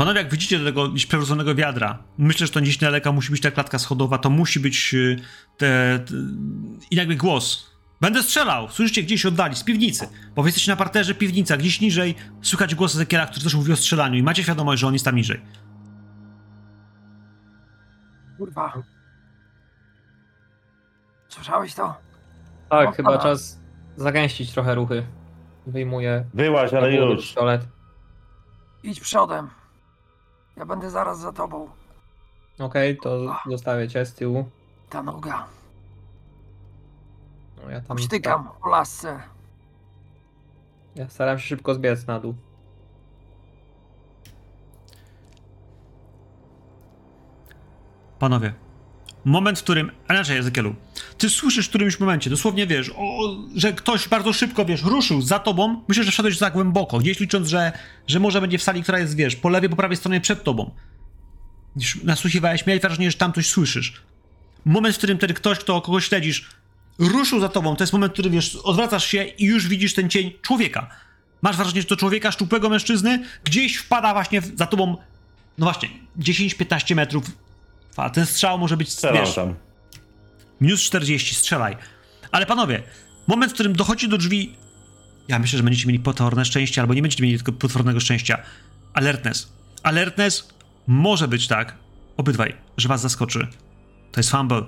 [0.00, 3.40] Panowie, jak widzicie do tego gdzieś przewróconego wiadra, myślę, że to gdzieś daleka musi być
[3.40, 5.16] ta klatka schodowa, to musi być y,
[5.56, 6.14] te, te,
[6.90, 7.70] i nagle głos.
[8.00, 8.68] Będę strzelał!
[8.68, 10.08] Słyszycie gdzieś oddali, z piwnicy.
[10.34, 13.76] Bo wy jesteście na parterze, piwnica, gdzieś niżej słychać głos Ezekiela, który też mówi o
[13.76, 15.40] strzelaniu i macie świadomość, że on jest tam niżej.
[18.38, 18.82] Kurwa.
[21.28, 21.94] Słyszałeś to?
[22.70, 23.60] Tak, O, chyba czas
[23.96, 25.06] zagęścić trochę ruchy.
[25.66, 27.20] Wyjmuję Byłaś, ale już.
[27.20, 27.68] pistolet.
[28.82, 29.59] Idź przodem.
[30.56, 31.68] Ja będę zaraz za tobą.
[32.58, 34.48] Okej, to zostawię cię z tyłu.
[34.90, 35.46] Ta noga.
[37.56, 37.80] No, ja
[38.22, 39.22] tam po lasce.
[40.94, 42.34] Ja staram się szybko zbiec na dół.
[48.18, 48.54] Panowie,
[49.24, 49.90] moment, w którym.
[50.08, 50.74] A inaczej, Ezekielu,
[51.18, 55.38] ty słyszysz w którymś momencie, dosłownie wiesz, o, że ktoś bardzo szybko, wiesz, ruszył za
[55.38, 55.82] tobą.
[55.88, 57.72] Myślę, że wszedłeś za głęboko, gdzieś licząc, że,
[58.06, 60.70] że może będzie w sali, która jest, wiesz, po lewej, po prawej stronie przed tobą.
[62.04, 64.02] Nasłuchiwałeś, miałeś wrażenie, że tam coś słyszysz.
[64.64, 66.48] Moment, w którym wtedy ktoś, kto kogoś śledzisz,
[66.98, 70.10] ruszył za tobą, to jest moment, w którym, wiesz, odwracasz się i już widzisz ten
[70.10, 70.90] cień człowieka.
[71.42, 74.96] Masz wrażenie, że to człowieka, szczupłego mężczyzny, gdzieś wpada właśnie za tobą,
[75.58, 77.24] no właśnie, 10-15 metrów.
[77.96, 79.54] A ten strzał może być, Strzelam wiesz, tam.
[80.60, 81.76] Minus 40, strzelaj.
[82.32, 82.82] Ale panowie,
[83.26, 84.56] moment, w którym dochodzi do drzwi.
[85.28, 88.38] Ja myślę, że będziecie mieli potworne szczęście, albo nie będziecie mieli tylko potwornego szczęścia.
[88.92, 89.52] Alertness.
[89.82, 90.48] Alertness
[90.86, 91.74] może być tak,
[92.16, 93.46] obydwaj, że was zaskoczy.
[94.12, 94.62] To jest fumble.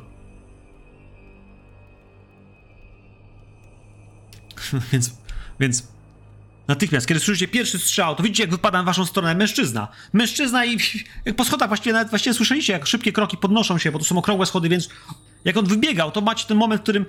[4.93, 5.15] więc,
[5.61, 5.89] więc
[6.69, 9.89] natychmiast, kiedy słyszycie pierwszy strzał, to widzicie, jak wypada w waszą stronę mężczyzna.
[10.13, 10.79] Mężczyzna i
[11.25, 14.19] jak po schodach właściwie nawet właściwie słyszeliście, jak szybkie kroki podnoszą się, bo to są
[14.19, 14.89] okrągłe schody, więc
[15.45, 17.07] jak on wybiegał, to macie ten moment, w którym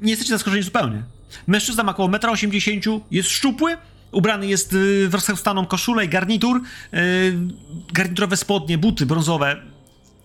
[0.00, 1.02] nie jesteście zaskoczeni zupełnie.
[1.46, 3.76] Mężczyzna ma około 1,80 m, jest szczupły,
[4.12, 6.60] ubrany jest yy, w rozchestaną koszulę i garnitur,
[6.92, 7.00] yy,
[7.92, 9.62] garniturowe spodnie, buty brązowe.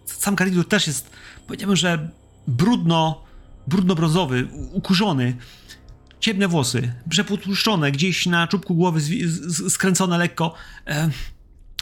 [0.06, 1.10] Sam garnitur też jest,
[1.48, 2.10] powiedziałbym, że
[2.48, 3.24] brudno,
[3.68, 5.36] brudno-brązowy, ukurzony.
[6.22, 10.54] Ciemne włosy, przepotłuszczone, gdzieś na czubku głowy zwi- z- z- skręcone lekko.
[10.88, 11.10] E,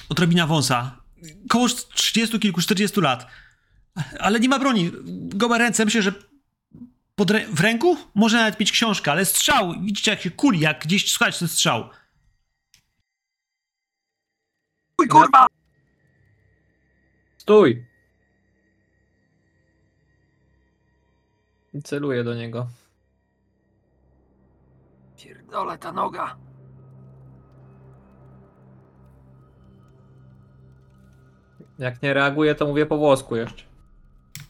[0.09, 1.01] odrobina wąsa.
[1.49, 3.27] Koło 30 kilku, 40 lat.
[4.19, 4.91] Ale nie ma broni.
[5.35, 6.13] Gołe ręce, myślę, że
[7.15, 10.83] pod rę- w ręku może nawet mieć książkę, ale strzał, widzicie jak się kuli, jak
[10.85, 11.89] gdzieś słychać ten strzał.
[14.97, 15.47] Uj, kurwa!
[17.37, 17.85] Stój!
[21.73, 22.69] I Celuję do niego.
[25.49, 26.35] Pierdolę, ta noga.
[31.79, 33.63] Jak nie reaguje, to mówię po włosku jeszcze.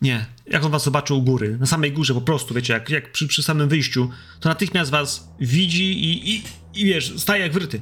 [0.01, 3.11] Nie, jak on was zobaczył u góry, na samej górze po prostu, wiecie, jak, jak
[3.11, 6.43] przy, przy samym wyjściu, to natychmiast was widzi i, i,
[6.73, 7.81] i wiesz, staje jak wryty.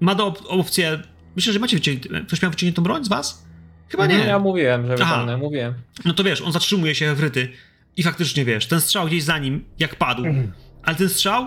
[0.00, 1.02] Ma do op- opcję,
[1.36, 3.46] myślę, że macie wyciągniętą, ktoś miał wyciągniętą broń z was?
[3.88, 4.18] Chyba nie.
[4.18, 5.74] No, Ja mówiłem, że wyciągnę, mówiłem.
[6.04, 7.48] No to wiesz, on zatrzymuje się wryty
[7.96, 10.22] i faktycznie wiesz, ten strzał gdzieś za nim, jak padł.
[10.82, 11.46] Ale ten strzał?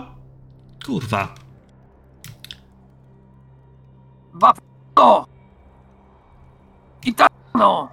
[0.86, 1.34] Kurwa.
[4.96, 5.26] No!
[7.06, 7.14] I.
[7.54, 7.88] No!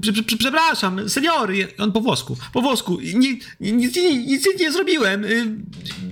[0.00, 3.72] Prze, prze, przepraszam, seniory, on po włosku, po włosku, nic, nie,
[4.26, 5.56] nic nie zrobiłem, y,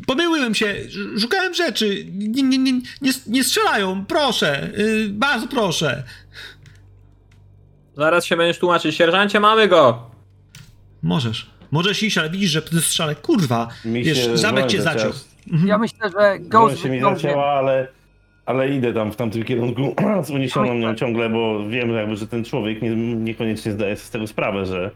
[0.07, 6.05] pomyliłem się, sz- szukałem rzeczy, nie, nie, nie, nie, nie strzelają, proszę, y, bardzo proszę.
[7.97, 8.95] Zaraz się będziesz tłumaczyć.
[8.97, 10.11] Sierżancie, mamy go!
[11.03, 15.13] Możesz, możesz iść, ale widzisz, że ten strzale, kurwa, Mi wiesz, zamek cię zaciął.
[15.49, 15.69] Mhm.
[15.69, 17.89] Ja myślę, że Ghost się mi zacięła, ale,
[18.47, 19.95] ale idę tam w tamtym kierunku
[20.25, 24.11] z uniesioną nią ciągle, bo wiem jakby, że ten człowiek nie, niekoniecznie zdaje sobie z
[24.11, 24.91] tego sprawę, że,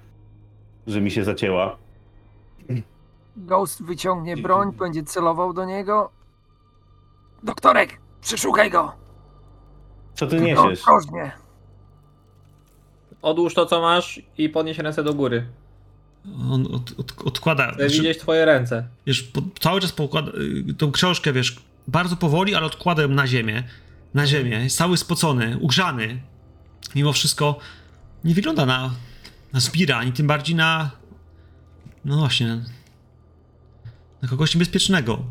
[0.86, 1.76] że mi się zacięła.
[3.36, 6.10] Ghost wyciągnie broń, będzie celował do niego.
[7.42, 8.92] Doktorek, przeszukaj go!
[10.14, 10.78] Co ty niesiesz?
[10.78, 11.32] ostrożnie.
[13.22, 15.46] Odłóż to, co masz i podnieś ręce do góry.
[16.50, 17.66] On od, od, odkłada.
[17.72, 18.88] Chcę znaczy, widzieć twoje ręce.
[19.06, 20.32] wiesz, po, cały czas pokłada
[20.70, 21.56] y, tą książkę, wiesz,
[21.88, 23.62] bardzo powoli, ale odkłada ją na ziemię.
[24.14, 24.50] Na ziemię.
[24.50, 26.20] Jest cały spocony, ugrzany.
[26.94, 27.58] Mimo wszystko
[28.24, 28.90] nie wygląda na,
[29.52, 30.90] na zbira, ani tym bardziej na.
[32.04, 32.46] No właśnie.
[32.46, 32.56] Na,
[34.22, 35.24] na kogoś niebezpiecznego.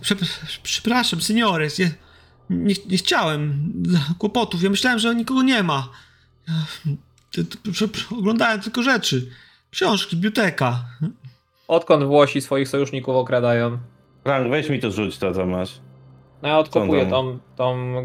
[0.00, 0.16] Prze,
[0.62, 1.78] przepraszam, seniores.
[1.78, 1.90] Nie,
[2.50, 3.72] nie, nie chciałem
[4.18, 4.62] kłopotów.
[4.62, 5.88] Ja myślałem, że nikogo nie ma.
[8.18, 9.30] Oglądałem tylko rzeczy.
[9.70, 10.84] Książki, biblioteka.
[11.68, 13.78] Odkąd Włosi swoich sojuszników okradają?
[14.24, 15.80] Frank, weź mi to rzuć, to co masz.
[16.42, 17.96] No ja odkopuję tą, tą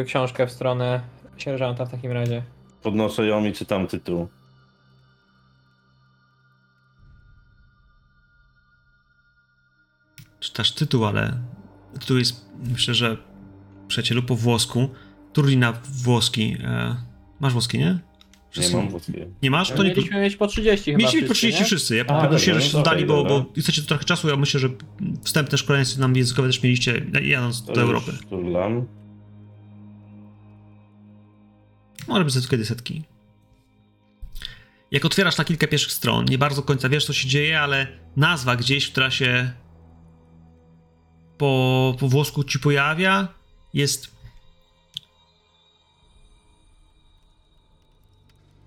[0.00, 1.00] e, książkę w stronę
[1.36, 2.42] sierżanta w takim razie.
[2.82, 4.28] Podnoszę ją i czytam tytuł.
[10.40, 11.38] Czytasz tytuł, ale
[12.00, 13.16] tytuł jest, myślę, że
[13.88, 14.88] przyjacielu po włosku.
[15.32, 16.56] Turlina włoski.
[16.64, 16.96] E,
[17.40, 18.07] masz włoski, nie?
[18.56, 18.88] Nie mam.
[19.42, 19.70] Nie masz?
[19.70, 19.88] To nie.
[19.88, 21.66] Mieliśmy mieć po 30 chyba Mieliśmy po wszyscy, 30 nie?
[21.66, 21.96] wszyscy.
[21.96, 24.28] Ja A, poprosiłem, dobra, żeście no to dodali, bo, bo chcecie tu trochę czasu.
[24.28, 24.68] Ja myślę, że
[25.22, 28.12] wstępne szkolenie nam językowe też mieliście, jadąc To do Europy.
[28.30, 28.86] Turlam.
[32.08, 33.04] Może być setki setki.
[34.90, 37.86] Jak otwierasz na kilka pierwszych stron, nie bardzo do końca wiesz, co się dzieje, ale
[38.16, 39.52] nazwa gdzieś, która się
[41.38, 43.28] po, po włosku ci pojawia,
[43.74, 44.17] jest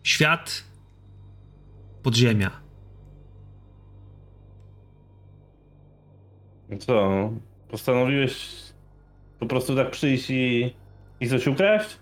[0.03, 0.63] świat
[2.03, 2.51] podziemia.
[6.79, 7.29] Co?
[7.69, 8.49] Postanowiłeś
[9.39, 10.75] po prostu tak przyjść i,
[11.19, 11.97] i coś ukraść?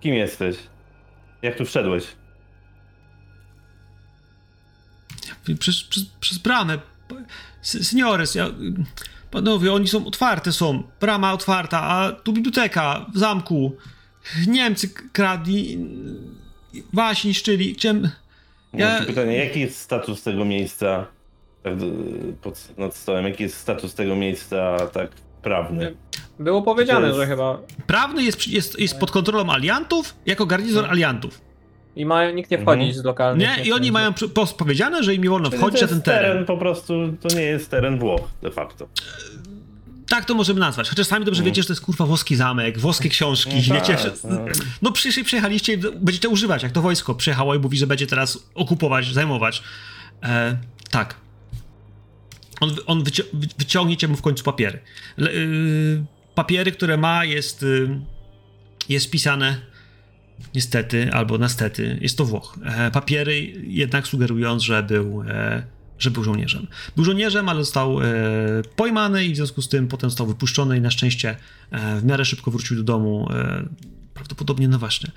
[0.00, 0.56] Kim jesteś?
[1.42, 2.04] Jak tu wszedłeś?
[5.58, 6.78] Przez, przez, przez bramę.
[7.62, 8.46] Seniores, ja,
[9.30, 10.82] panowie, oni są otwarte, są.
[11.00, 13.76] Brama otwarta, a tu biblioteka w zamku.
[14.46, 15.78] Niemcy kradli,
[16.92, 17.74] wasi niszczyli.
[17.74, 18.08] Chciałem.
[18.72, 19.00] Ja...
[19.00, 21.06] Ci pytanie, jaki jest status tego miejsca
[21.62, 21.86] tak, d-
[22.42, 23.24] pod, nad stołem?
[23.24, 25.10] Jaki jest status tego miejsca tak
[25.42, 25.94] prawny?
[26.38, 27.58] Było powiedziane, jest- że chyba.
[27.86, 31.40] Prawny jest, jest, jest pod kontrolą aliantów, jako garnizon aliantów.
[31.96, 33.02] I mają nikt nie wchodzić Mhm.
[33.02, 33.48] z lokalnych.
[33.58, 33.64] Nie?
[33.64, 34.12] I oni mają
[34.58, 36.44] powiedziane, że im nie wolno Czyli wchodzić na ten jest teren.
[36.44, 38.88] po prostu, to nie jest teren Włoch de facto.
[40.08, 40.88] Tak to możemy nazwać.
[40.88, 41.52] Chociaż sami dobrze Mhm.
[41.52, 43.94] wiecie, że to jest kurwa włoski zamek, włoskie książki, No wiecie.
[43.94, 44.40] tak, że- no.
[44.82, 48.38] No przyjechali, przyjechaliście, i będziecie używać, jak to wojsko przyjechało i mówi, że będzie teraz
[48.54, 49.62] okupować, zajmować.
[50.22, 50.56] E,
[50.90, 51.14] tak.
[52.60, 54.78] On, on wyci- wy- wyciągniecie mu w końcu papiery.
[55.16, 58.00] Le, y, papiery, które ma, jest, y,
[58.88, 59.60] jest pisane
[60.54, 62.58] niestety, albo nastety, jest to Włoch.
[62.64, 65.62] E, papiery jednak sugerując, że był, e,
[66.02, 66.66] że był żołnierzem.
[66.96, 68.04] Był żołnierzem, ale został e,
[68.76, 71.36] pojmany i w związku z tym potem został wypuszczony i na szczęście
[71.70, 73.28] e, w miarę szybko wrócił do domu.
[73.30, 73.64] E,
[74.14, 75.10] prawdopodobnie, no właśnie.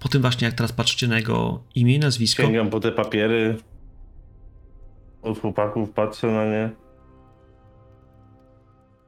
[0.00, 3.56] po tym właśnie, jak teraz patrzycie na jego imię i nazwisko, Sięgam po te papiery.
[5.22, 6.70] Od chłopaków patrzę na nie.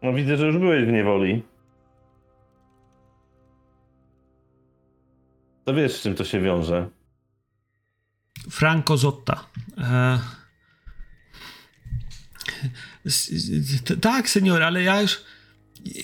[0.03, 1.43] No widzę, że już byłeś w niewoli.
[5.65, 6.89] To wiesz, z czym to się wiąże.
[8.51, 9.45] Franco Zotta.
[9.79, 10.19] E,
[13.07, 15.23] s- s- t- tak, senior, ale ja już.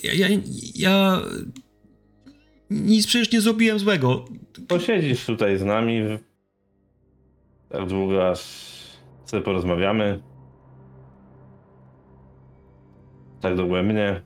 [0.03, 0.39] Ja, ja,
[0.75, 1.20] ja
[2.70, 4.25] nic przecież nie zrobiłem złego.
[4.68, 6.18] Posiedzisz tutaj z nami w...
[7.68, 8.41] tak długo, aż
[9.25, 10.22] sobie porozmawiamy.
[13.41, 14.22] Tak dogłębnie.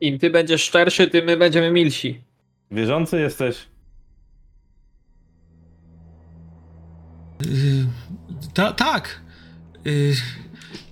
[0.00, 2.20] Im ty będziesz szczerszy, tym my będziemy milsi.
[2.70, 3.68] Wierzący jesteś?
[7.46, 7.86] Y,
[8.54, 9.20] ta, tak.
[9.86, 10.14] Y,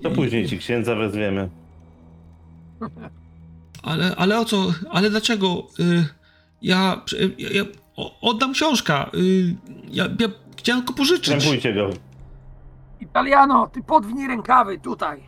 [0.03, 1.49] To później ci księdza wezwiemy.
[3.83, 4.73] ale, ale o co?
[4.91, 5.67] Ale dlaczego?
[5.81, 6.07] Y,
[6.63, 7.03] ja,
[7.39, 7.65] ja, ja
[8.21, 9.15] oddam książkę.
[9.15, 9.57] Y,
[9.91, 11.35] ja, ja chciałem tylko pożyczyć.
[11.35, 11.91] Krępujcie go.
[13.01, 15.23] Italiano, ty podwinij rękawy tutaj.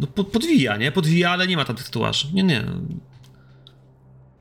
[0.00, 0.92] No pod, podwija, nie?
[0.92, 1.86] Podwija, ale nie ma tam tych.
[2.32, 2.64] Nie, nie.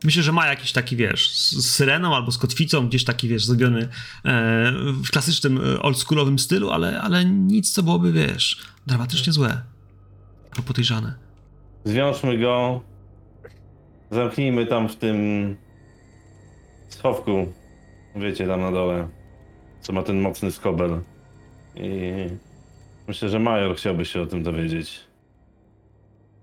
[0.03, 3.81] Myślę, że ma jakiś taki, wiesz, z, syreną albo z kotwicą, gdzieś taki, wiesz, zrobiony
[4.25, 4.71] e,
[5.03, 9.61] w klasycznym, e, oldschoolowym stylu, ale, ale nic, co byłoby, wiesz, dramatycznie złe.
[10.51, 11.13] Albo podejrzane.
[11.83, 12.81] Zwiążmy go.
[14.11, 15.55] Zamknijmy tam w tym
[16.89, 17.53] schowku.
[18.15, 19.07] Wiecie, tam na dole.
[19.81, 21.01] Co ma ten mocny skobel.
[21.75, 22.01] I
[23.07, 24.99] myślę, że major chciałby się o tym dowiedzieć.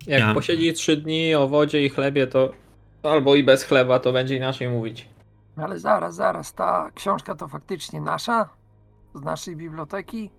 [0.06, 2.52] Jak Ja- posiedzi trzy dni o wodzie i chlebie, to
[3.02, 5.08] albo i bez chleba, to będzie inaczej mówić.
[5.56, 8.48] Ale zaraz, zaraz, ta książka to faktycznie nasza?
[9.14, 10.30] Z naszej biblioteki?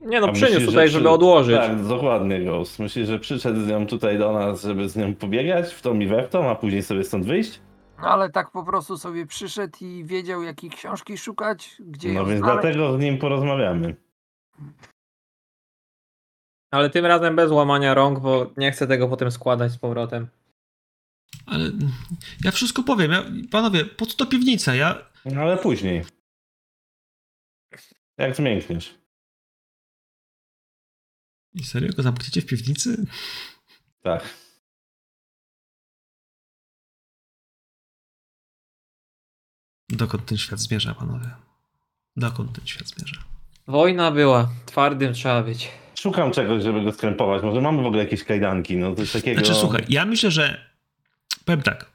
[0.00, 1.56] Nie no, A przyniósł myślisz, tutaj, że żeby przy- odłożyć.
[1.56, 2.78] Tak, dokładnie, Ghost.
[2.78, 6.06] Myślisz, że przyszedł z nią tutaj do nas, żeby z nią pobiegać w tą i
[6.06, 7.60] we w tą, a później sobie stąd wyjść?
[7.96, 12.38] Ale tak po prostu sobie przyszedł i wiedział, jakiej książki szukać, gdzie No ją więc
[12.38, 12.62] znaleźć.
[12.62, 13.96] dlatego z nim porozmawiamy.
[16.70, 20.26] Ale tym razem bez łamania rąk, bo nie chcę tego potem składać z powrotem.
[21.46, 21.72] Ale
[22.44, 23.10] ja wszystko powiem.
[23.10, 24.74] Ja, panowie, po co to piwnica?
[24.74, 25.10] Ja.
[25.24, 26.04] No ale później.
[28.18, 28.94] Jak zmiękniesz.
[31.54, 33.06] I serio go zamkniecie w piwnicy?
[34.02, 34.34] Tak.
[39.88, 41.30] Dokąd ten świat zmierza, panowie?
[42.16, 43.24] Dokąd ten świat zmierza?
[43.66, 45.68] Wojna była, twardym trzeba być.
[45.94, 47.42] Szukam czegoś, żeby go skrępować.
[47.42, 49.40] Może mamy w ogóle jakieś kajdanki, no coś takiego.
[49.44, 50.69] Znaczy, słuchaj, ja myślę, że
[51.44, 51.90] powiem tak.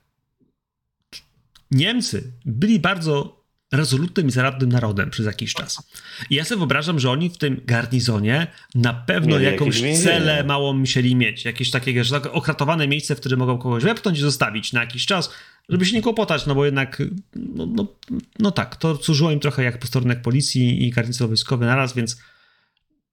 [1.71, 5.89] Niemcy byli bardzo rezolutnym i zaradnym narodem przez jakiś czas.
[6.29, 10.73] I ja sobie wyobrażam, że oni w tym garnizonie na pewno Mieli jakąś celę małą
[10.73, 11.45] musieli mieć.
[11.45, 15.05] Jakieś takie, że tak okratowane miejsce, w którym mogą kogoś wepchnąć i zostawić na jakiś
[15.05, 15.31] czas,
[15.69, 17.03] żeby się nie kłopotać, no bo jednak,
[17.35, 17.87] no, no,
[18.39, 22.17] no tak, to służyło im trochę jak posterunek policji i garnizon wojskowy naraz, więc,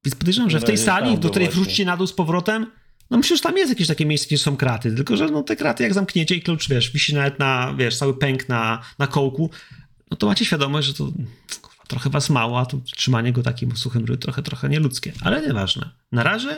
[0.05, 2.67] więc podejrzewam, że w tej No, sali, tam do której wrócicie na dół z powrotem,
[3.13, 5.55] no myślę, że tam jest jakieś takie miejsce, gdzie są kraty, tylko że no te
[5.55, 9.49] kraty jak zamkniecie i klucz, wiesz, wisi nawet na, wiesz, cały pęk na, na kołku,
[10.11, 11.03] no to macie świadomość, że to
[11.61, 15.47] kurwa, trochę was mało, a tu trzymanie go takim suchym ryj trochę, trochę nieludzkie, ale
[15.47, 15.89] nieważne.
[16.11, 16.57] Na razie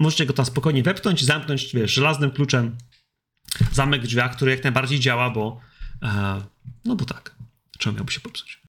[0.00, 2.76] możecie go tam spokojnie wepchnąć, zamknąć, wiesz, żelaznym kluczem
[3.72, 5.60] zamek w drzwiach, który jak najbardziej działa, bo
[6.02, 6.40] e,
[6.84, 7.34] no bo tak,
[7.78, 8.62] czemu miałby się popsuć?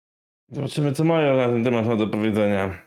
[0.51, 2.82] Zobaczymy, co mają na ten temat ma do powiedzenia.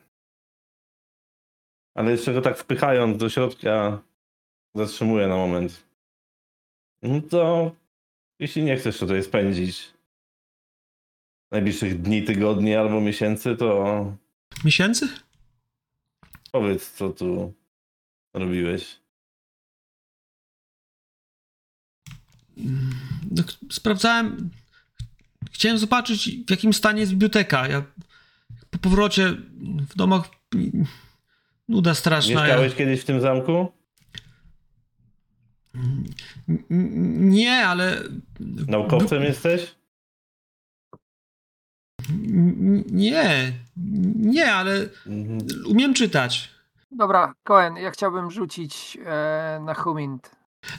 [1.95, 4.03] Ale jeszcze go tak wpychając do środka,
[4.77, 5.83] zatrzymuję na moment.
[7.03, 7.73] No to
[8.39, 9.91] jeśli nie chcesz tutaj spędzić
[11.51, 14.13] najbliższych dni, tygodni albo miesięcy, to
[14.65, 15.09] Miesięcy?
[16.53, 17.53] powiedz, co tu
[18.35, 18.97] robiłeś.
[23.31, 24.51] No, sprawdzałem.
[25.53, 27.69] Chciałem zobaczyć, w jakim stanie jest biblioteka.
[27.69, 27.83] Ja
[28.71, 29.33] po powrocie
[29.89, 30.29] w domach
[31.69, 32.41] nuda straszna.
[32.43, 33.73] Mieszkałeś kiedyś w tym zamku?
[37.19, 38.03] Nie, ale.
[38.69, 39.75] Naukowcem jesteś?
[42.91, 43.53] Nie,
[44.17, 45.39] nie, ale Mhm.
[45.67, 46.51] umiem czytać.
[46.91, 50.31] Dobra, Cohen, ja chciałbym rzucić e, na Humint.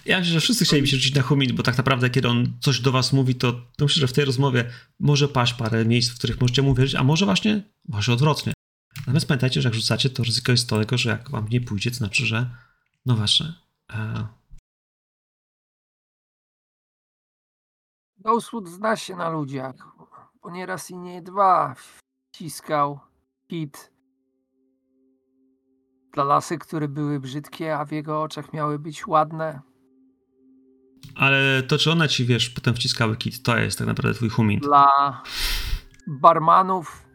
[0.06, 2.80] Ja myślę, że wszyscy chcieliby się rzucić na humid, bo tak naprawdę, kiedy on coś
[2.80, 4.70] do was mówi, to, to myślę, że w tej rozmowie
[5.00, 8.54] może paść parę miejsc, w których możecie mu wierzyć, a może właśnie, może odwrotnie.
[9.00, 11.98] Natomiast pamiętajcie, że jak rzucacie, to ryzyko jest tego, że jak wam nie pójdzie, to
[11.98, 12.50] znaczy, że
[13.06, 13.54] no właśnie.
[13.94, 14.28] E,
[18.28, 19.76] Ghostwood zna się na ludziach,
[20.44, 21.76] bo nie raz i nie dwa
[22.32, 23.00] wciskał
[23.50, 23.92] hit
[26.14, 29.62] dla lasy, które były brzydkie, a w jego oczach miały być ładne.
[31.16, 34.64] ale to, czy one ci, wiesz, potem wciskały kit, to jest tak naprawdę twój humid.
[34.64, 35.22] Dla
[36.08, 37.06] barmanów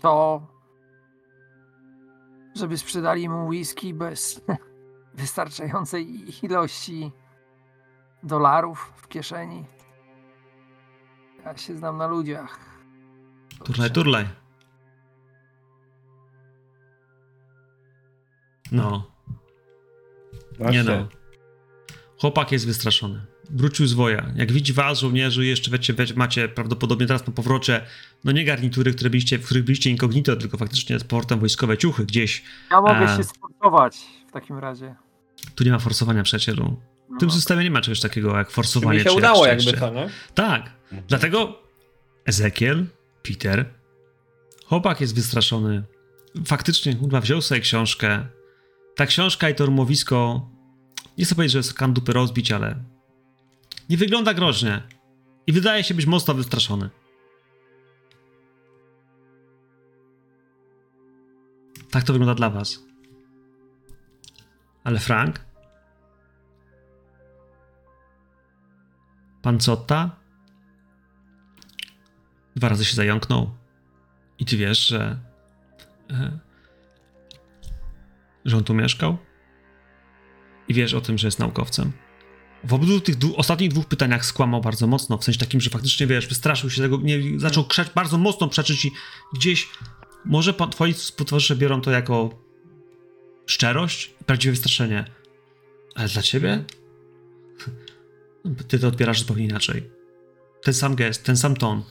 [0.00, 0.46] to
[2.54, 4.40] żeby sprzedali mu whisky bez
[5.14, 7.12] wystarczającej ilości
[8.22, 9.64] dolarów w kieszeni.
[11.44, 12.58] Ja się znam na ludziach.
[13.64, 14.26] Turlaj, turlaj.
[18.72, 19.10] No,
[20.70, 21.08] nie no.
[22.20, 23.26] Chłopak jest wystraszony.
[23.50, 24.32] Wrócił z woja.
[24.36, 27.86] Jak widzi was, żołnierzy, jeszcze wiecie, wiecie, macie prawdopodobnie teraz na powrocie,
[28.24, 32.06] no nie garnitury, które byliście, w których byliście incognito, tylko faktycznie z portem wojskowe ciuchy
[32.06, 32.44] gdzieś.
[32.70, 33.16] Ja mogę A.
[33.16, 33.98] się sportować
[34.28, 34.94] w takim razie.
[35.54, 36.80] Tu nie ma forsowania, przyjacielu.
[37.16, 37.34] W tym No.
[37.34, 38.98] systemie nie ma czegoś takiego jak Czy forsowanie.
[38.98, 40.08] mi się udało jak jakby to, nie?
[40.34, 40.70] Tak.
[41.08, 41.62] Dlatego
[42.26, 42.86] Ezekiel,
[43.22, 43.64] Peter,
[44.66, 45.82] chłopak jest wystraszony.
[46.46, 48.26] Faktycznie, kurwa, wziął sobie książkę.
[48.96, 50.48] Ta książka i to rumowisko,
[51.18, 52.84] nie chcę powiedzieć, że jest kan dupy rozbić, ale
[53.88, 54.82] nie wygląda groźnie.
[55.46, 56.90] I wydaje się być mocno wystraszony.
[61.90, 62.84] Tak to wygląda dla was.
[64.84, 65.40] Ale Frank?
[69.42, 70.16] Pan Cotta?
[72.56, 73.50] Dwa razy się zająknął.
[74.38, 75.18] I ty wiesz, że.
[76.10, 76.38] e,
[78.44, 79.18] że on tu mieszkał?
[80.68, 81.92] I wiesz o tym, że jest naukowcem?
[82.64, 86.26] W obydwu tych ostatnich dwóch pytaniach skłamał bardzo mocno, w sensie takim, że faktycznie, wiesz,
[86.26, 88.90] wystraszył się tego, nie, zaczął krzać bardzo mocno, przeczyć i
[89.34, 89.68] gdzieś,
[90.24, 92.30] może pa, twoi współtowarzysze biorą to jako
[93.46, 95.04] szczerość i prawdziwe wystraszenie,
[95.94, 96.64] ale dla ciebie?
[98.68, 99.90] Ty to odbierasz zupełnie inaczej.
[100.62, 101.82] Ten sam gest, ten sam ton,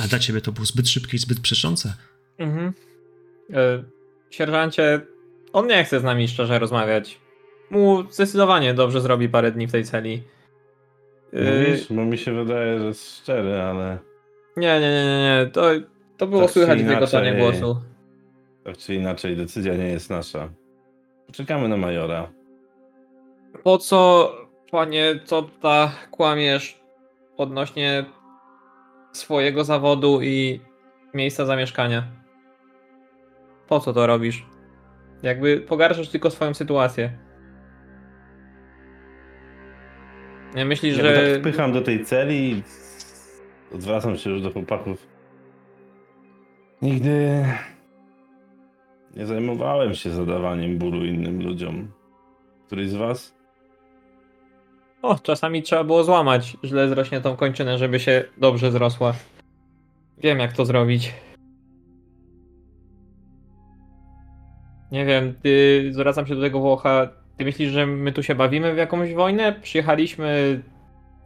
[0.00, 1.94] ale dla ciebie to było zbyt szybkie i zbyt przeczące.
[2.38, 2.72] Mhm.
[3.52, 3.82] E,
[4.30, 5.00] Sierżancie,
[5.52, 7.20] on nie chce z nami szczerze rozmawiać.
[7.70, 10.22] Mu zdecydowanie dobrze zrobi parę dni w tej celi.
[11.32, 11.86] Yy, Mówisz?
[11.92, 13.98] Bo mi się wydaje, że jest szczery, ale
[14.56, 15.50] nie, nie, nie, nie, nie.
[15.52, 15.62] To,
[16.16, 17.80] to było Tak słychać w jego tonie inaczej- głosu.
[18.64, 20.48] tak czy inaczej decyzja nie jest nasza.
[21.26, 22.32] Poczekamy na majora.
[23.62, 24.32] Po co,
[24.70, 26.80] panie Copta, kłamiesz
[27.36, 28.04] odnośnie
[29.12, 30.60] swojego zawodu i
[31.14, 32.02] miejsca zamieszkania?
[33.68, 34.46] Po co to robisz?
[35.22, 37.18] Jakby pogarszasz tylko swoją sytuację.
[40.54, 41.14] Nie myślisz, Ja że...
[41.14, 41.32] że...
[41.32, 42.62] tak wpycham do tej celi i
[43.74, 45.06] odwracam się już do chłopaków.
[46.82, 47.44] Nigdy
[49.16, 51.92] nie zajmowałem się zadawaniem bólu innym ludziom.
[52.66, 53.37] Któryś z was?
[55.02, 59.14] O, czasami trzeba było złamać źle zrośniętą kończynę, żeby się dobrze zrosła.
[60.18, 61.14] Wiem, jak to zrobić.
[64.92, 67.08] Nie wiem, ty, zwracam się do tego Włocha.
[67.36, 69.52] Ty myślisz, że my tu się bawimy w jakąś wojnę?
[69.52, 70.62] Przyjechaliśmy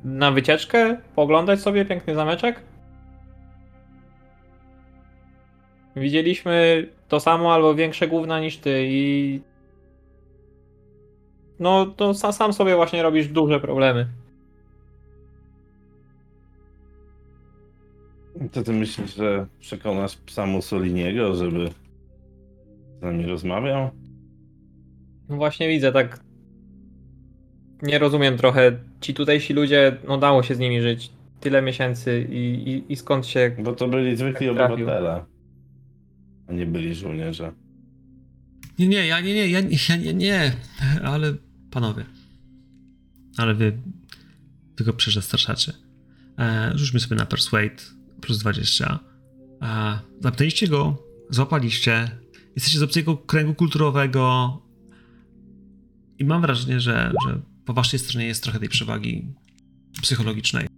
[0.04, 0.96] na wycieczkę?
[1.14, 2.60] Pooglądać sobie piękny zameczek?
[5.96, 9.40] Widzieliśmy to samo albo większe gówna niż ty i...
[11.62, 14.06] No, to sa- sam sobie właśnie robisz duże problemy.
[18.52, 21.70] To ty myślisz, że przekonasz psa Mussoliniego, żeby
[22.98, 23.90] z nami rozmawiał?
[25.28, 26.20] No właśnie widzę, tak.
[27.82, 28.72] Nie rozumiem trochę.
[29.00, 31.10] Ci tutejsi ludzie, no dało się z nimi żyć
[31.40, 33.56] tyle miesięcy i, i, i skąd się.
[33.58, 35.24] Bo to byli zwykli Tak obywatele,
[36.48, 37.52] a nie byli żołnierze.
[38.78, 40.52] Nie, nie, ja nie, nie, ja, ja nie, nie,
[41.04, 41.34] ale
[41.72, 42.04] panowie.
[43.36, 43.78] Ale wy,
[44.76, 45.72] wy go przestraszacie.
[46.38, 47.76] E, rzućmy sobie na Persuade
[48.20, 48.98] plus 20.
[49.62, 52.18] E, zapytaliście go, złapaliście,
[52.56, 54.58] jesteście z obcego kręgu kulturowego
[56.18, 59.26] i mam wrażenie, że, że po waszej stronie jest trochę tej przewagi
[60.02, 60.71] psychologicznej.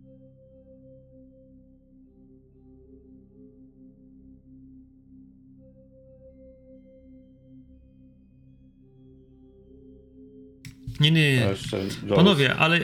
[11.11, 12.15] Nie, nie, nie.
[12.15, 12.81] Panowie, ale.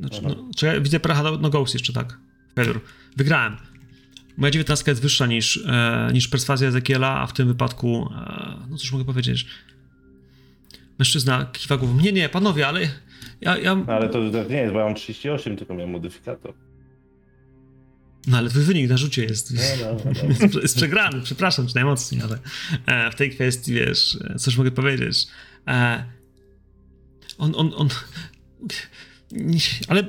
[0.00, 2.18] Znaczy, no, czekaj, widzę pracha, no, no Ghost jeszcze, tak.
[2.54, 2.80] Failure.
[3.16, 3.56] Wygrałem.
[4.36, 8.08] Moja 19 jest wyższa niż, e, niż perswazja Ezekiela, a w tym wypadku.
[8.14, 9.46] E, no cóż mogę powiedzieć?
[10.98, 12.00] Mężczyzna kiwa głową.
[12.00, 12.80] Nie, nie, panowie, ale.
[13.40, 14.18] Ja, ja, No, ale to
[14.50, 16.54] nie jest, bo ja mam 38, tylko miałem modyfikator.
[18.26, 19.54] no ale twój wynik na rzucie jest.
[19.54, 20.28] No, no, no, no.
[20.40, 22.38] jest, jest przegrany, przepraszam cię najmocniej, ale
[22.86, 25.26] e, w tej kwestii, wiesz, e, coś mogę powiedzieć.
[25.68, 26.04] E,
[27.40, 27.88] on, on, on,
[29.88, 30.04] ale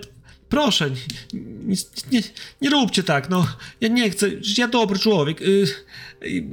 [0.49, 0.89] proszę,
[1.33, 1.75] nie,
[2.11, 2.21] nie,
[2.61, 3.47] nie róbcie tak, no,
[3.81, 4.27] ja nie chcę,
[4.57, 5.65] ja dobry człowiek, y,
[6.23, 6.43] y,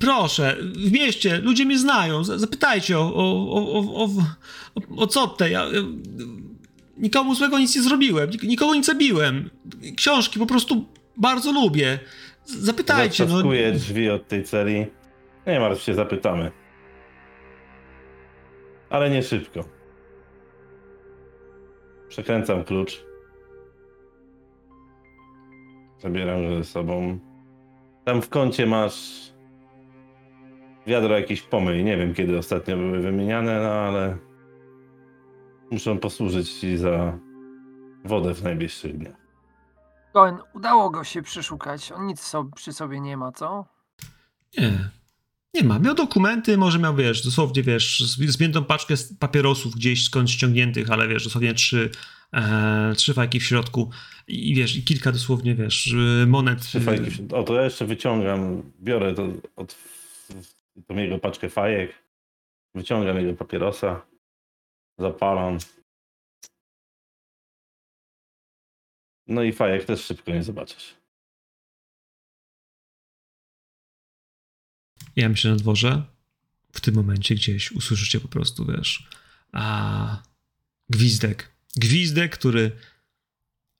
[0.00, 4.10] proszę, w mieście ludzie mnie znają, zapytajcie o, o, o, o,
[4.96, 5.66] o, co te, ja,
[6.96, 9.50] nikomu złego nic nie zrobiłem, nik- nikogo nie zabiłem,
[9.96, 10.84] książki po prostu
[11.16, 11.98] bardzo lubię,
[12.46, 13.42] zapytajcie, no.
[13.78, 14.86] Drzwi od tej celi.
[15.46, 16.50] Nie martw się, zapytamy.
[18.90, 19.77] Ale nie szybko.
[22.08, 23.04] Przekręcam klucz.
[25.98, 27.18] Zabieram go ze sobą.
[28.04, 29.28] Tam w kącie masz
[30.86, 31.84] wiadro jakichś pomyj.
[31.84, 34.18] Nie wiem, kiedy ostatnio były wymieniane, no ale
[35.70, 37.18] muszą posłużyć ci za
[38.04, 39.16] wodę w najbliższych dniach.
[40.12, 41.92] Cohen, udało go się przeszukać.
[41.92, 43.64] On nic so, przy sobie nie ma, co?
[44.58, 44.97] Nie.
[45.54, 45.78] Nie ma.
[45.78, 51.08] Miał dokumenty, może miał, wiesz, dosłownie, wiesz, z- zbiętą paczkę papierosów gdzieś skąd ściągniętych, ale
[51.08, 51.90] wiesz, dosłownie trzy,
[52.34, 53.90] e, trzy fajki w środku
[54.28, 56.60] i wiesz, i kilka dosłownie, wiesz, y, monet.
[56.62, 57.10] Trzy fajki.
[57.10, 59.76] w- O, to ja jeszcze wyciągam, biorę to od
[60.86, 61.94] tą jego paczkę fajek,
[62.74, 64.06] wyciągam jego papierosa,
[64.98, 65.58] zapalam.
[69.26, 70.97] No i fajek też szybko nie zobaczysz.
[75.16, 76.02] Ja myślę na dworze,
[76.72, 79.08] w tym momencie gdzieś usłyszycie po prostu, wiesz,
[79.52, 80.22] a
[80.90, 81.52] gwizdek.
[81.76, 82.70] Gwizdek, który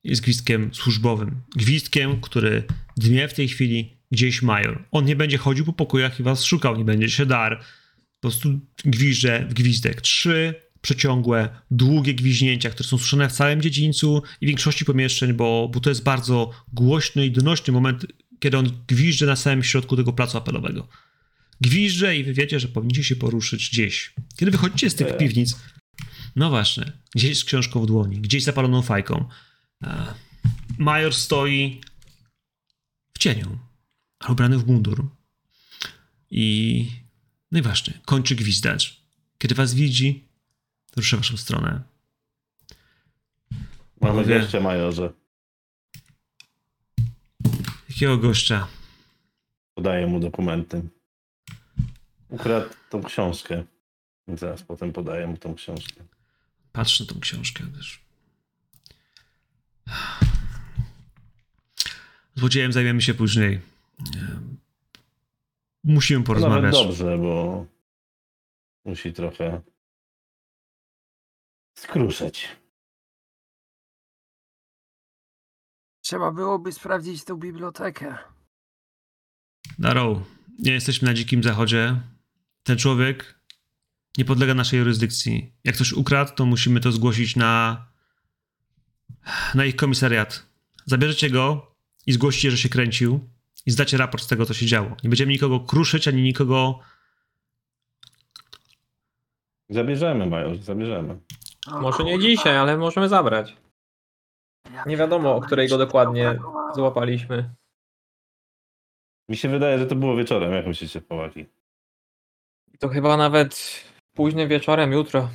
[0.05, 1.41] jest gwizdkiem służbowym.
[1.57, 2.63] Gwizdkiem, który
[2.97, 4.85] dmie w tej chwili gdzieś major.
[4.91, 7.61] On nie będzie chodził po pokojach i was szukał, nie będzie się dar.
[8.21, 10.01] Po prostu gwizdże w gwizdek.
[10.01, 15.81] Trzy przeciągłe, długie gwiźnięcia, które są słyszane w całym dziedzińcu i większości pomieszczeń, bo, bo
[15.81, 18.07] to jest bardzo głośny i donośny moment,
[18.39, 20.89] kiedy on gwizdże na samym środku tego placu apelowego.
[21.61, 24.15] Gwizdże i wy wiecie, że powinniście się poruszyć gdzieś.
[24.37, 25.19] Kiedy wychodzicie z tych Tak.
[25.19, 25.57] piwnic,
[26.37, 29.29] no właśnie, gdzieś z książką w dłoni, gdzieś zapaloną fajką.
[29.83, 30.15] E,
[30.79, 31.81] Major stoi
[33.15, 33.59] w cieniu,
[34.19, 35.07] ale ubrany w mundur.
[36.31, 36.87] I
[37.53, 39.03] no i właśnie, kończy gwizdać.
[39.39, 40.25] Kiedy was widzi,
[40.97, 41.83] rusza w waszą stronę.
[44.01, 45.13] Ma Mamy Panowie, gościa, majorze.
[47.89, 48.67] jakiego gościa?
[49.75, 50.83] Podaję mu dokumenty.
[52.29, 53.65] Ukradł tą książkę.
[54.29, 56.05] Zaraz potem podaję mu tą książkę.
[56.73, 58.01] Patrz na tą książkę też.
[62.35, 63.61] Złodziejem zajmiemy się później.
[64.17, 64.57] Em,
[65.85, 66.73] Musimy To porozmawiać.
[66.75, 67.67] Nawet dobrze, bo
[68.85, 69.61] musi trochę
[71.75, 72.49] skruszeć.
[76.01, 78.19] Trzeba byłoby sprawdzić tą bibliotekę.
[79.79, 80.19] Darrow,
[80.59, 82.01] nie jesteśmy na dzikim zachodzie.
[82.69, 83.41] Ten człowiek
[84.19, 85.53] nie podlega naszej jurysdykcji.
[85.65, 87.87] Jak ktoś ukradł, to musimy to zgłosić na,
[89.55, 90.47] na ich komisariat.
[90.87, 91.75] Zabierzecie go
[92.07, 93.31] i zgłosicie, że się kręcił
[93.67, 94.97] i zdacie raport z tego, co się działo.
[95.05, 96.79] Nie będziemy nikogo kruszyć, ani nikogo...
[99.69, 101.19] Zabierzemy, majorze, zabierzemy.
[101.81, 103.57] Może nie dzisiaj, ale możemy zabrać.
[104.87, 106.39] Nie wiadomo, o której go dokładnie
[106.75, 107.55] złapaliśmy.
[109.29, 110.53] Mi się wydaje, że to było wieczorem.
[110.53, 111.01] Jak myślicie,
[112.79, 115.31] To chyba nawet późnym wieczorem, jutro.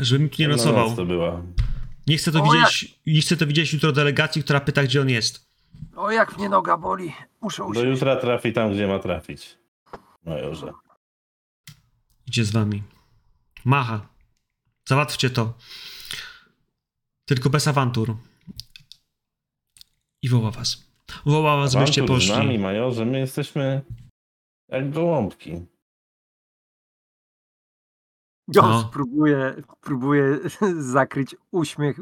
[0.00, 0.86] Żeby mi tu nie No, nocował.
[0.88, 1.42] noc to była.
[2.06, 5.08] Nie chcę to O, widzieć, nie chcę to widzieć jutro delegacji, która pyta, gdzie on
[5.08, 5.48] jest.
[5.96, 7.12] O, jak mnie noga boli.
[7.40, 7.86] Muszę Do usiąść.
[7.90, 9.58] jutra trafi tam, gdzie ma trafić.
[10.24, 10.72] Majorze.
[12.26, 12.82] Idzie z wami.
[13.64, 14.08] Macha.
[14.88, 15.54] Załatwcie to.
[17.24, 18.16] Tylko bez awantur.
[20.22, 20.84] I woła was.
[21.26, 23.82] Woła was, żebyście Awantur z nami, majorze, my jesteśmy
[24.68, 25.66] jak gołąbki.
[28.48, 28.90] Ghost No.
[28.92, 30.38] próbuje, próbuje
[30.96, 31.96] zakryć uśmiech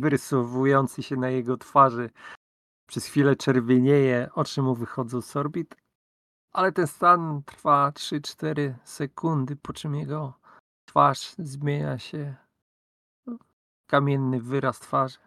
[0.00, 2.10] wyrysowujący się na jego twarzy.
[2.86, 5.76] Przez chwilę czerwienieje, oczy mu wychodzą z orbit,
[6.52, 10.34] ale ten stan trwa 3-4 sekundy, po czym jego
[10.84, 12.34] twarz zmienia się
[13.26, 13.36] w
[13.86, 15.18] kamienny wyraz twarzy.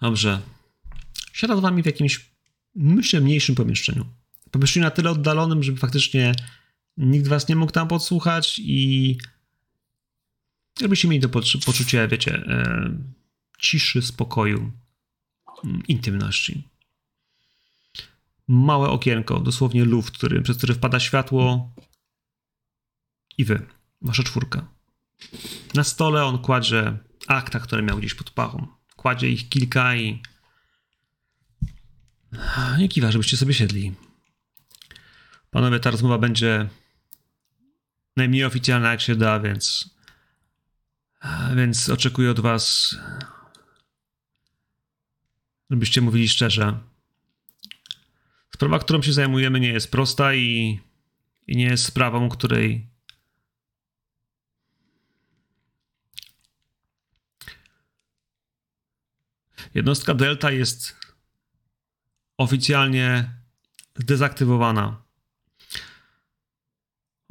[0.00, 0.42] Dobrze.
[1.32, 2.32] Siada z wami w jakimś,
[2.74, 4.04] myślę, mniejszym pomieszczeniu.
[4.52, 6.34] Pomieszczeniu na tyle oddalonym, żeby faktycznie
[6.96, 9.18] nikt was nie mógł tam podsłuchać i
[10.80, 12.90] żebyście mieli to poczu- poczucie, wiecie, e,
[13.58, 14.72] ciszy, spokoju,
[15.64, 16.68] mm, intymności.
[18.48, 21.74] Małe okienko, dosłownie luft, który, przez który wpada światło
[23.38, 23.66] i wy,
[24.02, 24.68] wasza czwórka.
[25.74, 28.66] Na stole on kładzie akta, które miał gdzieś pod pachą.
[28.96, 30.22] Kładzie ich kilka i
[32.78, 33.92] nie kiwa, żebyście sobie siedli.
[35.52, 36.68] Panowie, ta rozmowa będzie
[38.16, 39.90] najmniej oficjalna, jak się da, więc
[41.56, 42.96] więc oczekuję od was
[45.70, 46.80] żebyście mówili szczerze.
[48.54, 50.80] Sprawa, którą się zajmujemy, nie jest prosta i,
[51.46, 52.90] i nie jest sprawą, której
[59.74, 60.96] jednostka Delta jest
[62.38, 63.34] oficjalnie
[63.96, 65.02] zdezaktywowana.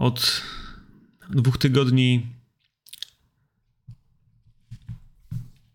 [0.02, 0.42] Od
[1.30, 2.36] dwóch tygodni.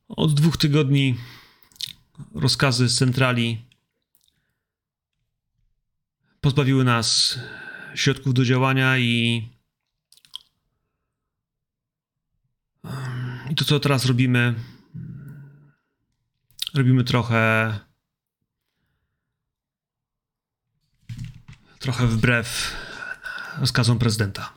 [0.08, 1.16] Od dwóch tygodni
[2.34, 3.64] rozkazy z centrali
[6.40, 7.38] pozbawiły nas
[7.94, 9.48] środków do działania i.
[13.50, 14.54] I to, co teraz robimy,
[16.74, 17.80] robimy trochę.
[21.78, 22.85] Trochę wbrew
[23.60, 24.52] rozkazom prezydenta.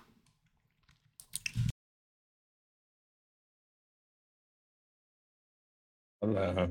[6.22, 6.68] Ale...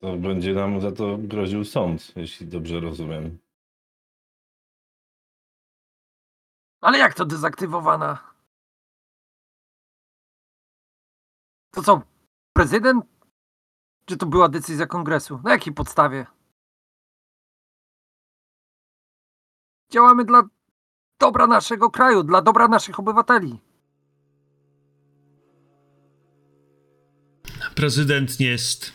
[0.00, 3.38] To będzie nam za to groził sąd, jeśli dobrze rozumiem.
[6.80, 8.32] Ale jak to dezaktywowana?
[11.70, 12.02] To co,
[12.52, 13.04] prezydent?
[14.04, 15.40] Czy to była decyzja kongresu?
[15.44, 16.26] Na jakiej podstawie?
[19.92, 20.42] Działamy dla
[21.20, 23.58] dobra naszego kraju, dla dobra naszych obywateli.
[27.74, 28.92] Prezydent nie jest.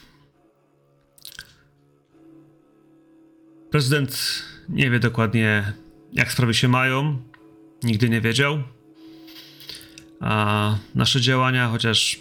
[3.72, 5.74] Prezydent nie wie dokładnie,
[6.14, 7.22] jak sprawy się mają.
[7.84, 8.58] Nigdy nie wiedział.
[10.20, 12.20] A nasze działania, chociaż.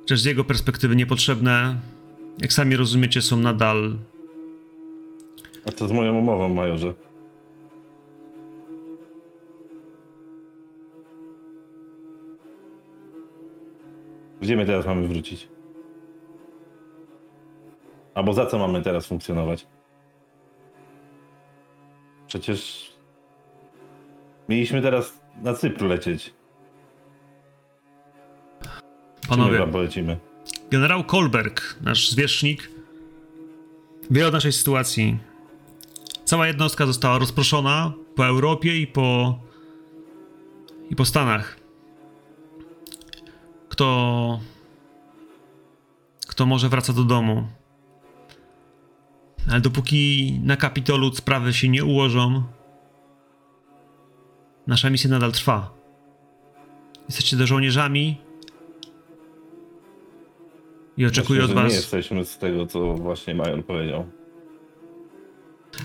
[0.00, 1.80] chociaż z jego perspektywy niepotrzebne,
[2.38, 3.98] jak sami rozumiecie, są nadal
[5.68, 6.94] A co z moją umową, majorze?
[14.40, 15.48] Gdzie my teraz mamy wrócić?
[18.14, 19.66] Albo za co mamy teraz funkcjonować?
[22.26, 22.94] Przecież
[24.48, 26.34] Mieliśmy teraz na Cypr lecieć.
[29.28, 30.16] Panowie, tam polecimy?
[30.70, 32.70] generał Kolberg, nasz zwierzchnik,
[34.10, 35.18] wie o naszej sytuacji.
[36.24, 39.38] Cała jednostka została rozproszona po Europie i po
[40.90, 41.56] i po Stanach.
[43.68, 44.40] Kto
[46.28, 47.46] kto może wraca do domu.
[49.50, 52.42] Ale dopóki na Kapitolu sprawy się nie ułożą,
[54.66, 55.74] nasza misja nadal trwa.
[57.08, 58.20] Jesteście do żołnierzami
[60.96, 61.72] i oczekuję Myślę, od was.
[61.72, 64.06] Nie jesteśmy z tego, co właśnie Major powiedział.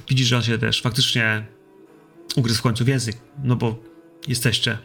[0.09, 1.45] Widzisz, że on się też faktycznie
[2.35, 3.75] ugryzł w końcu w język, no bo
[4.27, 4.77] jesteście.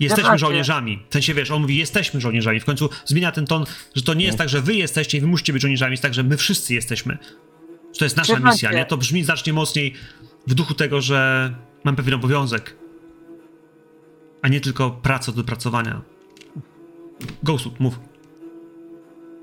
[0.00, 1.04] Jesteśmy żołnierzami.
[1.10, 2.60] W sensie, wiesz, on mówi, jesteśmy żołnierzami.
[2.60, 3.64] W końcu zmienia ten ton,
[3.94, 6.14] że to nie jest tak, że wy jesteście i wy musicie być żołnierzami, jest tak,
[6.14, 7.18] że my wszyscy jesteśmy.
[7.92, 8.76] Że to jest nasza misja, się.
[8.76, 8.86] nie?
[8.86, 9.94] To brzmi znacznie mocniej
[10.46, 12.76] w duchu tego, że mam pewien obowiązek,
[14.42, 16.02] a nie tylko pracę do wypracowania.
[17.42, 17.98] Ghostwood, mów.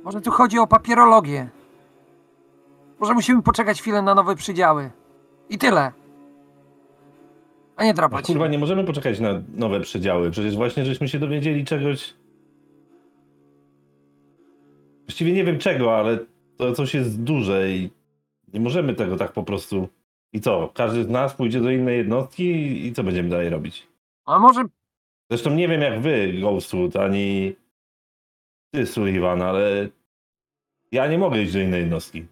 [0.03, 1.49] Może tu chodzi o papierologię.
[2.99, 4.91] Może musimy poczekać chwilę na nowe przydziały.
[5.49, 5.91] I tyle.
[7.75, 8.25] A nie drapać.
[8.25, 10.31] kurwa, nie możemy poczekać na nowe przedziały.
[10.31, 12.13] Przecież właśnie żeśmy się dowiedzieli czegoś.
[15.07, 16.19] Właściwie nie wiem czego, ale
[16.57, 17.89] to coś jest duże i
[18.53, 19.87] nie możemy tego tak po prostu.
[20.33, 20.71] I co?
[20.73, 23.87] Każdy z nas pójdzie do innej jednostki i- i co będziemy dalej robić?
[24.25, 24.63] A może
[25.31, 27.55] Zresztą nie wiem jak wy, Ghostwood, ani
[28.73, 29.87] ty, Sullivan, ale
[30.91, 32.25] ja nie mogę iść do innej jednostki.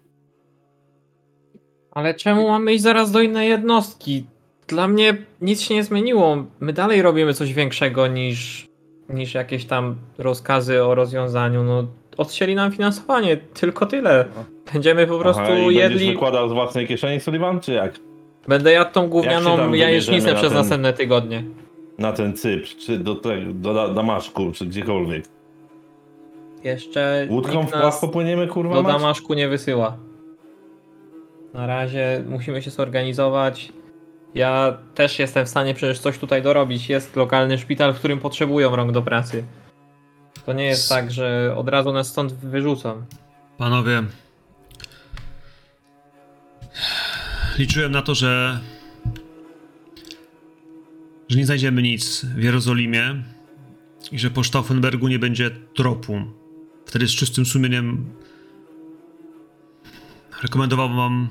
[1.98, 4.24] Ale czemu mamy iść zaraz do innej jednostki?
[4.68, 6.36] Dla mnie nic się nie zmieniło.
[6.60, 8.66] My dalej robimy coś większego niż,
[9.08, 11.64] niż jakieś tam rozkazy o rozwiązaniu.
[11.64, 11.84] No,
[12.16, 14.24] odcięli nam finansowanie, tylko tyle.
[14.72, 16.12] Będziemy po prostu Aha, i będziesz jedli.
[16.12, 17.94] wykładał z własnej kieszeni, Sullivan, czy jak?
[18.48, 21.44] Będę jadł tą Jak się gównianą tam wybierzemy na przez ten- następne tygodnie.
[21.98, 25.24] Na ten Cypr, czy do, tego, do Da- Damaszku, czy gdziekolwiek.
[26.64, 28.92] Jeszcze Łódką w nas pław popłyniemy, kurwa do mać?
[28.92, 29.96] Damaszku nie wysyła.
[31.54, 33.72] Na razie musimy się zorganizować.
[34.34, 36.88] Ja też jestem w stanie przecież coś tutaj dorobić.
[36.88, 39.44] Jest lokalny szpital, w którym potrzebują rąk do pracy.
[40.46, 43.04] To nie jest tak, że od razu nas stąd wyrzucą.
[43.58, 44.02] Panowie,
[47.58, 48.60] liczyłem na to, że
[51.28, 53.22] że nie znajdziemy nic w Jerozolimie
[54.12, 56.20] i że po Stauffenbergu nie będzie tropu.
[56.86, 58.10] Wtedy z czystym sumieniem
[60.42, 61.28] rekomendowałbym wam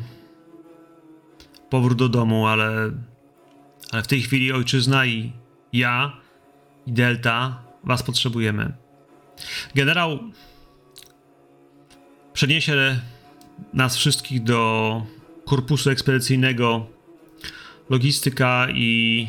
[1.70, 2.92] powrót do domu, ale
[3.92, 5.32] ale w tej chwili ojczyzna i
[5.74, 6.18] ja
[6.88, 8.74] i Delta was potrzebujemy.
[9.76, 10.20] Generał
[12.34, 13.00] przeniesie
[13.74, 15.02] nas wszystkich do
[15.46, 16.86] korpusu ekspedycyjnego.
[17.90, 19.28] Logistyka i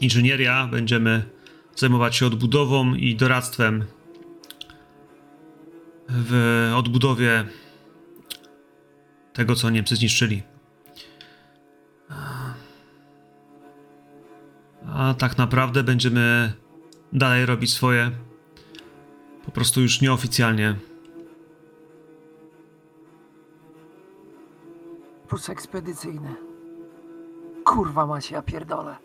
[0.00, 0.66] inżynieria.
[0.66, 1.22] Będziemy
[1.76, 3.84] zajmować się odbudową i doradztwem
[6.08, 7.44] w odbudowie
[9.34, 10.42] tego, co Niemcy zniszczyli.
[14.88, 16.52] A tak naprawdę będziemy
[17.12, 18.10] dalej robić swoje,
[19.44, 20.76] po prostu już nieoficjalnie.
[25.28, 26.34] Plus ekspedycyjny.
[27.64, 28.96] Kurwa macie, ja pierdolę.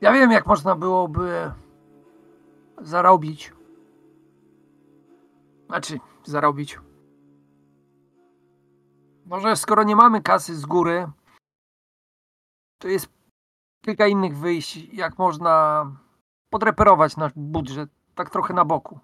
[0.00, 1.50] Ja wiem, jak można byłoby
[2.82, 3.52] zarobić.
[5.72, 6.78] Znaczy, zarobić.
[9.26, 11.06] Może skoro nie mamy kasy z góry,
[12.78, 13.08] to jest
[13.84, 15.86] kilka innych wyjść, jak można
[16.50, 19.00] podreperować nasz budżet, tak trochę na boku.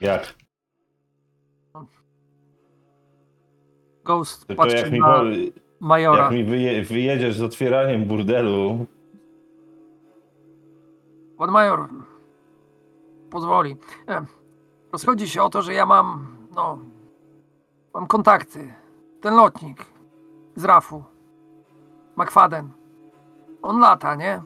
[0.00, 0.34] Jak?
[4.04, 5.24] Ghost Tylko patrzy jak mi, na po,
[5.80, 6.22] Majora.
[6.22, 8.86] jak mi wyje, wyjedziesz z otwieraniem burdelu,
[11.38, 11.88] Pan Major
[13.30, 13.76] pozwoli.
[14.08, 14.26] E,
[14.92, 16.78] Rozchodzi się o to, że ja mam, no,
[17.94, 18.74] mam kontakty.
[19.20, 19.86] Ten lotnik
[20.56, 21.04] z RAF-u,
[22.16, 22.70] McFadden,
[23.62, 24.42] on lata, nie?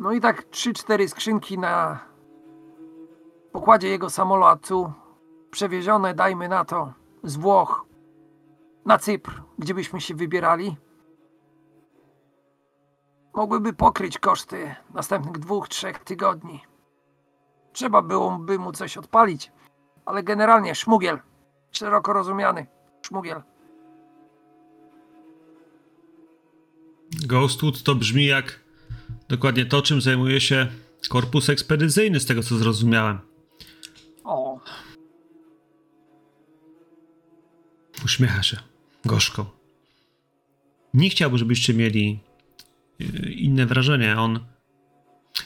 [0.00, 1.98] No i tak 3-4 skrzynki na
[3.52, 4.92] pokładzie jego samolotu,
[5.50, 6.92] przewiezione, dajmy na to,
[7.22, 7.84] z Włoch
[8.84, 10.76] na Cypr, gdzie byśmy się wybierali
[13.34, 16.60] mogłyby pokryć koszty następnych dwóch, trzech tygodni.
[17.74, 19.52] Trzeba byłoby mu coś odpalić,
[20.04, 21.18] ale generalnie szmugiel,
[21.70, 22.66] szeroko rozumiany
[23.06, 23.42] szmugiel.
[27.26, 28.60] Ghostwood to brzmi jak
[29.28, 30.66] dokładnie to, czym zajmuje się
[31.10, 33.18] korpus ekspedycyjny, z tego co zrozumiałem.
[34.24, 34.60] O,
[38.04, 38.56] Uśmiecha się
[39.04, 39.56] gorzko.
[40.94, 42.20] Nie chciałbym, żebyście mieli
[43.00, 44.16] y, inne wrażenie.
[44.16, 44.53] On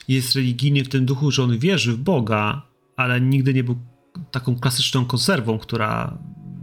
[0.08, 2.62] jest religijny w tym duchu, że on wierzy w Boga,
[2.96, 3.76] ale nigdy nie był
[4.30, 6.18] taką klasyczną konserwą, która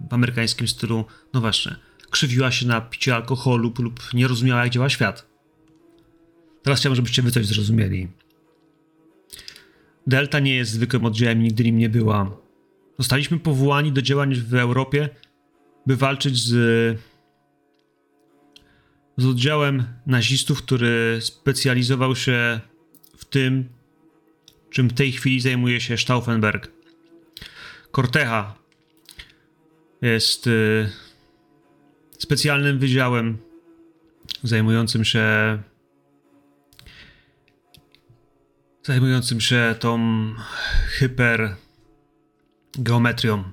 [0.09, 1.75] w amerykańskim stylu, no właśnie,
[2.09, 5.27] krzywiła się na picie alkoholu lub nie rozumiała, jak działa świat.
[6.63, 8.07] Teraz chciałbym, żebyście wy coś zrozumieli.
[10.07, 12.37] Delta nie jest zwykłym oddziałem, nigdy nim nie była.
[12.99, 15.09] Zostaliśmy powołani do działań w Europie,
[15.85, 16.49] by walczyć z,
[19.17, 22.59] z oddziałem nazistów, który specjalizował się
[23.17, 23.69] w tym,
[24.69, 26.71] czym w tej chwili zajmuje się Stauffenberg.
[27.91, 28.55] Corteja
[30.01, 30.89] jest y,
[32.19, 33.37] specjalnym wydziałem
[34.43, 35.25] zajmującym się
[38.83, 39.99] zajmującym się tą
[40.87, 43.51] hypergeometrią, t-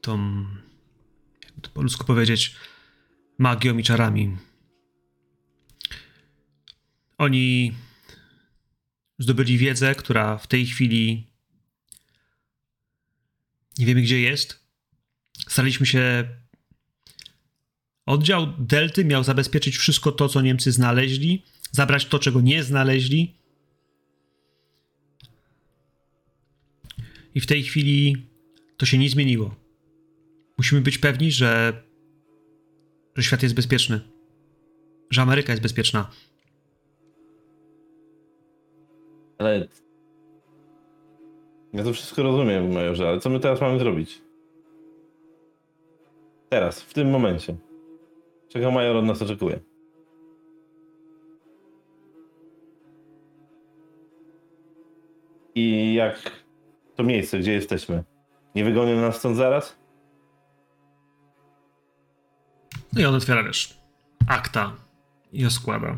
[0.00, 0.18] tą,
[1.44, 2.56] jakby to po ludzku powiedzieć,
[3.38, 4.36] magią i czarami.
[7.18, 7.74] Oni
[9.20, 11.26] zdobyli wiedzę, która w tej chwili
[13.78, 14.64] nie wiemy gdzie jest.
[15.48, 16.28] Staraliśmy się.
[18.06, 23.34] Oddział Delty miał zabezpieczyć wszystko to, co Niemcy znaleźli, zabrać to, czego nie znaleźli.
[27.34, 28.26] I w tej chwili
[28.76, 29.56] to się nie zmieniło.
[30.58, 31.82] Musimy być pewni, że,
[33.16, 34.00] że świat jest bezpieczny.
[35.10, 36.10] Że Ameryka jest bezpieczna.
[39.40, 39.68] Ale.
[41.72, 44.22] Ja to wszystko rozumiem, majorze, ale co my teraz mamy zrobić?
[46.48, 47.56] Teraz, w tym momencie.
[48.48, 49.60] Czego major od nas oczekuje?
[55.54, 56.44] I jak
[56.96, 58.04] to miejsce, gdzie jesteśmy?
[58.54, 59.78] Nie wygonią nas stąd zaraz?
[62.92, 63.80] No i on otwiera, wiesz,
[64.28, 64.72] akta
[65.32, 65.96] i rozkłada.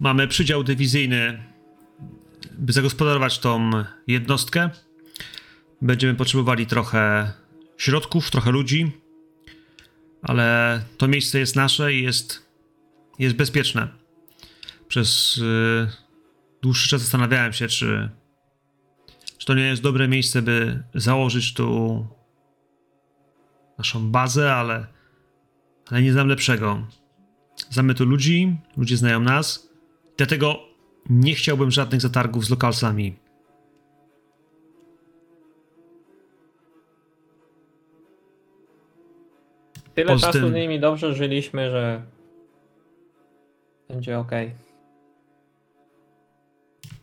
[0.00, 1.42] Mamy przydział dywizyjny,
[2.58, 3.70] by zagospodarować tą
[4.06, 4.70] jednostkę.
[5.82, 7.32] Będziemy potrzebowali trochę
[7.76, 8.92] środków, trochę ludzi,
[10.22, 12.46] ale to miejsce jest nasze i jest,
[13.18, 13.88] jest bezpieczne.
[14.88, 15.88] Przez y,
[16.62, 18.10] dłuższy czas zastanawiałem się, czy,
[19.38, 22.06] czy to nie jest dobre miejsce, by założyć tu
[23.78, 24.86] naszą bazę, ale,
[25.90, 26.86] ale nie znam lepszego.
[27.70, 29.73] Znamy tu ludzi, ludzie znają nas,
[30.16, 30.56] dlatego
[31.10, 33.16] nie chciałbym żadnych zatargów z lokalsami.
[39.94, 42.02] Tyle Poza czasu tym- z nimi dobrze żyliśmy, że
[43.88, 44.30] będzie ok.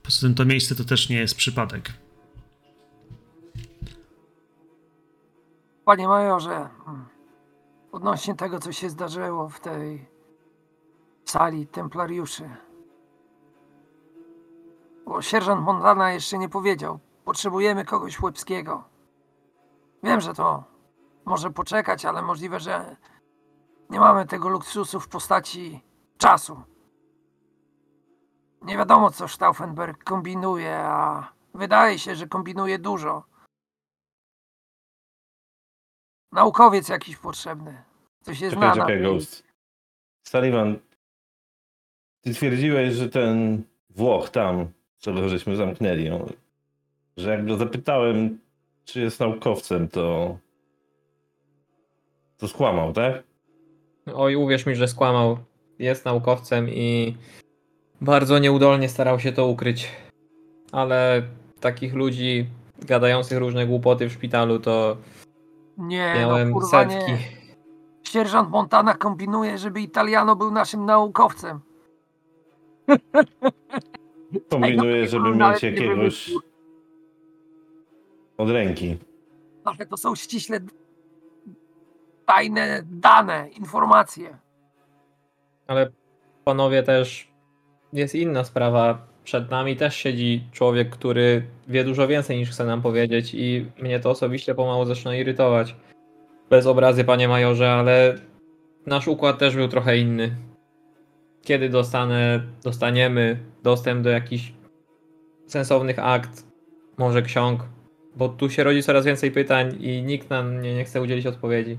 [0.03, 1.89] Poza tym to miejsce to też nie jest przypadek.
[5.85, 7.05] Panie majorze, mm,
[7.91, 10.05] odnośnie tego, co się zdarzyło w tej
[11.25, 12.49] sali templariuszy.
[15.11, 16.99] Bo sierżant Montana jeszcze nie powiedział.
[17.25, 18.83] Potrzebujemy kogoś łebskiego.
[20.03, 20.63] Wiem, że to
[21.25, 22.95] może poczekać, ale możliwe, że
[23.89, 25.83] nie mamy tego luksusu w postaci
[26.17, 26.63] czasu.
[28.61, 33.23] Nie wiadomo, co Stauffenberg kombinuje, a wydaje się, że kombinuje dużo.
[36.31, 37.83] Naukowiec jakiś potrzebny.
[38.21, 39.43] Co się zna Czekaj, na czekaj, Ghost.
[40.27, 40.79] Sullivan,
[42.21, 44.67] ty twierdziłeś, że ten Włoch tam,
[45.01, 46.29] co żeśmy zamknęli, on,
[47.17, 48.39] że jak go zapytałem,
[48.85, 50.37] czy jest naukowcem, to
[52.37, 53.23] to skłamał, tak?
[54.15, 55.37] Oj, uwierz mi, że skłamał.
[55.79, 57.17] Jest naukowcem i
[58.01, 59.91] bardzo nieudolnie starał się to ukryć.
[60.71, 61.23] Ale
[61.59, 62.47] takich ludzi
[62.81, 64.97] gadających różne głupoty w szpitalu to
[65.77, 67.11] Nie, miałem no kurwa setki.
[67.11, 67.17] nie.
[68.03, 71.59] Sierżant Montana kombinuje, żeby Italiano był naszym naukowcem.
[74.49, 76.31] Kombinuję, Tego żeby mieć jakiegoś
[78.37, 78.97] od ręki.
[79.63, 80.59] Ale to są ściśle
[82.25, 84.37] tajne dane, informacje.
[85.67, 85.91] Ale
[86.43, 87.31] panowie też
[87.93, 89.07] jest inna sprawa.
[89.23, 93.99] Przed nami też siedzi człowiek, który wie dużo więcej niż chce nam powiedzieć i mnie
[93.99, 95.75] to osobiście pomału zaczyna irytować.
[96.49, 98.15] Bez obrazy, panie majorze, ale
[98.85, 100.35] nasz układ też był trochę inny.
[101.43, 104.53] Kiedy dostanę, dostaniemy dostęp do jakichś
[105.47, 106.45] sensownych akt,
[106.97, 107.65] może ksiąg,
[108.15, 111.77] bo tu się rodzi coraz więcej pytań i nikt nam nie, nie chce udzielić odpowiedzi.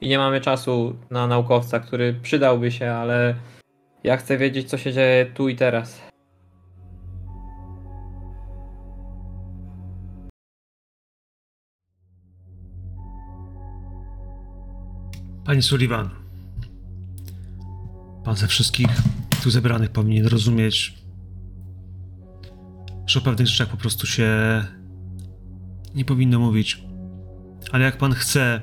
[0.00, 3.34] I nie mamy czasu na naukowca, który przydałby się, ale
[4.04, 6.02] ja chcę wiedzieć, co się dzieje tu i teraz.
[15.44, 16.23] Panie Sullivan,
[18.24, 18.88] pan ze wszystkich
[19.42, 20.94] tu zebranych powinien rozumieć,
[23.06, 24.30] że o pewnych rzeczach po prostu się
[25.94, 26.82] nie powinno mówić.
[27.72, 28.60] Ale jak pan chce,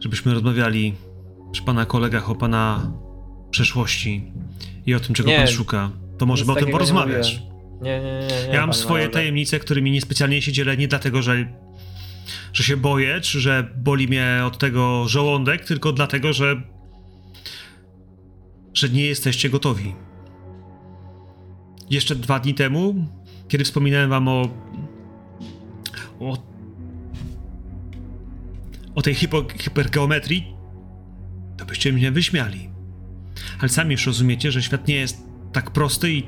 [0.00, 0.94] żebyśmy rozmawiali
[1.52, 2.92] przy pana kolegach o pana
[3.50, 4.32] przeszłości
[4.86, 7.42] i o tym, czego Nie, pan szuka, to możemy o tym porozmawiać.
[7.82, 8.48] Nie, nie, nie.
[8.48, 9.12] nie Ja mam swoje majorze.
[9.12, 11.46] tajemnice, którymi niespecjalnie się dzielę, nie dlatego, że,
[12.52, 16.62] że się boję, czy że boli mnie od tego żołądek, tylko dlatego, że,
[18.74, 19.94] że nie jesteście gotowi.
[21.90, 22.94] Jeszcze dwa dni temu,
[23.48, 24.48] kiedy wspominałem wam o.
[26.20, 26.36] o,
[28.94, 30.54] o tej hipo, hipergeometrii,
[31.56, 32.70] to byście mnie wyśmiali.
[33.60, 35.22] Ale sami już rozumiecie, że świat nie jest
[35.52, 36.26] tak prosty i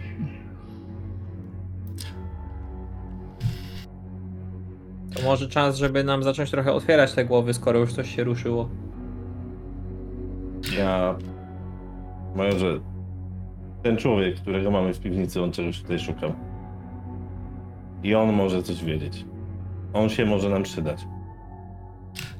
[5.14, 8.68] To może czas, żeby nam zacząć trochę otwierać te głowy, skoro już coś się ruszyło.
[10.78, 11.18] Ja.
[12.34, 12.80] Majorze,
[13.82, 16.32] ten człowiek, którego mamy w piwnicy, on czegoś tutaj szukał.
[18.02, 19.24] I on może coś wiedzieć.
[19.92, 21.04] On się może nam przydać.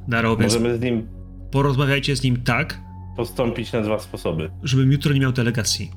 [0.08, 1.08] Daro, Możemy z nim
[1.50, 2.78] porozmawiajcie z nim tak,
[3.16, 4.50] postąpić na dwa sposoby.
[4.62, 5.90] żebym jutro nie miał delegacji.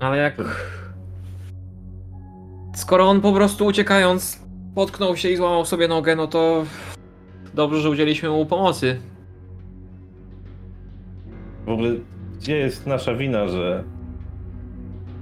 [0.00, 0.34] Ale jak.
[2.74, 4.40] Skoro on po prostu uciekając
[4.74, 6.64] potknął się i złamał sobie nogę, no to
[7.54, 9.00] dobrze, że udzieliśmy mu pomocy.
[11.66, 11.90] W ogóle,
[12.38, 13.84] gdzie jest nasza wina, że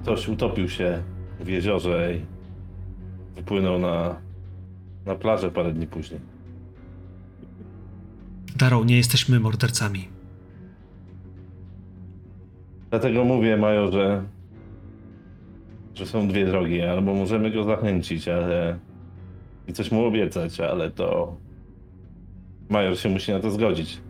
[0.02, 1.02] ktoś utopił się
[1.40, 2.20] w jeziorze i
[3.36, 4.16] wypłynął na,
[5.06, 6.20] na plażę parę dni później?
[8.56, 10.08] Daro, nie jesteśmy mordercami.
[12.90, 14.24] Dlatego mówię, Majorze,
[15.94, 16.82] że są dwie drogi.
[16.82, 18.78] Albo możemy go zachęcić, ale
[19.68, 21.36] i coś mu obiecać, ale to
[22.68, 24.00] Major się musi na to zgodzić.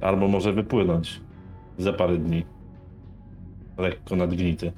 [0.00, 1.20] Albo może wypłynąć
[1.78, 2.46] za parę dni.
[3.78, 4.72] Lekko nadgnity.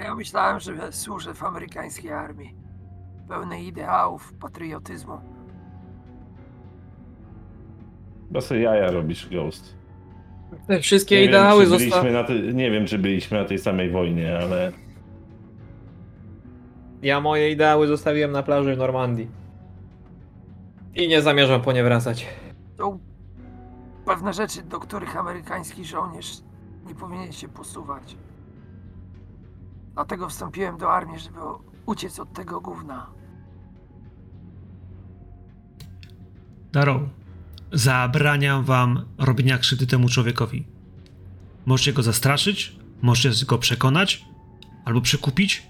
[0.00, 2.54] Ja myślałem, że służę w amerykańskiej armii.
[3.28, 5.18] Pełny ideałów, patriotyzmu.
[8.30, 9.76] Bo sobie jaja robisz, Ghost.
[10.66, 12.12] Te wszystkie Nie ideały zostały.
[12.12, 14.72] na te, Nie wiem, czy byliśmy na tej samej wojnie, ale
[17.02, 19.28] Ja moje ideały zostawiłem na plaży w Normandii.
[20.96, 22.26] I nie zamierzam po nie wracać.
[22.78, 22.98] Są
[24.04, 26.40] pewne rzeczy, do których amerykański żołnierz
[26.86, 28.16] nie powinien się posuwać.
[29.94, 31.38] Dlatego wstąpiłem do armii, żeby
[31.86, 33.06] uciec od tego gówna.
[36.72, 37.00] Daro,
[37.72, 40.66] zabraniam wam robienia krzywdy temu człowiekowi.
[41.66, 44.24] Możecie go zastraszyć, możecie go przekonać,
[44.84, 45.66] albo przekupić,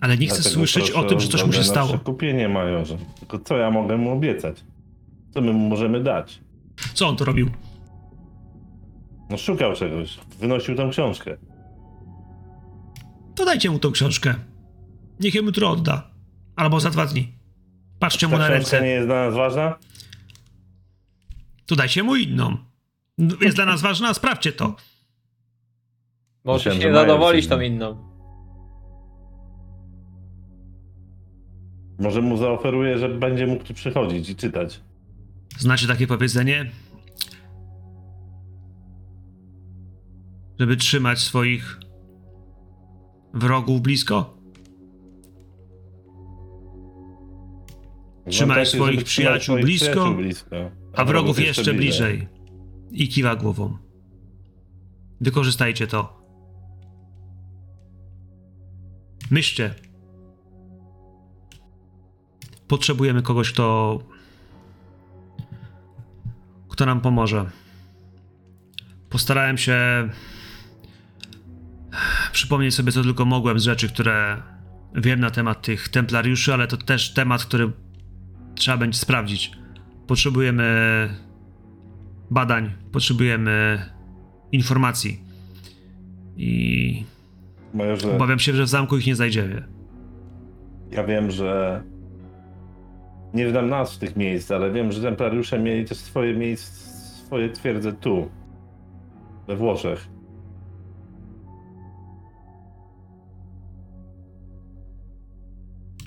[0.00, 1.98] ale nie chcę słyszeć o tym, że coś mu się na stało.
[1.98, 2.96] Kupienie majorze.
[3.20, 4.64] Tylko co ja mogę mu obiecać?
[5.30, 6.40] Co my mu możemy dać?
[6.94, 7.50] Co on to robił?
[9.30, 10.18] No szukał czegoś.
[10.40, 11.36] Wynosił tą książkę.
[13.34, 14.34] To dajcie mu tą książkę.
[15.20, 16.10] Niech ją jutro odda.
[16.56, 17.32] Albo za dwa dni.
[17.98, 18.82] Patrzcie mu Ta na książka ręce.
[18.82, 19.78] nie jest dla nas ważna?
[21.66, 22.56] To dajcie mu inną.
[23.40, 24.14] Jest dla nas ważna?
[24.14, 24.76] Sprawdźcie to.
[26.44, 27.62] Możesz Myślałem, się zadowolić coś, tą no.
[27.62, 28.09] inną.
[32.00, 34.80] Może mu zaoferuję, że będzie mógł tu przychodzić i czytać.
[35.58, 36.70] Znacie takie powiedzenie?
[40.58, 41.80] Żeby trzymać swoich
[43.34, 44.36] wrogów blisko?
[48.28, 52.28] Trzymaj Mam takie, swoich żeby przyjaciół swoich blisko, przyjaciół blisko, A wrogów jeszcze bliżej.
[52.90, 53.78] I kiwa głową.
[55.20, 56.20] Wykorzystajcie to.
[59.30, 59.89] Myślcie.
[62.70, 63.98] Potrzebujemy kogoś, kto.
[66.68, 67.50] kto nam pomoże.
[69.08, 69.78] Postarałem się
[72.32, 74.42] przypomnieć sobie, co tylko mogłem z rzeczy, które
[74.94, 77.72] wiem na temat tych templariuszy, ale to też temat, który
[78.54, 79.52] trzeba będzie sprawdzić.
[80.06, 80.64] Potrzebujemy
[82.30, 83.86] badań, potrzebujemy
[84.52, 85.24] informacji.
[86.36, 87.04] I
[87.74, 89.68] Majorze, obawiam się, że w zamku ich nie znajdziemy.
[90.90, 91.82] ja wiem, że
[93.34, 96.90] nie znam nazw tych miejsc, ale wiem, że templariusze mieli też swoje miejsce,
[97.26, 98.28] swoje twierdze tu,
[99.46, 100.08] we Włoszech.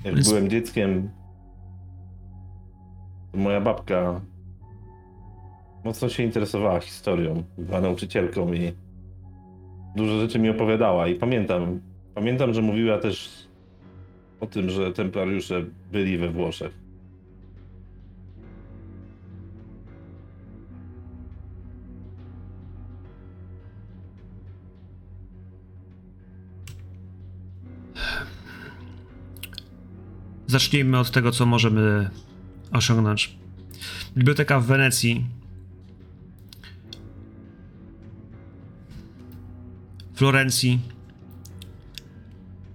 [0.05, 1.09] Jak Więc- byłem dzieckiem,
[3.31, 4.21] to moja babka
[5.83, 7.43] mocno się interesowała historią.
[7.57, 8.73] Była nauczycielką i
[9.95, 11.79] dużo rzeczy mi opowiadała i pamiętam.
[12.15, 13.47] Pamiętam, że mówiła też
[14.39, 16.82] o tym, że templariusze byli we Włoszech.
[30.53, 32.09] Zacznijmy od tego, co możemy
[32.71, 33.37] osiągnąć.
[34.17, 35.25] Biblioteka w Wenecji.
[40.15, 40.79] Florencji.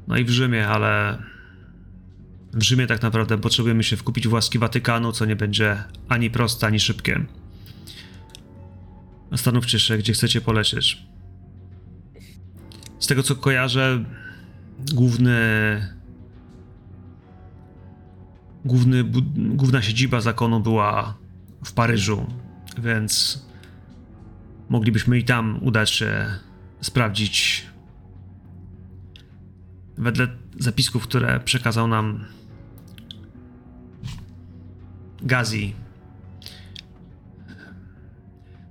[0.08, 1.22] No i w Rzymie, ale
[2.52, 6.66] w Rzymie tak naprawdę potrzebujemy się wkupić w łaski Watykanu, co nie będzie ani proste,
[6.66, 7.24] ani szybkie.
[9.30, 11.02] Zastanówcie się, gdzie chcecie polecieć.
[12.98, 14.04] Z tego co kojarzę,
[14.94, 15.97] główny
[18.68, 19.04] główny,
[19.36, 21.18] główna siedziba zakonu była
[21.64, 22.26] w Paryżu,
[22.78, 23.42] więc
[24.68, 26.26] moglibyśmy i tam udać się
[26.80, 27.66] sprawdzić.
[29.98, 30.28] Wedle
[30.58, 32.24] zapisków, które przekazał nam
[35.22, 35.74] Gazi,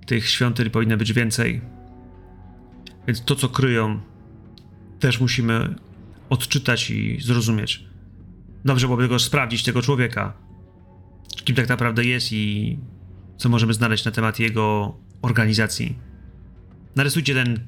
[0.05, 1.61] tych świątyń powinno być więcej.
[3.07, 3.99] Więc to, co kryją,
[4.99, 5.75] też musimy
[6.29, 7.87] odczytać i zrozumieć.
[8.68, 10.34] Dobrze byłoby go sprawdzić, tego człowieka.
[11.45, 12.80] Kim tak naprawdę jest i
[13.38, 15.99] co możemy znaleźć na temat jego organizacji.
[16.95, 17.60] Narysujcie ten.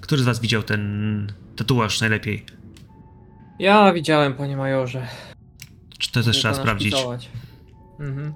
[0.00, 2.44] Który z was widział ten tatuaż najlepiej?
[3.58, 5.06] Ja widziałem, panie majorze.
[5.98, 6.94] Czy to też trzeba sprawdzić?
[8.00, 8.34] Mhm.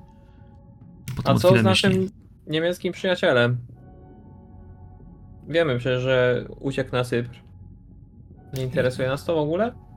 [1.16, 2.11] Potem A co z naszym myśli.
[2.47, 3.59] niemieckim przyjacielem?
[5.48, 7.36] Wiemy przecież, że uciekł na Cypr.
[8.55, 9.89] Nie interesuje nas to w ogóle?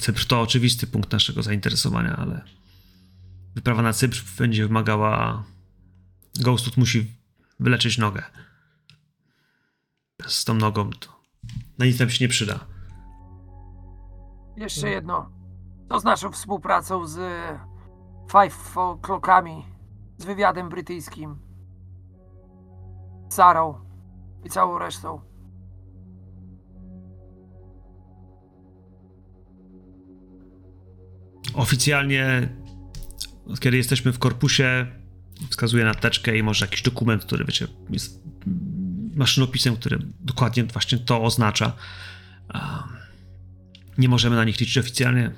[0.00, 2.44] Cypr to oczywisty punkt naszego zainteresowania, ale
[3.54, 5.44] wyprawa na Cypr będzie wymagała.
[6.40, 7.10] Ghostwood musi
[7.60, 8.22] wyleczyć nogę.
[10.26, 11.20] Z tą nogą to
[11.78, 12.66] na nic nam się nie przyda.
[14.56, 15.30] Jeszcze jedno.
[15.88, 17.18] Co z naszą współpracą z
[18.32, 19.62] Five O'Clockami,
[20.18, 21.38] z wywiadem brytyjskim,
[23.28, 23.74] z Sarą
[24.44, 25.29] i całą resztą?
[31.54, 32.48] Oficjalnie,
[33.60, 34.86] kiedy jesteśmy w korpusie,
[35.50, 38.20] wskazuje na teczkę i może jakiś dokument, który wiecie, jest
[39.14, 41.72] maszynopisem, który dokładnie właśnie to oznacza.
[42.48, 42.88] A,
[43.98, 45.30] Nie możemy na nich liczyć oficjalnie.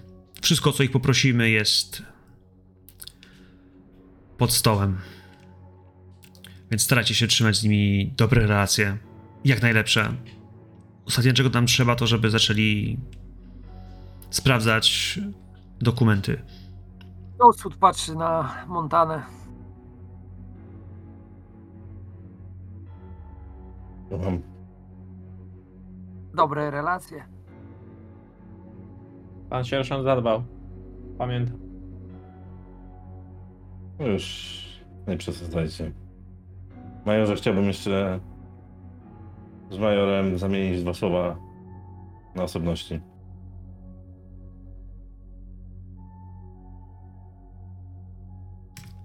[0.42, 2.02] Wszystko, co ich poprosimy, jest
[4.38, 4.98] pod stołem.
[6.70, 8.98] Więc starajcie się trzymać z nimi dobre relacje.
[9.44, 10.14] Jak najlepsze.
[11.04, 12.98] Ostatnie, czego nam trzeba, to żeby zaczęli
[14.30, 15.18] sprawdzać
[15.82, 16.42] dokumenty.
[17.38, 19.22] Ghostwood patrzy na Montanę.
[24.10, 24.42] Mam
[26.34, 27.24] Dobre relacje.
[29.50, 30.42] Pan sierżant zadbał.
[31.18, 31.58] Pamiętam.
[33.98, 34.62] No Już
[35.08, 35.92] nie przesadzajcie.
[37.06, 38.20] Majorze, chciałbym jeszcze
[39.70, 41.36] z majorem zamienić dwa słowa
[42.34, 43.00] na osobności.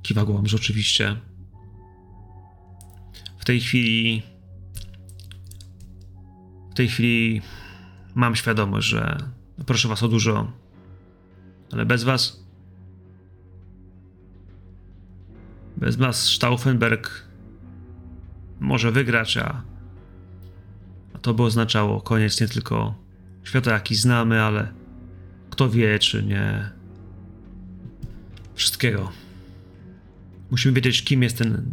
[0.07, 1.15] Kiwa głową, że oczywiście.
[3.37, 4.23] W tej chwili.
[6.71, 7.41] W tej chwili
[8.15, 9.17] mam świadomość, że
[9.65, 10.51] proszę was o dużo,
[11.71, 12.43] ale bez was.
[15.77, 17.27] Bez was Stauffenberg
[18.59, 19.63] może wygrać, a,
[21.13, 22.95] a to by oznaczało koniec nie tylko
[23.43, 24.73] świata, jaki znamy, ale
[25.49, 26.69] kto wie, czy nie
[28.55, 29.26] wszystkiego.
[30.51, 31.71] Musimy wiedzieć, kim jest ten.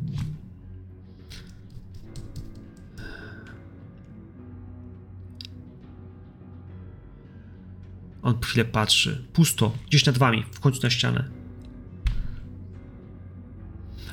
[8.23, 9.25] On chwilę patrzy.
[9.33, 11.31] Pusto, gdzieś nad wami, w końcu na ścianę.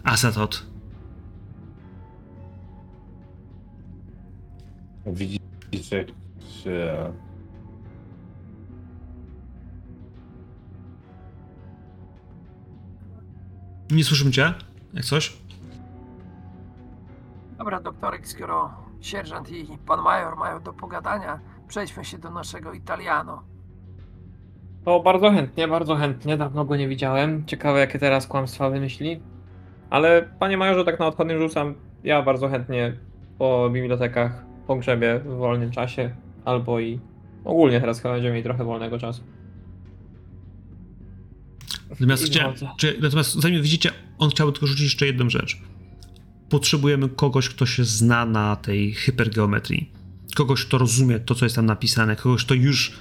[0.03, 0.65] Asatot.
[5.05, 6.07] Widzicie, jak
[13.91, 14.53] Nie słyszymy cię?
[14.93, 15.37] Jak coś?
[17.57, 23.43] Dobra, doktorek, skoro sierżant i pan major mają do pogadania, przejdźmy się do naszego Italiano.
[24.85, 26.37] To bardzo chętnie, bardzo chętnie.
[26.37, 27.45] Dawno go nie widziałem.
[27.45, 29.21] Ciekawe, jakie teraz kłamstwa wymyśli.
[29.89, 31.75] Ale panie majorze, tak na odchodnym rzucam.
[32.03, 32.97] Ja bardzo chętnie
[33.37, 36.15] po bibliotekach pogrzebie w wolnym czasie.
[36.45, 36.99] Albo i
[37.45, 39.23] ogólnie teraz chyba będziemy mieli trochę wolnego czasu.
[41.91, 42.69] Natomiast, I chcia, wchodzę.
[42.77, 45.57] czy, natomiast zanim widzicie, on chciałby tylko rzucić jeszcze jedną rzecz.
[46.49, 49.91] potrzebujemy kogoś, kto się zna na tej hypergeometrii.
[50.35, 52.99] Kogoś, kto rozumie to, co jest tam napisane, kogoś, kto już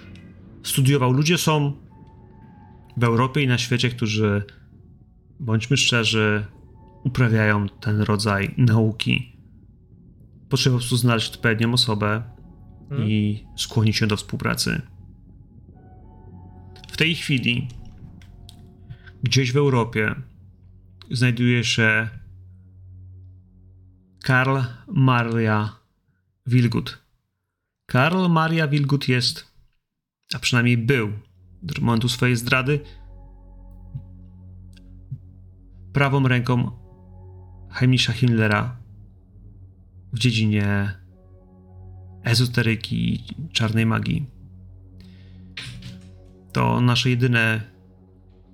[0.63, 1.13] studiował.
[1.13, 1.73] Ludzie są
[2.97, 4.43] w Europie i na świecie, którzy,
[5.41, 6.47] bądźmy szczerzy,
[7.05, 9.37] uprawiają ten rodzaj nauki.
[10.49, 12.23] Potrzeba po prostu znaleźć odpowiednią osobę
[12.89, 13.09] Hmm?
[13.11, 14.83] i skłonić się do współpracy.
[16.93, 17.69] W tej chwili
[19.23, 20.15] gdzieś w Europie
[21.11, 22.09] znajduje się
[24.23, 25.77] Karl Maria
[26.47, 26.99] Wilgut.
[27.87, 29.53] Karl Maria Wilgut jest,
[30.35, 31.13] a przynajmniej był
[31.63, 32.81] do momentu swojej zdrady,
[35.93, 36.71] prawą ręką
[37.71, 38.77] Heimlicha Himmlera
[40.13, 40.95] w dziedzinie
[42.25, 44.27] ezoteryki i czarnej magii.
[46.53, 47.61] To nasze jedyne,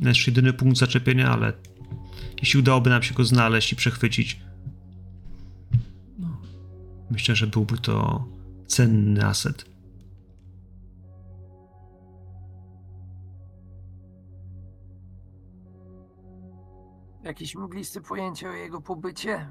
[0.00, 1.52] nasz jedyny punkt zaczepienia, ale
[2.40, 4.40] jeśli udałoby nam się go znaleźć i przechwycić,
[6.18, 6.40] no,
[7.10, 8.24] myślę, że byłby to
[8.66, 9.76] cenny aset.
[17.24, 19.50] Jakieś mgliste pojęcie o jego pobycie?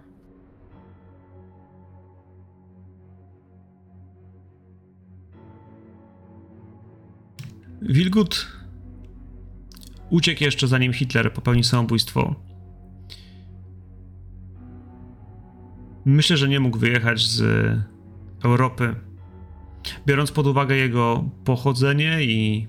[7.81, 8.47] Wilgut
[10.10, 12.36] uciekł jeszcze zanim Hitler popełnił samobójstwo.
[16.06, 17.41] Myślę, że nie mógł wyjechać z
[18.44, 18.95] Europy.
[20.07, 22.68] Biorąc pod uwagę jego pochodzenie i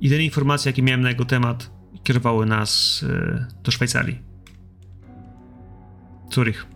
[0.00, 1.70] jedyne informacje, jakie miałem na jego temat,
[2.02, 4.18] kierowały nas e, do Szwajcarii.
[6.30, 6.66] Zurich.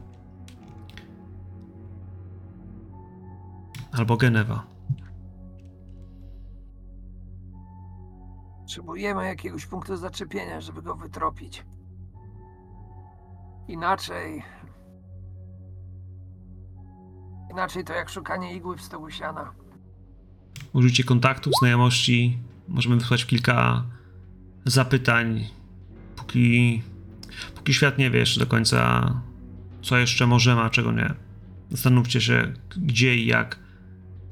[3.92, 4.69] Albo Genewa.
[8.70, 11.64] Potrzebujemy jakiegoś punktu zaczepienia, żeby go wytropić.
[13.68, 14.42] Inaczej.
[17.50, 19.52] Inaczej to jak szukanie igły w stogu siana.
[20.72, 22.38] użycie kontaktów, znajomości.
[22.68, 23.84] Możemy wysłać kilka
[24.64, 25.48] zapytań,
[26.16, 26.82] póki,
[27.54, 29.10] póki świat nie wie jeszcze do końca,
[29.82, 31.14] co jeszcze możemy, a czego nie.
[31.70, 33.58] Zastanówcie się, gdzie i jak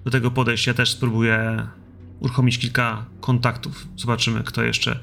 [0.05, 0.67] do tego podejść.
[0.67, 1.67] Ja też spróbuję
[2.21, 3.89] uruchomić kilka kontaktów.
[3.97, 5.01] Zobaczymy, kto jeszcze,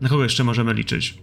[0.00, 1.22] na kogo jeszcze możemy liczyć.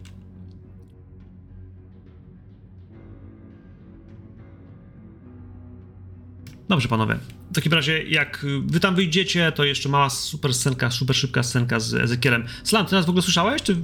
[6.70, 7.20] Dobrze, panowie.
[7.54, 11.80] W takim razie, jak wy tam wyjdziecie, to jeszcze mała super scenka, super szybka scenka
[11.80, 12.46] z Ezekielem.
[12.64, 13.62] Slam, ty nas w ogóle słyszałeś?
[13.62, 13.78] Czy...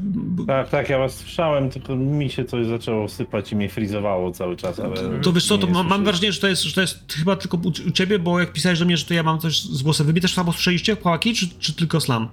[0.48, 4.56] Tak, tak, ja was słyszałem, tylko mi się coś zaczęło sypać i mnie frizowało cały
[4.56, 5.20] czas, ale...
[5.22, 7.58] To wiesz co, to mam, mam wrażenie, że to, jest, że to jest chyba tylko
[7.58, 10.08] u, u ciebie, bo jak pisałeś do mnie, że to ja mam coś z głosem.
[10.08, 12.30] Wy mnie też samo słyszeliście, chłopaki, czy, czy tylko Slam?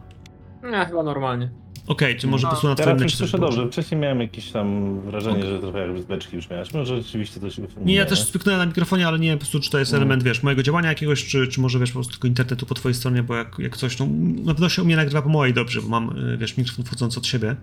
[0.71, 1.51] Nie, chyba normalnie.
[1.87, 3.67] Okej, czy może No, po prostu na twoim Teraz już słyszę dobrze.
[3.67, 6.75] Wcześniej miałem jakieś tam wrażenie, że trochę jakby z beczki już miałeś.
[6.75, 9.71] Może rzeczywiście coś Nie, ja też spyknąłem na mikrofonie, ale nie wiem po prostu, czy
[9.71, 10.03] to jest Mm.
[10.03, 12.95] element, wiesz, mojego działania jakiegoś, czy, czy może, wiesz, po prostu tylko internetu po twojej
[12.95, 14.07] stronie, bo jak, jak coś, no,
[14.45, 17.19] na pewno się u mnie nagrywa po mojej dobrze, bo mam, y, wiesz, mikrofon wchodzący
[17.21, 17.57] od siebie.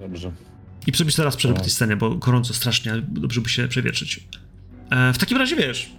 [0.00, 0.32] Dobrze.
[0.86, 1.64] I sobie teraz przerwę po No.
[1.64, 4.20] tej scenie, bo gorąco strasznie, dobrze by się przewietrzyć.
[4.90, 5.90] E, w takim razie, wiesz,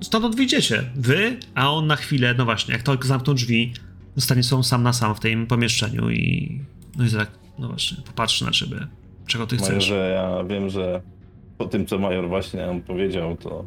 [0.00, 0.84] stamtąd wyjdziecie.
[0.96, 3.72] Wy, a on na chwilę, no właśnie, jak tylko zamkną drzwi,
[4.16, 6.60] zostanie są sam na sam w tym pomieszczeniu i...
[6.98, 8.86] No i tak, no właśnie, popatrzy na ciebie.
[9.26, 9.68] Czego ty chcesz?
[9.68, 11.02] Majorze, ja wiem, że
[11.58, 13.64] po tym, co Major właśnie nam powiedział, to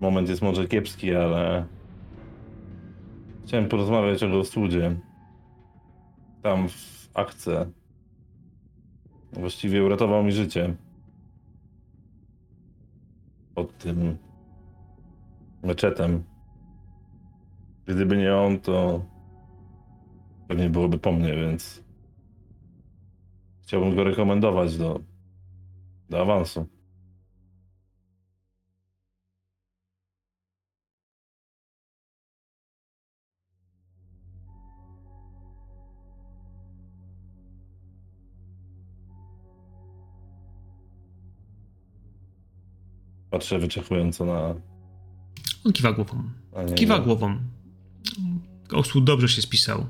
[0.00, 1.64] moment jest może kiepski, ale
[3.46, 4.96] chciałem porozmawiać o Ghostwoodzie.
[6.42, 7.70] Tam w akce
[9.32, 10.74] właściwie uratował mi życie.
[13.54, 14.18] Pod tym
[15.62, 16.24] meczetem.
[17.86, 19.04] Gdyby nie on, to
[20.48, 21.81] pewnie byłoby po mnie, więc
[23.72, 25.00] chciałbym go rekomendować do,
[26.10, 26.66] do awansu.
[43.30, 44.54] Patrzę wyczekująco na,
[45.64, 46.22] On kiwa głową.
[46.56, 46.74] niego.
[46.74, 47.38] Kiwa głową.
[48.72, 49.86] Osłud dobrze się spisał.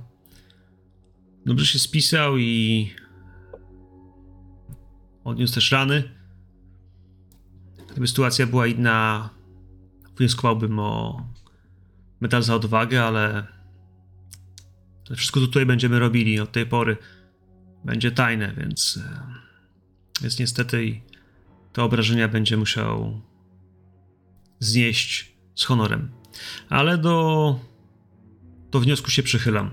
[1.46, 2.90] Dobrze się spisał i
[5.24, 6.02] odniósł też rany.
[7.90, 9.30] Gdyby sytuacja była inna,
[10.16, 11.22] wnioskowałbym o
[12.20, 13.46] medal za odwagę, ale
[15.16, 16.96] wszystko tutaj będziemy robili od tej pory
[17.84, 19.22] będzie tajne, więc, e,
[20.22, 21.00] więc niestety
[21.72, 23.20] te obrażenia będzie musiał
[24.58, 26.10] znieść z honorem.
[26.68, 27.60] Ale do,
[28.70, 29.70] do wniosku się przychylam.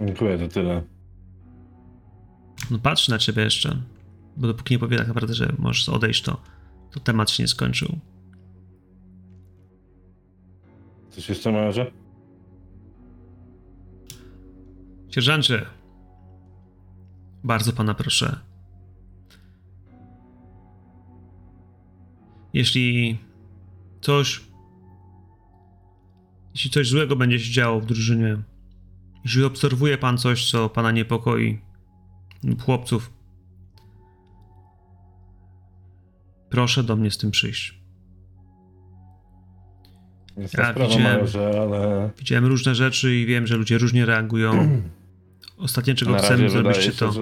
[0.00, 0.82] Dziękuję, to tyle.
[2.70, 3.82] No patrz na ciebie jeszcze.
[4.36, 6.40] Bo dopóki nie powie tak naprawdę, że możesz odejść, to,
[6.90, 7.98] to temat się nie skończył.
[11.10, 11.90] Coś jeszcze, majorze?
[15.10, 15.66] Sierżancie,
[17.44, 18.38] bardzo pana proszę.
[22.52, 23.18] Jeśli
[24.00, 24.40] coś.
[26.54, 28.36] Jeśli coś złego będzie się działo w drużynie,
[29.24, 31.58] jeśli obserwuje pan coś, co pana niepokoi,
[32.64, 33.12] chłopców,
[36.50, 37.82] proszę do mnie z tym przyjść.
[40.36, 44.52] Jest Ja sprawa, widziałem- majorze, ale Widziałem różne rzeczy i wiem, że ludzie różnie reagują.
[45.56, 47.12] Ostatnie, czego na chcemy zrobić, czy to.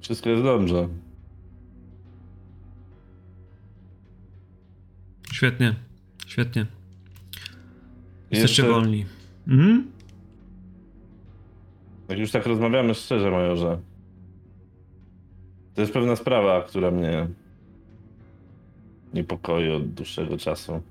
[0.00, 0.88] wszystko jest dobrze.
[5.32, 5.74] Świetnie,
[6.26, 6.66] świetnie.
[8.30, 9.06] Jesteście Jeszcze- wolni.
[9.48, 9.90] Mhm.
[12.08, 13.78] Jak już tak rozmawiamy szczerze, majorze.
[15.74, 17.28] To jest pewna sprawa, która mnie
[19.14, 20.82] niepokoi od dłuższego czasu.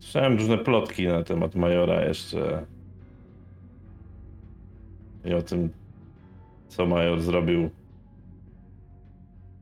[0.00, 2.66] Słyszałem różne plotki na temat majora jeszcze.
[5.24, 5.70] I o tym,
[6.68, 7.70] co major zrobił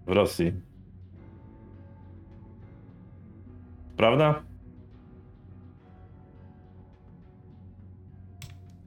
[0.07, 0.53] w Rosji.
[3.97, 4.43] Prawda?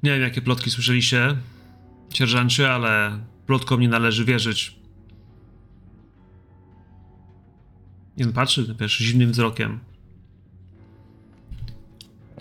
[0.06, 1.36] Nie wiem, jakie plotki słyszeliście,
[2.14, 4.76] sierżancie, ale plotkom nie należy wierzyć.
[8.18, 9.80] Jeden patrzy, wiesz, zimnym wzrokiem.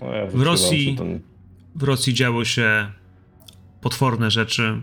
[0.01, 0.95] No, ja W Rosji-
[1.75, 2.91] W Rosji działy się
[3.81, 4.81] potworne rzeczy,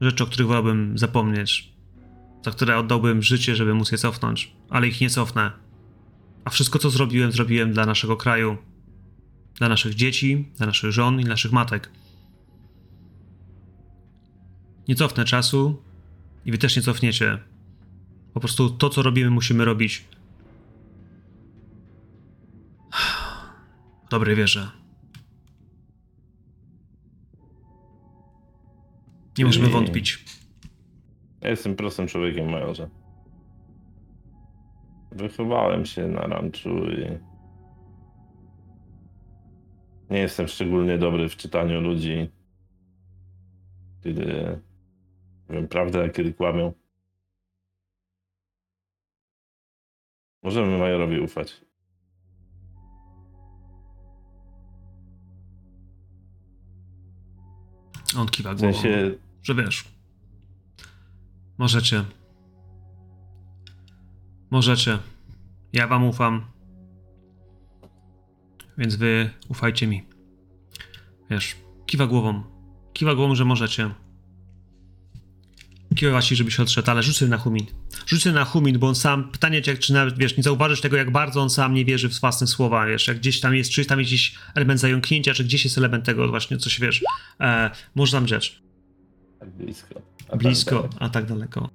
[0.00, 1.72] rzeczy, o których wolałbym zapomnieć,
[2.44, 5.50] za które oddałbym życie, żeby móc je cofnąć, ale ich nie cofnę.
[6.44, 8.56] A wszystko, co zrobiłem, zrobiłem dla naszego kraju,
[9.62, 11.90] dla naszych dzieci, dla naszych żon i naszych matek.
[14.88, 15.82] Nie cofnę czasu
[16.44, 17.38] i wy też nie cofniecie.
[18.34, 20.04] Po prostu to, co robimy, musimy robić.
[24.06, 24.70] W dobrej wierze.
[29.38, 29.72] Nie możemy Nie.
[29.72, 30.24] wątpić.
[31.40, 32.88] Ja jestem prostym człowiekiem, majorze.
[35.12, 37.31] Wychowałem się na ranczu i
[40.12, 42.30] nie jestem szczególnie dobry w czytaniu ludzi,
[44.04, 44.58] kiedy
[45.48, 46.72] mówią prawdę, a kiedy kłamią.
[50.42, 51.60] Możemy majorowi ufać.
[58.16, 58.72] On kiwa W głową.
[58.72, 59.84] sensie, że wiesz.
[61.58, 62.04] Możecie.
[64.50, 64.98] Możecie.
[65.72, 66.44] Ja wam ufam.
[68.78, 70.02] Więc wy ufajcie mi.
[71.30, 72.42] Wiesz, kiwa głową.
[72.92, 73.90] Kiwa głową, że możecie.
[75.96, 77.66] Kiwa ci, żebyś odszedł, ale rzucę na Humin.
[78.06, 81.10] Rzucę na Humin, bo on sam, pytanie cię, czy nawet, wiesz, nie zauważysz tego, jak
[81.10, 83.98] bardzo on sam nie wierzy w własne słowa, wiesz, jak gdzieś tam jest, czy tam
[83.98, 87.02] jest gdzieś element zająknięcia, czy gdzieś jest element tego właśnie, coś, wiesz,
[87.40, 88.62] e, może tam rzecz.
[89.40, 89.94] tak blisko.
[90.28, 90.96] a tak Blisko, daleko.
[90.98, 91.70] a tak daleko.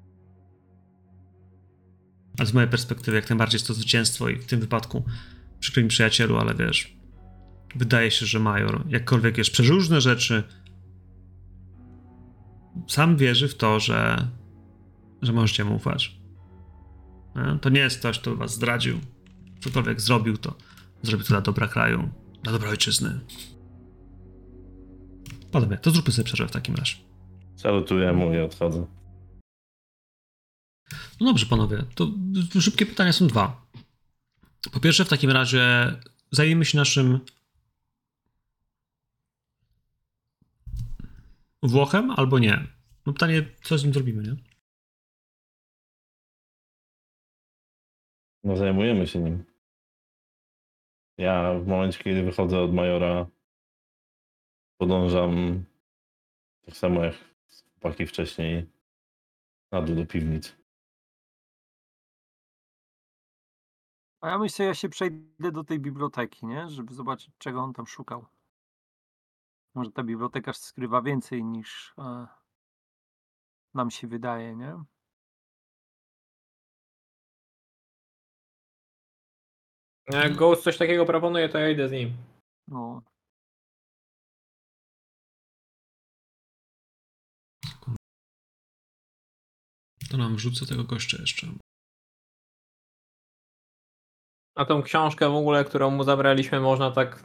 [2.40, 5.03] A z mojej perspektywy, jak najbardziej jest to zwycięstwo i w tym wypadku
[5.59, 6.97] przykry mi przyjacielu, ale wiesz,
[7.75, 10.43] wydaje się, że Major, jakkolwiek wiesz, przeżył różne rzeczy,
[12.88, 14.27] sam wierzy w to, że,
[15.21, 16.17] że możecie mu ufać.
[17.61, 18.99] To nie jest ktoś, kto was zdradził.
[19.59, 20.55] Cokolwiek zrobił, to
[21.01, 22.09] zrobił to dla dobra kraju,
[22.43, 23.19] dla dobra ojczyzny.
[25.51, 26.95] Panowie, to zróbmy sobie przerwę w takim razie.
[27.55, 28.85] Salutuję mu i odchodzę.
[31.21, 32.11] No dobrze, panowie, to
[32.61, 33.66] szybkie pytania są dwa.
[34.73, 35.94] Po pierwsze, w takim razie
[36.31, 37.19] zajmiemy się naszym
[41.64, 42.68] Włochem albo nie.
[43.06, 44.35] No pytanie, co z nim zrobimy, nie?
[48.44, 49.44] No zajmujemy się nim.
[51.18, 53.27] Ja w momencie, kiedy wychodzę od majora,
[54.77, 55.64] podążam
[56.65, 57.15] tak samo jak
[57.72, 58.65] chłopaki wcześniej
[59.72, 60.56] na dół do piwnic.
[64.22, 66.69] A ja myślę, ja się przejdę do tej biblioteki, nie?
[66.69, 68.26] Żeby zobaczyć, czego on tam szukał.
[69.76, 72.27] Może ta bibliotekarz skrywa więcej niż e,
[73.73, 74.76] nam się wydaje, nie?
[80.10, 82.18] Jak Ghost coś takiego proponuje, to ja idę z nim.
[82.68, 83.02] No.
[90.10, 91.48] To nam wrzucę tego gościa jeszcze.
[94.57, 97.23] A tą książkę w ogóle, którą mu zabraliśmy, można tak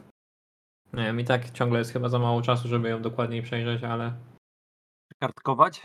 [0.93, 4.13] Nie wiem, i tak ciągle jest chyba za mało czasu, żeby ją dokładniej przejrzeć, ale...
[5.19, 5.81] Kartkować?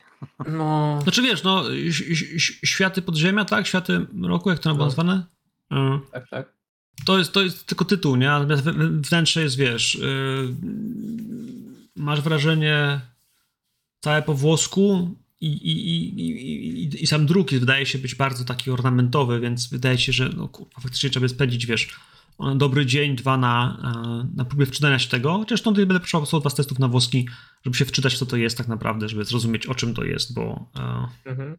[0.48, 0.98] No...
[1.02, 1.62] Znaczy wiesz, no,
[2.64, 3.66] światy podziemia, tak?
[3.66, 4.84] Światy mroku, jak to było No.
[4.84, 5.26] nazwane?
[5.70, 6.00] Mm.
[6.12, 6.52] Tak, tak.
[7.06, 8.26] To jest, to jest tylko tytuł, nie?
[8.26, 8.64] Natomiast
[9.08, 10.54] wnętrze jest, wiesz, yy,
[11.96, 13.00] masz wrażenie
[14.00, 15.10] całe po włosku
[15.40, 20.12] i, i, i, i, sam druk wydaje się być bardzo taki ornamentowy, więc wydaje się,
[20.12, 21.88] że no kurwa, faktycznie trzeba spędzić, wiesz,
[22.56, 25.38] dobry dzień, dwa na, e, na próbie wczytania się tego.
[25.38, 27.28] Chociaż stąd będę potrzebował dwa testów na włoski,
[27.64, 30.70] żeby się wczytać, co to jest tak naprawdę, żeby zrozumieć, o czym to jest, bo
[30.78, 31.56] e, Mhm.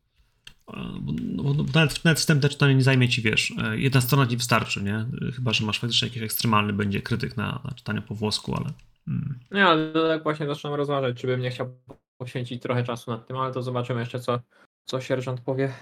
[1.01, 4.37] bo, no, bo nawet, nawet wstępne czytanie nie zajmie ci, wiesz, e, jedna strona ci
[4.37, 5.05] wystarczy, nie?
[5.35, 8.69] Chyba, że masz faktycznie jakiś ekstremalny będzie krytyk na, na czytanie po włosku, ale...
[9.07, 9.39] Mm.
[9.51, 11.77] Ale to tak właśnie zaczynam rozważać, czy bym nie chciał
[12.19, 14.39] poświęcić trochę czasu nad tym, ale to zobaczymy jeszcze, co,
[14.85, 15.73] co sierżant powie.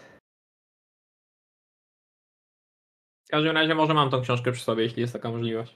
[3.25, 5.75] W każdym razie może mam tą książkę przy sobie, jeśli jest taka możliwość.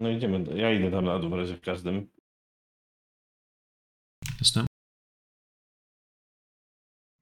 [0.00, 2.10] No idziemy, ja idę tam na dół w razie w każdym.
[4.40, 4.66] Jasne.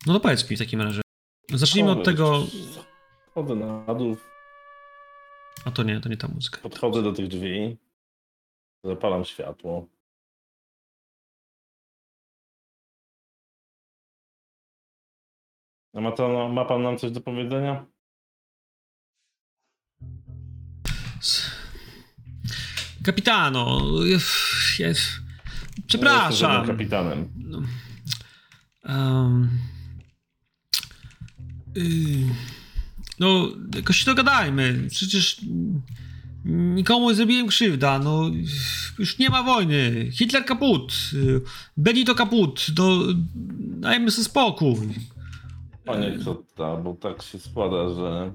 [0.06, 1.09] No to powiedz mi w takim razie.
[1.54, 2.46] Zacznijmy od tego...
[3.34, 4.16] Chodzę na dół,
[5.64, 6.58] A to nie, to nie ta muzyka.
[6.60, 7.76] podchodzę do tych drzwi,
[8.84, 9.86] zapalam światło.
[15.94, 17.86] A ma, to, ma pan nam coś do powiedzenia?
[23.04, 25.24] Kapitano, Nie jestem
[25.86, 26.32] przepraszam.
[26.32, 27.28] żadnym kapitanem.
[27.36, 27.62] No.
[31.76, 31.80] Y,
[33.20, 34.86] no, jakoś się dogadajmy.
[34.90, 35.40] Przecież
[36.44, 37.98] nikomu nie zrobiłem krzywda.
[37.98, 38.30] No,
[38.98, 40.10] już nie ma wojny.
[40.12, 40.92] Hitler kaput.
[41.14, 41.40] Y,
[41.76, 42.66] Benito kaput.
[42.78, 42.98] No,
[43.80, 44.76] dajmy sobie spokój.
[45.84, 48.32] Panie Kotta, bo tak się składa, że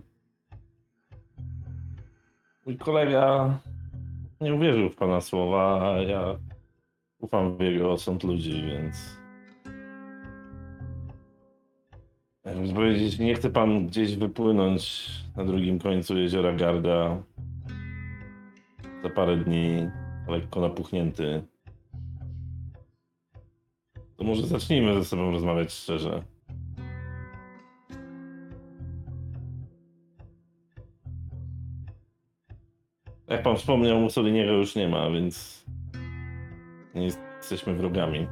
[2.66, 3.60] mój kolega
[4.42, 6.36] nie uwierzył w pana słowa, a ja
[7.20, 8.96] ufam w jego osąd ludzi, więc
[12.46, 17.24] jakby powiedzieć, nie chce pan gdzieś wypłynąć na drugim końcu jeziora Garda
[19.04, 19.90] za parę dni,
[20.28, 21.44] lekko napuchnięty.
[24.18, 26.24] To może zacznijmy ze sobą rozmawiać szczerze.
[33.28, 35.66] Jak pan wspomniał, Mussoliniego już nie ma, więc
[36.96, 38.28] nie jesteśmy wrogami.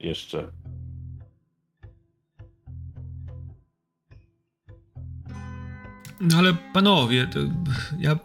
[0.00, 0.61] Jeszcze.
[6.22, 7.40] No ale panowie, to
[7.98, 8.18] ja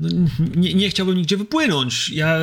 [0.00, 0.08] no,
[0.56, 2.08] nie, nie chciałbym nigdzie wypłynąć.
[2.08, 2.38] Ja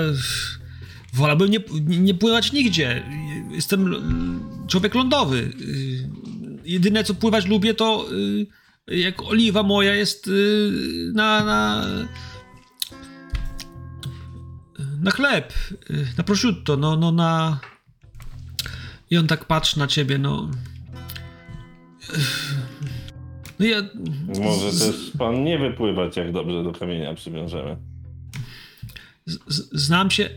[1.14, 3.04] wolałbym nie, nie pływać nigdzie.
[3.52, 3.96] Jestem
[4.68, 5.54] człowiek lądowy.
[6.66, 8.48] Jedyne co pływać lubię to y,
[8.96, 10.72] jak oliwa moja jest y,
[11.14, 11.86] na, na
[15.02, 15.54] na chleb,
[15.90, 17.60] y, na prosciutto, no, no na
[19.10, 20.52] i on tak patrzy na ciebie, no
[23.60, 23.82] no ja
[24.42, 27.78] Może z- też pan nie wypływać, jak dobrze do kamienia przywiążemy.
[29.26, 30.30] Z- z- Znam się.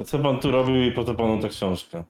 [0.00, 2.04] A Co pan tu robił i po co panu ta książka?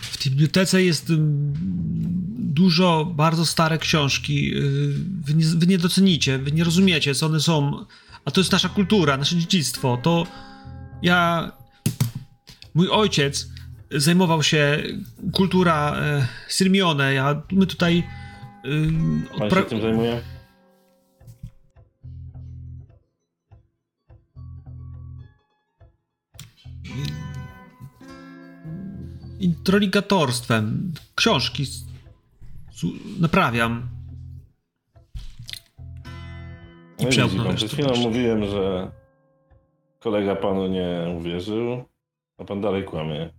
[0.00, 1.12] W tej bibliotece jest
[2.38, 4.48] dużo bardzo stare książki.
[4.50, 4.62] Yy,
[5.24, 7.84] Wy nie, wy nie docenicie, wy nie rozumiecie, co one są.
[8.24, 9.98] A to jest nasza kultura, nasze dziedzictwo.
[10.02, 10.26] To
[11.02, 11.52] ja.
[12.74, 13.48] Mój ojciec
[13.90, 14.82] zajmował się
[15.32, 17.14] kultura e, Sirmione.
[17.14, 18.02] Ja, my tutaj.
[18.64, 20.22] Yy, Pan się tym zajmuje?
[29.40, 30.92] introligatorstwem.
[31.14, 31.64] Książki
[33.20, 33.88] naprawiam.
[36.98, 38.90] I No przełknął pan, Przed chwilą mówiłem, że
[39.98, 41.84] kolega panu nie uwierzył,
[42.38, 43.30] a pan dalej kłamie.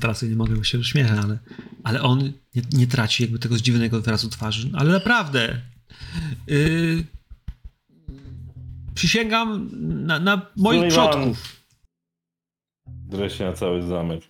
[0.00, 1.38] Teraz nie mogę się uśmiechać, ale,
[1.84, 4.70] ale on nie, nie traci jakby tego zdziwionego wyrazu twarzy.
[4.74, 5.60] Ale naprawdę.
[6.46, 7.04] Yy,
[8.94, 9.70] przysięgam
[10.06, 11.10] na, na moich Sullivan.
[11.10, 11.56] przodków.
[12.86, 14.20] Drę się na cały zamek.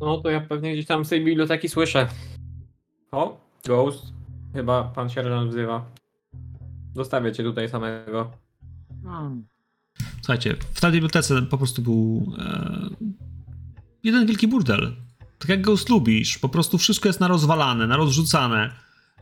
[0.00, 2.08] No to ja pewnie gdzieś tam z tej biblioteki słyszę.
[3.12, 4.12] O, Ghost.
[4.52, 5.90] Chyba pan sierżant wzywa.
[6.94, 8.30] Zostawię cię tutaj samego.
[9.02, 9.46] Hmm.
[10.16, 12.88] Słuchajcie, w tej bibliotece po prostu był e,
[14.04, 14.96] jeden wielki burdel.
[15.38, 18.70] Tak jak go lubisz, po prostu wszystko jest narozwalane, narozrzucane.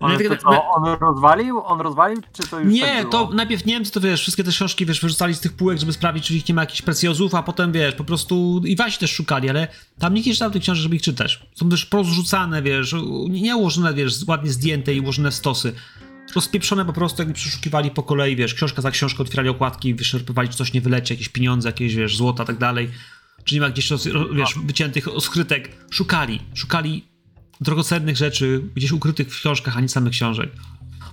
[0.01, 1.63] Ale to co, on rozwalił?
[1.65, 4.87] On rozwalił, czy to już Nie, tak to najpierw Niemcy to wiesz, wszystkie te książki
[4.87, 7.73] wiesz, wyrzucali z tych półek, żeby sprawdzić, czy ich nie ma jakichś precjozów, a potem
[7.73, 10.97] wiesz, po prostu i wasi też szukali, ale tam nikt nie czytał tych książek, żeby
[10.97, 11.43] ich czytać.
[11.55, 12.95] Są też porozrzucane, wiesz,
[13.29, 15.73] nie nie ułożone, wiesz, ładnie zdjęte i ułożone w stosy.
[16.35, 20.57] Rozpieprzone po prostu, jakby przeszukiwali po kolei, wiesz, książka za książką, otwierali okładki, wyszarpywali, czy
[20.57, 22.91] coś nie wyleci, jakieś pieniądze, jakieś, wiesz, złota, tak dalej.
[23.47, 25.87] Czy nie ma gdzieś, roz- ro- wiesz, wyciętych skrytek.
[25.91, 27.09] Szukali, szukali
[27.61, 30.51] drogocennych rzeczy gdzieś ukrytych w książkach, a nie samych książek.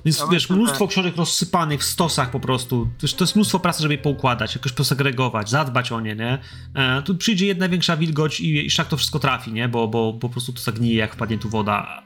[0.05, 2.87] Więc Ja wiesz, mnóstwo że- książek rozsypanych w stosach po prostu.
[3.01, 6.39] Wiesz, to jest mnóstwo pracy, żeby je poukładać, jakoś posegregować, zadbać o nie, nie?
[6.75, 9.69] E, tu przyjdzie jedna większa wilgoć i, i szak to wszystko trafi, nie?
[9.69, 12.03] Bo, bo po prostu to zagnije, jak wpadnie tu woda.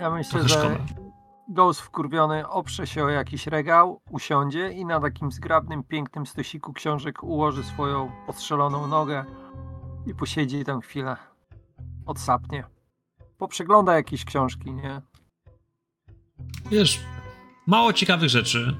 [0.00, 0.76] Ja myślę, Trochę że szkoda.
[1.50, 7.22] Ghost wkurwiony oprze się o jakiś regał, usiądzie i na takim zgrabnym, pięknym stosiku książek
[7.22, 9.24] ułoży swoją postrzeloną nogę
[10.06, 11.16] i posiedzi tam chwilę.
[12.06, 12.64] Odsapnie.
[13.38, 15.02] Poprzegląda jakieś książki, nie?
[16.70, 17.00] Wiesz,
[17.66, 18.76] mało ciekawych rzeczy.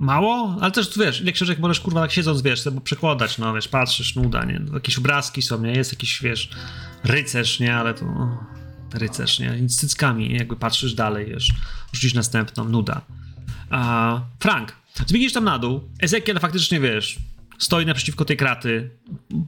[0.00, 3.68] Mało, ale też wiesz, ile książek możesz kurwa tak siedząc, wiesz, sobie przekładać, no wiesz,
[3.68, 4.60] patrzysz, nuda, nie?
[4.74, 5.72] Jakieś obrazki są, nie?
[5.72, 6.50] Jest jakiś, wiesz,
[7.04, 7.76] rycerz, nie?
[7.76, 8.38] Ale to o,
[8.94, 9.60] rycerz, nie?
[9.60, 11.52] Nic z cyckami, jakby patrzysz dalej, wiesz,
[11.92, 13.00] rzucisz następną, nuda.
[13.70, 14.72] A, Frank,
[15.06, 17.18] ty biegniesz tam na dół, Ezekiel faktycznie, wiesz,
[17.60, 18.90] stoi naprzeciwko tej kraty,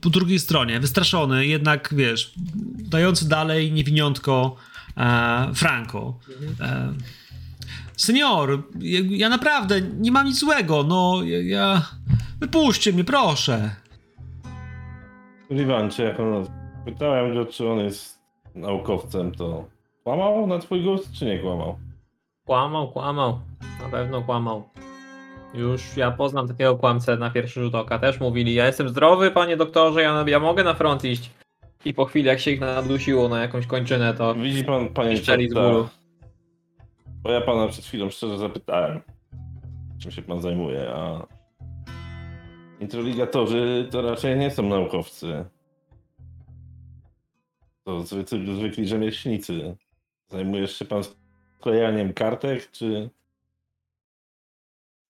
[0.00, 2.34] po drugiej stronie, wystraszony, jednak, wiesz,
[2.78, 4.56] dający dalej niewiniątko
[4.96, 6.18] e, Franco.
[6.60, 6.92] E,
[7.96, 11.82] Senior, ja, ja naprawdę nie mam nic złego, no ja, ja...
[12.40, 13.70] Wypuśćcie mnie, proszę.
[15.90, 16.46] Czy jak on...
[16.84, 18.18] Pytałem go, czy on jest
[18.54, 19.64] naukowcem, to
[20.04, 21.78] kłamał na twój głos, czy nie kłamał?
[22.44, 23.40] Kłamał, kłamał.
[23.82, 24.68] Na pewno kłamał.
[25.54, 27.98] Już ja poznam takiego kłamcę na pierwszy rzut oka.
[27.98, 31.30] Też mówili, ja jestem zdrowy, panie doktorze, ja, ja mogę na front iść.
[31.84, 35.48] I po chwili, jak się ich nadusiło na jakąś kończynę, to Widzi pan, panie Szczeli
[35.48, 35.88] z bólu.
[37.22, 39.00] Bo ja pana przed chwilą szczerze zapytałem,
[39.98, 41.26] czym się pan zajmuje, a
[42.80, 45.44] introligatorzy to raczej nie są naukowcy.
[47.84, 49.76] To zwykli, zwykli rzemieślnicy.
[50.28, 51.02] Zajmujesz się pan
[51.58, 53.10] sklejaniem kartek, czy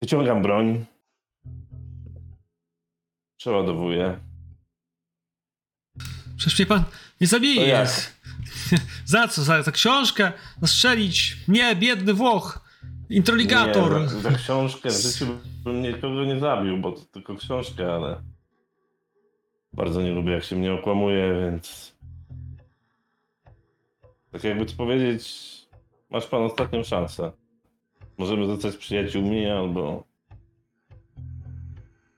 [0.03, 0.85] wyciągam broń,
[3.37, 4.19] przeładowuję.
[6.37, 6.85] Przecież mnie pan
[7.21, 7.87] nie zabije.
[9.05, 9.43] Za co?
[9.43, 10.33] Za, za książkę?
[10.61, 11.37] Zastrzelić?
[11.49, 12.61] Nie, biedny Włoch.
[13.11, 14.01] Introligator.
[14.01, 15.27] Nie, za, za książkę w życiu
[15.65, 18.23] bym nikogo nie zabił, bo to tylko książka, ale
[19.73, 21.93] bardzo nie lubię, jak się mnie okłamuje, więc
[24.33, 25.53] tak jakby to powiedzieć,
[26.11, 27.33] masz pan ostatnią szansę.
[28.19, 30.05] Możemy zostać przyjaciółmi, albo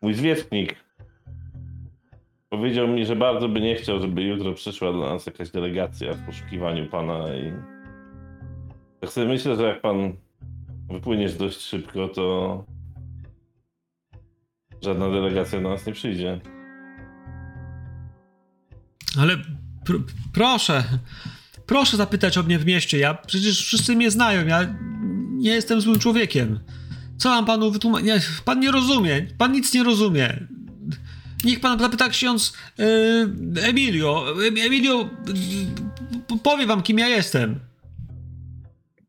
[0.03, 0.85] mój zwierzchnik
[2.57, 6.27] powiedział mi, że bardzo by nie chciał, żeby jutro przyszła do nas jakaś delegacja w
[6.27, 7.53] poszukiwaniu pana i
[9.01, 10.13] tak sobie myślę, że jak pan
[10.89, 12.65] wypłyniesz dość szybko, to
[14.83, 16.41] żadna delegacja do nas nie przyjdzie.
[19.19, 19.37] Ale
[19.85, 19.95] pr
[20.33, 20.85] proszę,
[21.67, 22.99] proszę zapytać o mnie w mieście.
[22.99, 24.47] Ja przecież wszyscy mnie znają.
[24.47, 24.75] Ja
[25.45, 26.61] nie jestem złym człowiekiem.
[27.19, 28.09] Co mam panu wytłumaczyć?
[28.45, 29.27] Pan nie rozumie.
[29.39, 30.47] Pan nic nie rozumie.
[31.45, 34.27] Niech pan zapyta ksiądz yy, Emilio.
[34.67, 35.11] Emilio
[36.31, 37.61] yy, powie wam, kim ja jestem.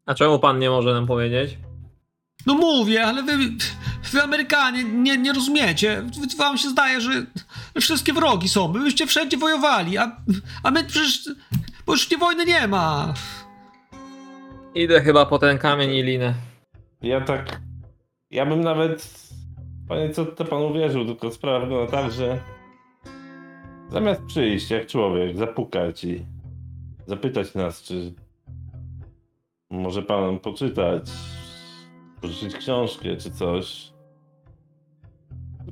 [0.06, 1.58] A czemu pan nie może nam powiedzieć?
[2.46, 3.38] No mówię, ale wy,
[4.12, 6.04] wy Amerykanie nie, nie rozumiecie.
[6.38, 7.26] Wam się zdaje, że
[7.82, 8.68] wszystkie wrogi są.
[8.68, 10.18] Byście wszędzie wojowali, a,
[10.64, 11.30] a my przecież...
[11.86, 13.14] Bo już nie wojny nie ma.
[14.76, 16.34] Idę chyba po ten kamień i linę.
[17.02, 17.62] Ja tak.
[18.32, 19.20] Ja bym nawet.
[19.88, 22.42] Panie, co to pan uwierzył, tylko sprawa wygląda tak, że.
[23.90, 26.26] Zamiast przyjść jak człowiek, zapukać i
[27.08, 28.14] zapytać nas, czy
[29.70, 31.10] może pan poczytać,
[32.22, 33.94] pożyczyć książkę czy coś.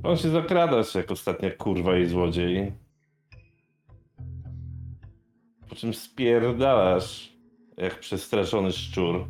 [0.02, 2.72] Pan się zakradasz jak ostatnia kurwa i złodziej.
[5.68, 7.33] Po czym spierdalasz
[7.76, 9.26] jak przestraszony szczur.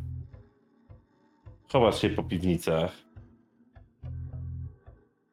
[1.71, 2.91] Chowasz się po piwnicach.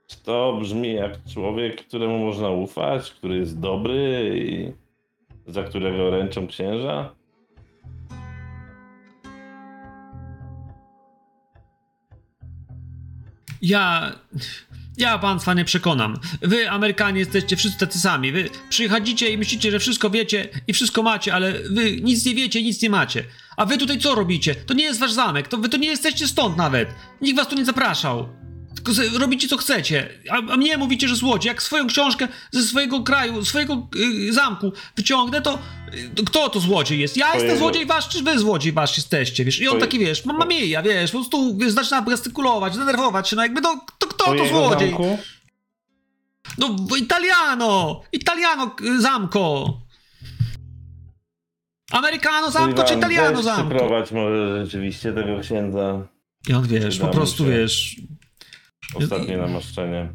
[0.06, 4.72] Czy to brzmi jak człowiek, któremu można ufać, który jest dobry i
[5.52, 7.14] za którego ręczą księża?
[13.62, 14.12] Ja...
[14.96, 16.18] Ja państwa nie przekonam.
[16.42, 18.32] Wy, Amerykanie, jesteście wszyscy tacy sami.
[18.32, 22.62] Wy przychodzicie i myślicie, że wszystko wiecie i wszystko macie, ale wy nic nie wiecie,
[22.62, 23.24] nic nie macie.
[23.56, 24.54] A wy tutaj co robicie?
[24.54, 26.88] To nie jest wasz zamek, to wy to nie jesteście stąd nawet.
[27.20, 28.28] Nikt was tu nie zapraszał.
[28.74, 31.48] Tylko robicie co chcecie, a, a mnie mówicie, że złodziej.
[31.48, 33.88] Jak swoją książkę ze swojego kraju, swojego
[34.28, 35.58] y, zamku wyciągnę, to
[36.26, 37.16] kto to złodziej jest?
[37.16, 39.60] Ja jestem Twojego- złodziej wasz, czy wy złodziej wasz jesteście, wiesz?
[39.60, 43.36] I on Twoje- taki, wiesz, mamma mia, wiesz, po prostu wiesz, zaczyna gestykulować, denerwować się,
[43.36, 44.90] no jakby to, to kto to Twojego złodziej?
[44.90, 45.18] zamku?
[46.58, 48.00] No, Italiano!
[48.12, 49.72] Italiano zamko!
[51.92, 53.70] Americano zamko czy Italiano zamko?
[53.70, 56.08] przyprowadź może rzeczywiście tego księdza.
[56.48, 57.50] I on, wiesz, po prostu, się.
[57.50, 57.96] wiesz...
[58.94, 60.12] Ostatnie namaszczenie.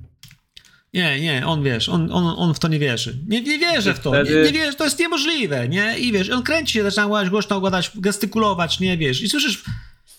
[0.93, 3.17] Nie, nie, on, wiesz, on, on, on w to nie wierzy.
[3.27, 5.99] Nie, nie wierzy w to, nie, nie wierzy, to jest niemożliwe, nie?
[5.99, 9.63] I wiesz, on kręci się, zaczyna gadać, głośno gadać, gestykulować, nie, wiesz, i słyszysz,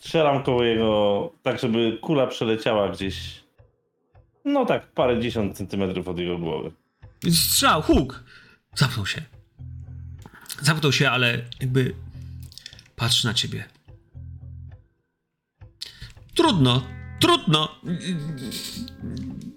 [0.09, 3.17] Strzelam koło jego, tak żeby kula przeleciała gdzieś,
[4.45, 6.73] no tak, parę dziesiąt centymetrów od jego głowy.
[7.31, 8.25] strzał, huk,
[8.75, 9.23] zamknął się.
[10.63, 11.95] Zamknął się, ale jakby
[12.97, 13.65] patrzy na ciebie.
[16.35, 16.83] Trudno,
[17.21, 17.69] trudno.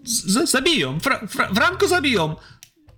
[0.03, 2.35] Z zabiją, Fra Fra Franko zabiją.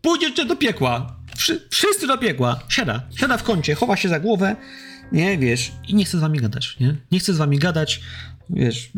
[0.01, 1.15] Pójdziecie do piekła.
[1.35, 2.59] Wszy wszyscy do piekła.
[2.69, 4.55] Siada, siada w kącie, chowa się za głowę,
[5.11, 6.95] nie, wiesz, i nie chce z wami gadać, nie?
[7.11, 8.01] Nie chce z wami gadać,
[8.49, 8.91] wiesz,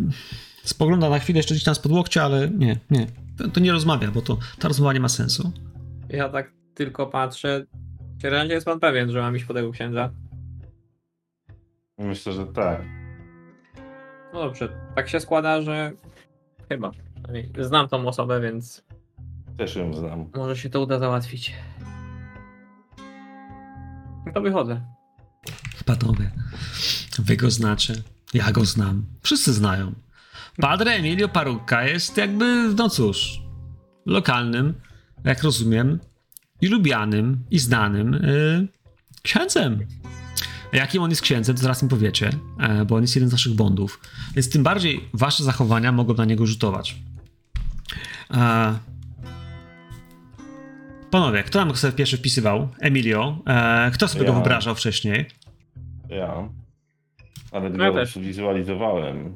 [0.64, 3.08] spogląda na chwilę jeszcze gdzieś tam spod łokcia, ale nie, nie.
[3.38, 5.52] To, to nie rozmawia, bo to, ta rozmowa nie ma sensu.
[6.10, 7.66] Ja tak tylko patrzę.
[8.22, 10.10] Czy realnie jest pan pewien, że mam iść po tego księdza?
[11.98, 12.82] Myślę, że tak.
[14.36, 15.92] No dobrze, tak się składa, że
[16.70, 16.92] chyba.
[17.60, 18.84] Znam tą osobę, więc
[19.58, 20.30] Też ją znam.
[20.36, 21.54] może się to uda załatwić.
[24.26, 24.82] No To wychodzę.
[25.86, 26.32] Panowie,
[27.20, 27.94] wy go znacie,
[28.34, 29.94] ja go znam, wszyscy znają.
[30.58, 33.42] Padre Emilio Parucca jest jakby, no cóż,
[34.06, 34.74] lokalnym,
[35.24, 36.00] jak rozumiem,
[36.62, 38.68] i lubianym, i znanym y,
[39.24, 39.80] księdzem.
[40.74, 42.30] Jakim on jest księdzem, to zaraz mi powiecie,
[42.60, 44.00] e, bo on jest jeden z naszych bondów.
[44.36, 46.96] Więc tym bardziej wasze zachowania mogą na niego rzutować.
[48.34, 48.80] E,
[51.12, 52.70] panowie, kto nam sobie pierwszy wpisywał?
[52.80, 53.38] Emilio.
[53.48, 54.34] E, kto sobie go Ja.
[54.36, 55.26] wyobrażał wcześniej?
[56.10, 56.50] Ja.
[57.52, 58.20] Ale ja go też.
[58.20, 59.36] wizualizowałem.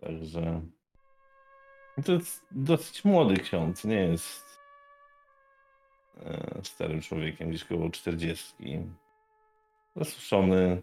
[0.00, 0.60] Także.
[2.04, 4.44] To jest dosyć młody ksiądz, nie jest
[6.62, 8.54] starym człowiekiem, gdzieś koło 40.
[9.96, 10.82] Zasuszony,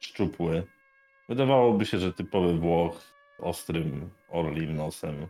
[0.00, 0.62] szczupły.
[1.28, 5.26] Wydawałoby się, że typowy Włoch z ostrym orlim nosem.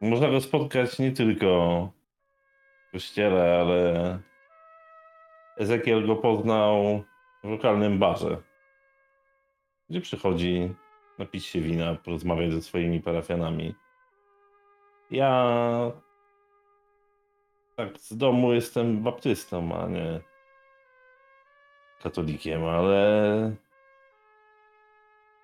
[0.00, 1.90] Można go spotkać nie tylko
[2.88, 4.18] w kościele, ale
[5.56, 7.02] Ezekiel go poznał
[7.44, 8.42] w lokalnym barze,
[9.90, 10.74] gdzie przychodzi
[11.18, 13.74] napić się wina, porozmawiać ze swoimi parafianami.
[15.10, 15.56] Ja
[17.76, 20.20] tak z domu jestem baptystą, a nie
[22.02, 23.56] katolikiem, ale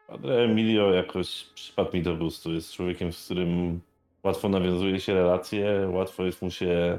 [0.07, 2.53] Padre Emilio jakoś przypadł mi do gustu.
[2.53, 3.81] Jest człowiekiem, z którym
[4.23, 6.99] łatwo nawiązuje się relacje, łatwo jest mu się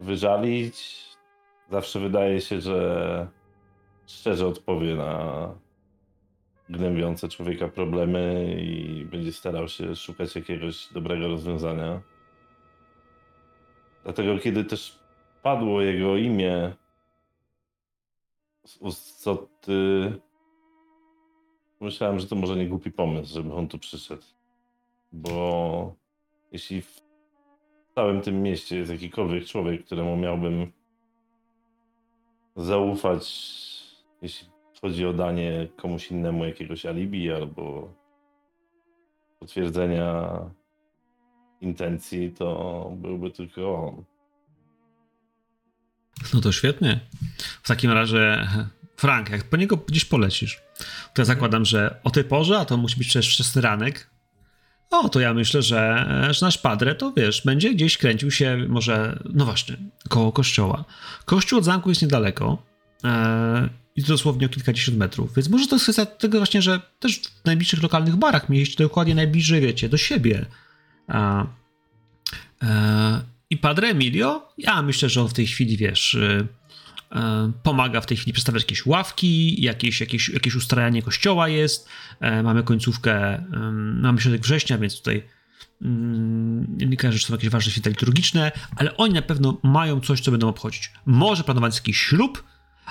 [0.00, 1.04] wyżalić.
[1.70, 3.28] Zawsze wydaje się, że
[4.06, 5.54] szczerze odpowie na
[6.68, 12.02] gnębiące człowieka problemy i będzie starał się szukać jakiegoś dobrego rozwiązania.
[14.08, 14.98] Dlatego, kiedy też
[15.42, 16.74] padło jego imię
[18.64, 20.12] z ust Soty,
[21.80, 24.22] myślałem, że to może nie głupi pomysł, żeby on tu przyszedł.
[25.12, 25.94] Bo
[26.52, 27.00] jeśli w
[27.94, 30.72] całym tym mieście jest jakikolwiek człowiek, któremu miałbym
[32.56, 33.24] zaufać,
[34.22, 34.48] jeśli
[34.80, 37.94] chodzi o danie komuś innemu jakiegoś alibi albo
[39.38, 40.40] potwierdzenia
[41.60, 44.04] intencji, to byłby tylko on.
[46.34, 47.00] No to świetnie.
[47.62, 48.48] W takim razie,
[48.96, 50.60] Frank, jak po niego gdzieś polecisz,
[51.14, 54.10] to ja zakładam, że o tej porze, a to musi być przecież wczesny ranek,
[54.90, 59.22] o, to ja myślę, że, że nasz padre, to wiesz, będzie gdzieś kręcił się może,
[59.34, 59.76] no właśnie,
[60.08, 60.84] koło kościoła.
[61.24, 62.62] Kościół od zamku jest niedaleko
[63.04, 67.18] e, i dosłownie o kilkadziesiąt metrów, więc może to jest kwestia tego właśnie, że też
[67.18, 70.46] w najbliższych lokalnych barach mieliście dokładnie najbliżej, wiecie, do siebie.
[71.08, 71.46] E,
[73.50, 76.46] I Padre Emilio, ja myślę, że on w tej chwili, wiesz, y,
[77.12, 77.16] y,
[77.62, 81.88] pomaga w tej chwili przedstawiać jakieś ławki, jakieś, jakieś, jakieś ustrajanie kościoła jest.
[82.20, 83.44] E, Mamy końcówkę,
[83.94, 85.22] mamy środek września, więc tutaj
[85.82, 90.20] ym, nie kojarzę, że są jakieś ważne święta liturgiczne, ale oni na pewno mają coś,
[90.20, 90.92] co będą obchodzić.
[91.06, 92.44] Może planowany jest jakiś ślub,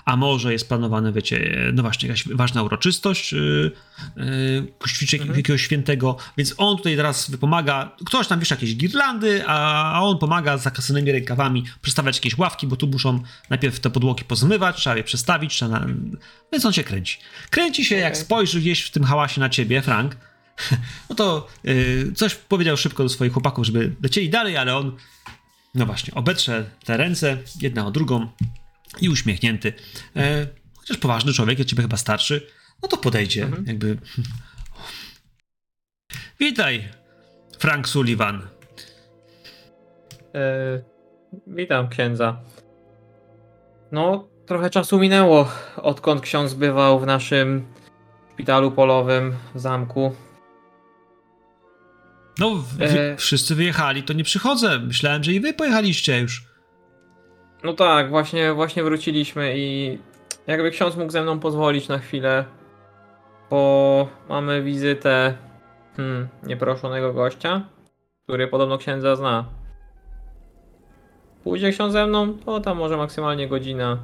[0.06, 3.72] A może jest planowane, wiecie, no właśnie, jakaś ważna uroczystość, yy,
[4.18, 4.68] yy,
[5.14, 5.38] Mhm.
[5.38, 10.18] jakiegoś świętego, więc on tutaj teraz pomaga, ktoś tam wiesz jakieś girlandy, a, a on
[10.18, 14.98] pomaga z zakasanymi rękawami przestawiać jakieś ławki, bo tu muszą najpierw te podłogi pozmywać, trzeba
[14.98, 15.88] je przestawić, trzeba na...
[16.52, 17.18] więc on się kręci.
[17.50, 18.24] Kręci się, jak Okej.
[18.26, 20.18] spojrzy gdzieś w tym hałasie na ciebie, Frank,
[21.10, 24.96] no to yy, coś powiedział szybko do swoich chłopaków, żeby lecieli dalej, ale on,
[25.76, 28.28] no właśnie, obetrze te ręce, jedna o drugą
[29.02, 29.74] i uśmiechnięty.
[30.16, 30.48] E,
[30.78, 32.48] chociaż poważny człowiek, od ciebie chyba starszy,
[32.84, 33.66] no to podejdzie, Mhm.
[33.68, 33.98] jakby...
[36.40, 36.88] Witaj,
[37.60, 38.48] Frank Sullivan.
[40.36, 40.82] E,
[41.48, 42.42] witam księdza.
[43.92, 47.68] No, trochę czasu minęło, odkąd ksiądz bywał w naszym
[48.34, 50.16] szpitalu polowym w zamku.
[52.40, 53.18] No, wy, E.
[53.18, 54.80] wszyscy wyjechali, to nie przychodzę.
[54.80, 56.47] Myślałem, że i wy pojechaliście już.
[57.64, 59.98] No tak, właśnie, właśnie wróciliśmy i
[60.48, 62.46] jakby ksiądz mógł ze mną pozwolić na chwilę,
[63.50, 65.38] bo mamy wizytę
[65.98, 67.62] hmm, nieproszonego gościa,
[68.24, 69.46] który podobno księdza zna.
[71.44, 73.98] Pójdzie ksiądz ze mną, to tam może maksymalnie godzina.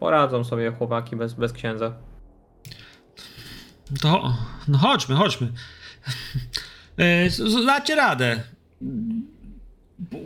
[0.00, 1.92] Poradzą sobie chłopaki bez, bez księdza.
[4.02, 4.34] To,
[4.68, 5.48] no chodźmy, chodźmy.
[6.98, 8.42] E, Dacie radę.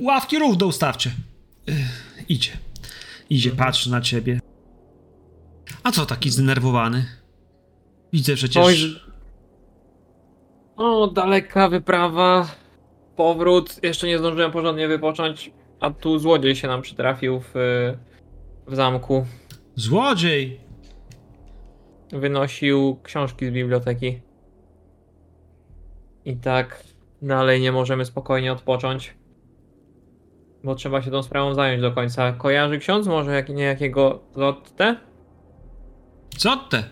[0.01, 1.11] Ławki równo ustawcie.
[2.29, 2.53] Idzie.
[3.31, 3.67] Idzie, Mhm.
[3.69, 4.41] patrzy na ciebie.
[5.83, 7.07] A co taki zdenerwowany?
[8.13, 8.65] Widzę przecież...
[8.65, 8.77] Oj,
[10.77, 12.49] O, daleka wyprawa,
[13.17, 13.79] powrót.
[13.83, 17.51] Jeszcze nie zdążyłem porządnie wypocząć, a tu złodziej się nam przytrafił w,
[18.67, 19.27] w zamku.
[19.75, 20.61] Złodziej!
[22.13, 24.21] Wynosił książki z biblioteki.
[26.25, 26.85] I tak
[27.23, 29.15] dalej nie możemy spokojnie odpocząć.
[30.65, 32.33] Bo trzeba się tą sprawą zająć do końca.
[32.33, 34.97] Kojarzy ksiądz może jak, niejakiego Lotte?
[36.37, 36.85] Co te?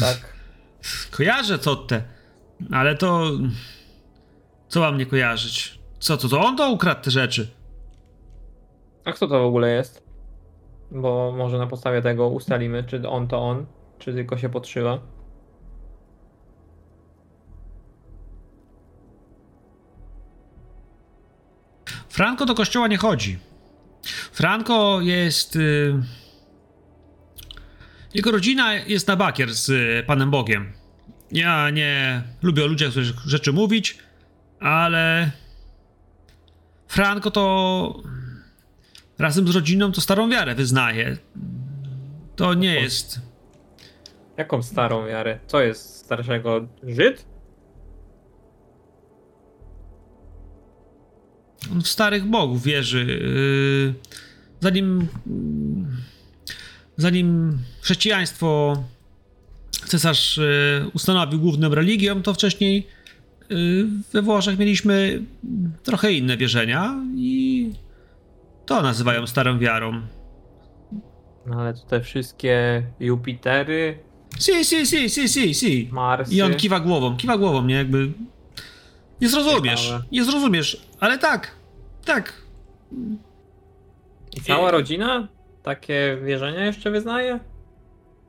[0.00, 0.34] Tak.
[1.16, 2.02] Kojarzę co te.
[2.72, 3.30] Ale to...
[4.68, 5.78] Co mam nie kojarzyć?
[5.98, 6.28] Co to?
[6.28, 7.48] To on to ukradł te rzeczy.
[9.04, 10.04] A kto to w ogóle jest?
[10.90, 13.66] Bo może na podstawie tego ustalimy, czy on to on,
[13.98, 14.98] czy tylko się podszywa.
[22.14, 23.38] Franco do kościoła nie chodzi.
[24.32, 25.56] Franco jest.
[25.56, 25.94] Y...
[28.14, 30.72] Jego rodzina jest na bakier z y, Panem Bogiem.
[31.32, 32.92] Ja nie lubię o ludziach
[33.26, 33.98] rzeczy mówić,
[34.60, 35.30] ale.
[36.88, 38.02] Franco to.
[39.18, 41.16] Razem z rodziną to starą wiarę wyznaje.
[42.36, 43.20] To nie jest.
[44.36, 45.38] Jaką starą wiarę?
[45.46, 46.68] Co jest starszego?
[46.82, 47.33] Żyd?
[51.72, 53.06] On w starych bogów wierzy.
[53.06, 53.94] Yy,
[54.60, 55.08] zanim.
[56.96, 58.82] Zanim chrześcijaństwo
[59.86, 62.86] cesarz yy, ustanowił główną religią, to wcześniej
[63.50, 65.22] yy, we Włoszech mieliśmy
[65.82, 67.70] trochę inne wierzenia i
[68.66, 70.02] to nazywają starą wiarą.
[71.46, 73.98] No ale te wszystkie Jupitery,
[74.38, 75.88] Si, si, si, si, si, si.
[75.92, 76.34] Marsy.
[76.34, 77.74] I on kiwa głową, kiwa głową, nie?
[77.74, 78.12] Jakby.
[79.20, 80.04] Nie zrozumiesz, Ciekawe.
[80.12, 81.50] nie zrozumiesz, ale tak,
[82.04, 82.32] tak.
[84.36, 85.28] I cała rodzina
[85.62, 87.40] takie wierzenia jeszcze wyznaje?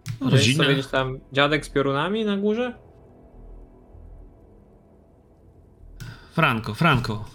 [0.06, 0.64] Że jest Rodzina.
[0.64, 2.74] sobie gdzieś tam dziadek z piorunami na górze?
[6.34, 7.26] Franco, Franco.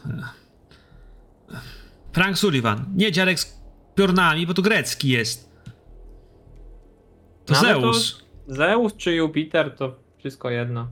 [2.12, 2.85] Frank Sullivan.
[2.97, 3.60] Nie dziadek z
[3.94, 5.51] piornami, bo to grecki jest.
[7.47, 8.24] To No, ale to- Zeus.
[8.48, 10.89] Zeus czy Jupiter to wszystko jedno.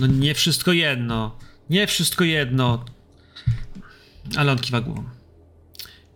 [0.00, 1.38] No nie wszystko jedno.
[1.70, 2.84] Nie wszystko jedno.
[4.38, 5.04] Ale on kiwa głową.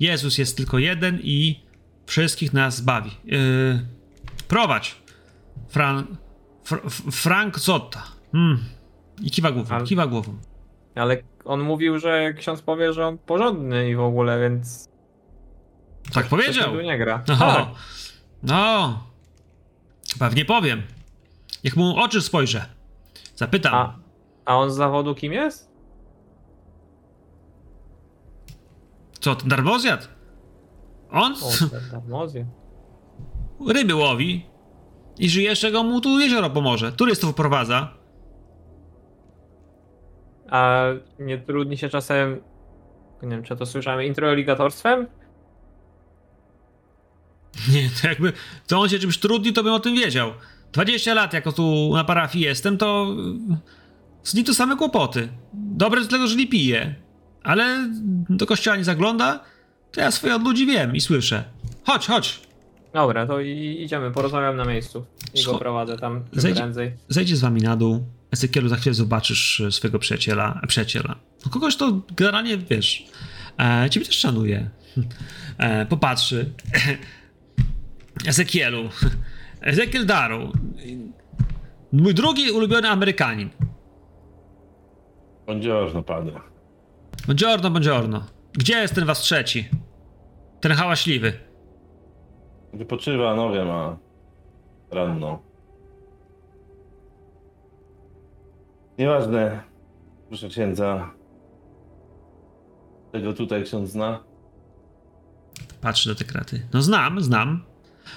[0.00, 1.60] Jezus jest tylko jeden i
[2.06, 3.10] wszystkich nas bawi.
[3.24, 3.86] Yy,
[4.48, 4.96] prowadź.
[5.68, 6.16] Fran,
[6.64, 6.80] fr,
[7.12, 8.02] Frank Zotta.
[8.34, 8.64] Mm.
[9.22, 10.36] I kiwa głową, Ale- kiwa głową.
[10.94, 14.88] Ale on mówił, że ksiądz powie, że on porządny i w ogóle, więc
[16.12, 16.74] Tak coś powiedział.
[16.80, 17.24] nie gra.
[17.28, 17.68] No, Tak.
[18.42, 19.02] no.
[20.18, 20.82] Pewnie powiem.
[21.64, 22.66] Jak mu oczy spojrzę.
[23.36, 23.74] Zapytam.
[23.74, 23.98] A,
[24.44, 25.70] a on z zawodu kim jest?
[29.20, 30.08] Co, ten darmozjad?
[31.10, 32.46] On O, ten darmozję.
[33.68, 34.46] ryby łowi
[35.18, 36.92] i żyje, czego mu tu jezioro pomoże.
[36.92, 37.94] Turystów prowadza.
[40.50, 40.84] A
[41.18, 42.40] nie trudni się czasem,
[43.22, 45.06] nie wiem czy to słyszałem, introligatorstwem?
[47.72, 48.32] Nie, to jakby,
[48.66, 50.30] to on się czymś trudni, to bym o tym wiedział.
[50.72, 53.06] 20 lat jako tu na parafii jestem, to
[54.24, 55.28] z nim to same kłopoty.
[55.52, 56.94] Dobre do tego, że nie pije.
[57.42, 57.90] Ale
[58.28, 59.44] do kościoła nie zagląda,
[59.92, 61.44] to ja swoje od ludzi wiem i słyszę.
[61.86, 62.40] Chodź, chodź.
[62.94, 65.04] Dobra, to idziemy, porozmawiam na miejscu.
[65.34, 66.92] I Scho- go prowadzę tam Zejdzie- prędzej.
[67.08, 68.04] Zejdzie z wami na dół.
[68.30, 70.60] Ezekielu, za chwilę zobaczysz e, swojego przyjaciela.
[70.62, 71.16] e, Przyjaciela.
[71.46, 73.04] No kogoś to generalnie, wiesz,
[73.60, 74.70] e, ciebie też szanuje.
[75.58, 76.50] E, popatrzy.
[78.26, 78.88] Ezekielu.
[79.60, 80.52] Ezekiel Daru.
[81.92, 83.50] Mój drugi ulubiony Amerykanin.
[85.46, 86.40] Buongiorno, padre.
[87.26, 88.24] Buongiorno, buongiorno.
[88.52, 89.68] Gdzie jest ten was trzeci?
[90.60, 91.32] Ten hałaśliwy.
[92.72, 93.96] Wypoczywa, nogę ma
[94.90, 95.38] ranną.
[98.98, 99.62] Nieważne,
[100.28, 101.10] proszę księdza.
[103.12, 104.24] Tego tutaj ksiądz zna?
[105.80, 106.66] Patrzy na te kraty.
[106.72, 107.64] No znam, znam.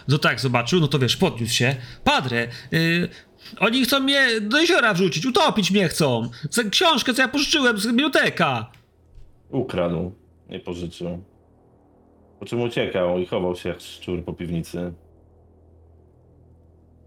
[0.08, 1.76] No tak, zobaczył, no to wiesz, podniósł się.
[2.04, 3.10] Padre, y,
[3.60, 6.30] oni chcą mnie do jeziora wrzucić, utopić mnie chcą.
[6.52, 8.72] Za książkę, co ja pożyczyłem z biblioteka.
[9.50, 10.12] Ukradł,
[10.50, 11.24] nie pożyczył.
[12.40, 14.94] Po czym uciekał i chował się jak szczur po piwnicy.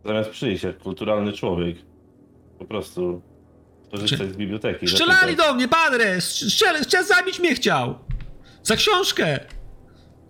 [0.05, 1.77] Zamiast przyjść jak kulturalny człowiek.
[2.59, 3.23] Po prostu
[3.91, 4.89] korzystać z biblioteki.
[4.89, 5.47] Strzelali zapytać.
[5.47, 6.21] do mnie, padre!
[6.21, 7.99] Strzel, chciał zabić mnie chciał!
[8.63, 9.41] Za książkę!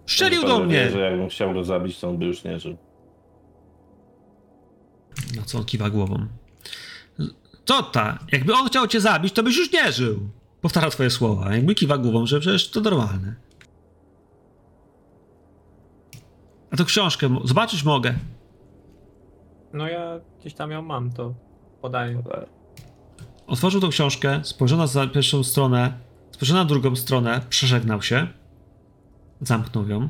[0.06, 0.84] Strzelił do mnie!
[0.84, 2.76] Wie, że jakbym chciał go zabić, to on by już nie żył.
[5.36, 6.26] No co on kiwa głową?
[7.64, 8.18] Co ta?
[8.32, 10.30] Jakby on chciał cię zabić, to byś już nie żył.
[10.60, 11.54] Powtarza twoje słowa.
[11.54, 13.34] Jakby kiwa głową, że przecież to normalne.
[16.70, 18.14] A to książkę zobaczyć mogę.
[19.72, 21.34] No ja gdzieś tam ją mam, to
[21.82, 22.22] podaję.
[23.46, 25.92] Otworzył tą książkę, spojrzał na pierwszą stronę,
[26.30, 28.26] spojrzał na drugą stronę, przeżegnał się,
[29.40, 30.08] zamknął ją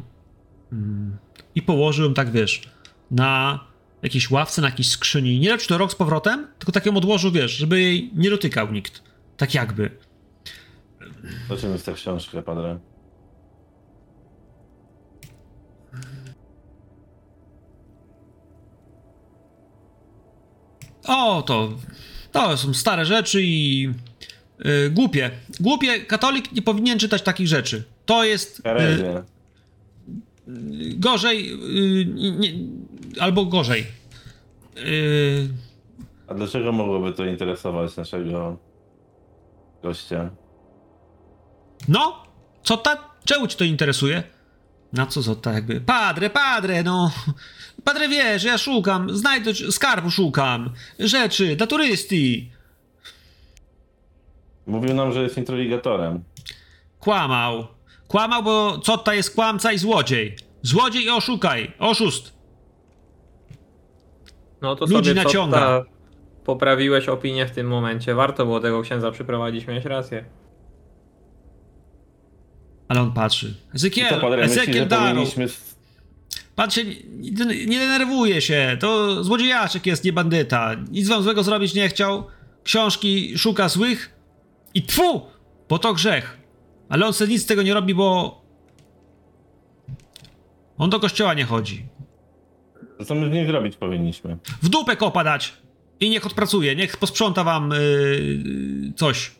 [0.72, 1.16] mm,
[1.54, 2.62] i położył ją tak, wiesz,
[3.10, 3.60] na
[4.02, 5.38] jakiejś ławce, na jakiejś skrzyni.
[5.40, 8.30] Nie wiem, czy to rok z powrotem, tylko tak ją odłożył, wiesz, żeby jej nie
[8.30, 9.02] dotykał nikt.
[9.36, 9.90] Tak jakby.
[11.48, 12.78] Do czym jest ta książka, padre?
[21.06, 21.72] O, to,
[22.32, 23.88] to są stare rzeczy i
[24.66, 25.30] y, głupie.
[25.60, 27.84] Głupie, katolik nie powinien czytać takich rzeczy.
[28.06, 29.24] To jest y, Herezję.
[30.96, 32.06] gorzej, y,
[32.38, 32.52] nie,
[33.20, 33.86] albo gorzej.
[34.78, 35.48] Y,
[36.28, 38.56] A dlaczego mogłoby to interesować naszego
[39.82, 40.30] gościa?
[41.88, 42.22] no,
[42.62, 43.10] co ta?
[43.24, 44.22] Czemu ci to interesuje?
[44.92, 45.80] Na co Zotta jakby?
[45.80, 47.10] Padre, padre, no.
[47.84, 52.16] Padre wie, że ja szukam, znajdę, skarbu szukam, rzeczy dla turysty.
[54.66, 56.24] Mówił nam, że jest introligatorem.
[57.00, 57.66] Kłamał.
[58.08, 60.36] Kłamał, bo Cotta jest kłamca i złodziej.
[60.62, 62.32] Złodziej i oszukaj, oszust.
[64.62, 65.84] No to Ludzi sobie naciąga.
[66.44, 68.14] poprawiłeś opinię w tym momencie.
[68.14, 70.24] Warto było tego księdza przyprowadzić, miałeś rację.
[72.88, 73.54] Ale on patrzy.
[73.74, 75.26] Ezekiel, Ezekiel Daru.
[75.26, 80.74] się nie, nie denerwuje się, to złodziejaszek jest, nie bandyta.
[80.90, 82.26] Nic wam złego zrobić nie chciał.
[82.64, 84.14] Książki szuka złych
[84.74, 85.22] i tfu,
[85.68, 86.38] bo to grzech.
[86.88, 88.40] Ale on sobie nic z tego nie robi, bo
[90.78, 91.86] on do kościoła nie chodzi.
[93.00, 94.36] To co my z nim zrobić powinniśmy?
[94.62, 95.52] W dupę kopa dać
[96.00, 99.30] i niech odpracuje, niech posprząta wam yy, coś.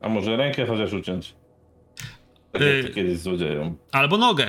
[0.00, 1.34] A może rękę chociaż uciąć?
[2.52, 3.76] Tak Y- jak to kiedyś z złodziejom.
[3.92, 4.46] Albo nogę.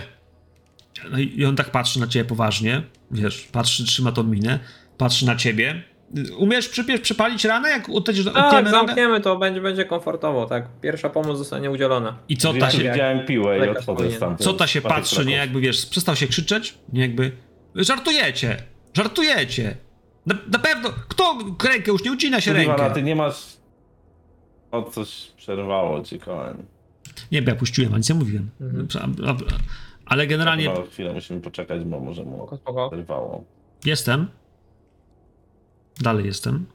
[1.12, 2.82] No i i on tak patrzy na ciebie poważnie,
[3.12, 4.60] wiesz, patrzy, trzyma tą minę,
[4.98, 5.84] patrzy na ciebie.
[6.38, 8.88] Umiesz przypie- przypalić ranę, jak utniesz Tak, utniemy nogę?
[8.88, 10.68] zamkniemy to, będzie, będzie komfortowo, tak.
[10.82, 12.18] Pierwsza pomoc zostanie udzielona.
[12.30, 14.42] I co ta Ja się, widziałem piłę i odchodzę stamtąd.
[14.44, 17.32] co ta się patrzy, nie jakby, wiesz, przestał się krzyczeć, nie jakby,
[17.76, 19.78] żartujecie, żartujecie.
[20.26, 22.92] Na, na pewno, kto rękę już nie ucina się Kurwa, rękę.
[22.94, 23.58] ty nie masz...
[24.72, 26.58] O, coś przerwało ci, Koen.
[27.32, 28.50] Nie, bo ja puściłem, a nic nie mówiłem.
[28.62, 28.88] Mhm.
[29.26, 29.36] A- a-
[30.06, 32.92] Ale generalnie Chyba chwilę musimy poczekać, bo może mu Spoko,
[33.86, 34.28] jestem.
[36.02, 36.66] Dalej jestem.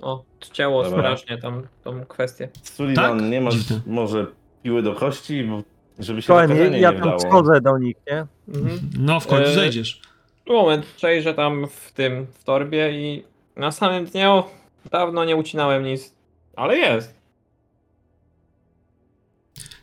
[0.00, 0.98] O, cięło Dobra.
[0.98, 2.48] strasznie tam tą kwestię.
[2.62, 3.28] Sullivan, Tak?
[3.30, 3.80] nie masz Dziwne.
[3.86, 4.26] może
[4.62, 5.62] piły do kości, bo
[5.98, 7.20] żeby się nakazanie ja nie tam wdało.
[7.20, 8.26] schodzę do nich, nie?
[8.48, 8.80] Mhm.
[8.98, 10.00] No, w końcu E, zejdziesz.
[10.46, 13.24] Moment, przejrzę tam w tym, w torbie i
[13.56, 14.44] na samym dniu
[14.90, 16.14] dawno nie ucinałem nic,
[16.56, 17.14] ale jest.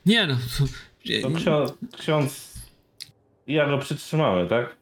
[0.05, 0.37] Nie no.
[1.21, 2.53] To ksiądz, ksiądz...
[3.47, 4.75] I ja go przytrzymamy, tak?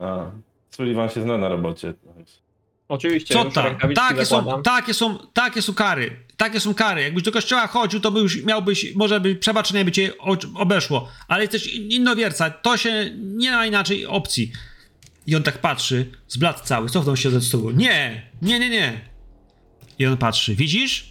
[0.00, 0.30] A,
[0.70, 1.94] Sullivan się zna na robocie.
[2.88, 3.78] Oczywiście, Co tam?
[3.94, 6.16] Takie są, takie, są, takie są kary.
[6.36, 7.02] Takie są kary.
[7.02, 10.12] Jakbyś do kościoła chodził, to by już miałbyś, może by przebaczenie by cię
[10.54, 11.08] obeszło.
[11.28, 12.50] Ale jesteś in- innowierca.
[12.50, 14.52] To się nie ma inaczej opcji.
[15.30, 17.70] I on tak patrzy, zbladł cały, cofnął się ze stołu.
[17.70, 19.00] Nie, nie, nie, nie.
[19.98, 20.54] I on patrzy.
[20.54, 21.10] Widzisz?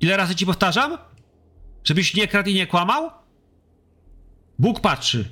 [0.00, 0.98] Ile razy ci powtarzam?
[1.84, 3.10] Żebyś nie kradł i nie kłamał?
[4.58, 5.28] Bóg patrzy.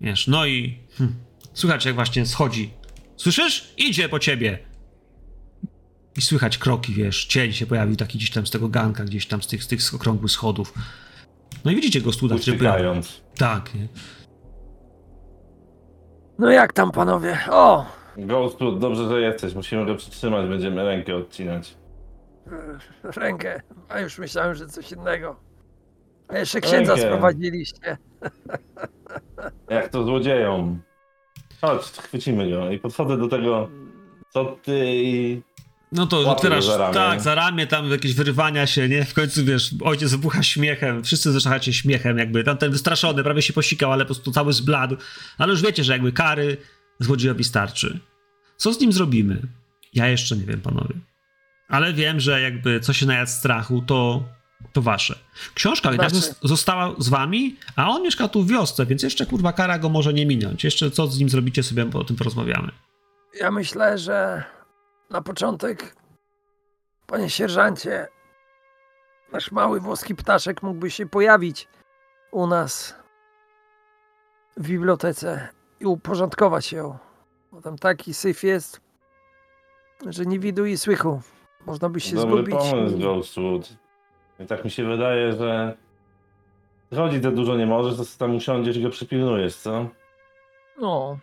[0.00, 1.14] Wiesz, no i hm,
[1.54, 2.70] słychać jak właśnie schodzi.
[3.16, 3.74] Słyszysz?
[3.76, 4.58] Idzie po ciebie.
[6.16, 9.42] I słychać kroki, wiesz, cień się pojawił taki gdzieś tam z tego ganka, gdzieś tam
[9.42, 10.74] z tych, z tych okrągłych schodów.
[11.64, 12.58] No i widzicie go studa, który.
[13.36, 13.88] Tak, nie?
[16.40, 17.38] No jak tam panowie?
[17.50, 17.86] O!
[18.16, 19.54] Ghost, dobrze, że jesteś.
[19.54, 21.76] Musimy go przytrzymać, będziemy rękę odcinać.
[23.02, 23.62] Rękę.
[23.88, 25.36] A już myślałem, że coś innego.
[26.28, 27.08] A jeszcze księdza Rękę.
[27.08, 27.96] sprowadziliście.
[29.70, 30.82] Jak to złodziejom.
[31.60, 32.70] Chodź, chwycimy go.
[32.70, 33.68] I podchodzę do tego,
[34.28, 35.42] co ty i...
[35.92, 36.22] No to
[36.66, 36.94] za ramię.
[36.94, 39.04] tak, za ramię, tam jakieś wyrywania się, nie?
[39.04, 43.92] W końcu, wiesz, ojciec wybucha śmiechem, wszyscy zaczynacie śmiechem, jakby tamten wystraszony, prawie się posikał,
[43.92, 44.96] ale po prostu cały zbladł.
[45.38, 46.56] Ale już wiecie, że jakby kary
[47.00, 48.00] złodziejowi starczy.
[48.56, 49.42] Co z nim zrobimy?
[49.94, 50.94] Ja jeszcze nie wiem, panowie.
[51.68, 54.22] Ale wiem, że jakby co się najadł strachu, to,
[54.72, 55.18] to wasze.
[55.54, 59.52] Książka Znaczy- zos- została z wami, a on mieszka tu w wiosce, więc jeszcze kurwa
[59.52, 60.64] kara go może nie minąć.
[60.64, 62.72] Jeszcze co z nim zrobicie sobie, o tym porozmawiamy.
[63.40, 64.44] Ja myślę, że
[65.10, 65.96] na początek,
[67.06, 68.08] panie sierżancie,
[69.32, 71.68] nasz mały włoski ptaszek mógłby się pojawić
[72.30, 72.94] u nas
[74.56, 75.48] w bibliotece
[75.80, 76.98] i uporządkować ją.
[77.52, 78.80] Bo tam taki syf jest,
[80.06, 81.22] że nie widu i słychu.
[81.66, 82.70] Można by się Dobry zgubić.
[82.70, 83.68] pomysł, Ghostwood.
[84.40, 85.76] I tak mi się wydaje, że...
[86.94, 89.88] Chodzi za dużo nie możesz, to tam usiądziesz i go przypilnujesz, co?
[90.78, 91.18] No.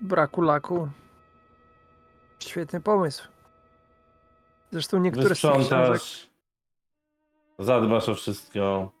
[0.00, 0.88] Braku laku.
[2.40, 3.28] Świetny pomysł.
[4.70, 5.58] Zresztą niektóre z tych książek...
[5.58, 6.26] Wysprzątasz,
[7.58, 8.92] zadbasz o wszystko,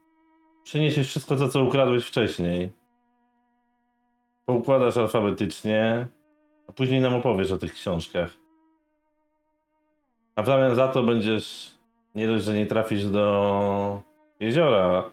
[0.62, 2.72] przyniesiesz wszystko to, co ukradłeś wcześniej.
[4.46, 6.06] Poukładasz alfabetycznie,
[6.68, 8.30] a później nam opowiesz o tych książkach.
[10.36, 11.74] A w zamian za to będziesz,
[12.14, 14.02] nie dość, że nie trafisz do
[14.40, 15.10] jeziora,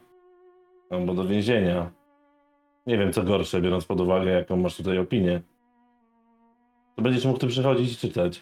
[0.89, 1.91] albo do więzienia.
[2.87, 5.41] Nie wiem, co gorsze, biorąc pod uwagę, jaką masz tutaj opinię.
[6.97, 8.41] To będziesz mógł tu przychodzić i czytać.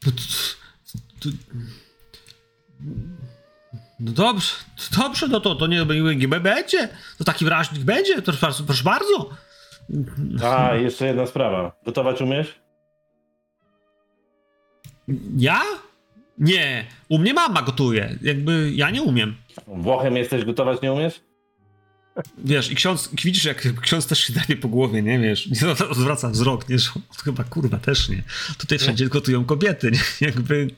[0.00, 1.28] To, to, to,
[4.00, 4.52] no dobrze,
[4.98, 5.86] dobrze, no to, to nie,
[6.16, 6.88] nie będzie.
[7.18, 9.30] To taki wrażnik będzie, to proszę, proszę bardzo.
[10.44, 11.72] A, jeszcze jedna sprawa.
[11.84, 12.60] Gotować umiesz?
[15.36, 15.60] Ja?
[16.38, 18.18] Nie, u mnie mama gotuje.
[18.22, 19.36] Jakby ja nie umiem.
[19.66, 21.20] Włochem jesteś, gotować nie umiesz?
[22.38, 25.54] Wiesz, i ksiądz, widzisz, jak ksiądz też się daje po głowie, nie wiesz, i
[25.92, 28.22] zwraca wzrok, nie, że on chyba kurwa też nie.
[28.58, 29.98] Tutaj wszędzie gotują kobiety, nie?
[30.28, 30.70] jakby,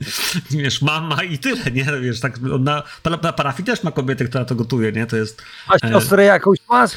[0.51, 4.45] wiesz, mama i tyle, nie, wiesz, tak, na, na, na parafii też ma kobietę, która
[4.45, 5.41] to gotuje, nie, to jest...
[5.67, 5.91] A E.
[5.91, 6.91] siostrę jakąś masz?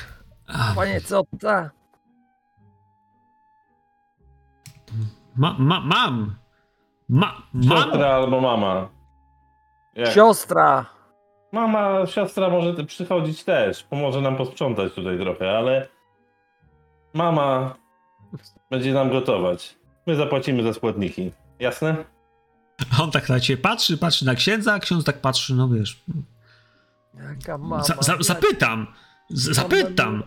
[0.74, 1.70] Panie co ta?
[5.36, 6.36] ma, ma, mam,
[7.08, 8.88] ma, mam, Siostra albo mama.
[9.94, 10.14] Jak?
[10.14, 10.86] Siostra.
[11.52, 13.82] Mama, siostra może ty przychodzić też.
[13.82, 15.88] Pomoże nam posprzątać tutaj trochę, ale
[17.14, 17.74] mama
[18.70, 19.76] będzie nam gotować.
[20.06, 21.32] My zapłacimy za składniki.
[21.58, 21.96] Jasne?
[22.98, 26.02] A on tak na ciebie patrzy, patrzy na księdza, a ksiądz tak patrzy, no wiesz,
[27.14, 27.82] Jaka mama.
[27.82, 28.86] za, za, zapytam,
[29.28, 30.22] z, zapytam.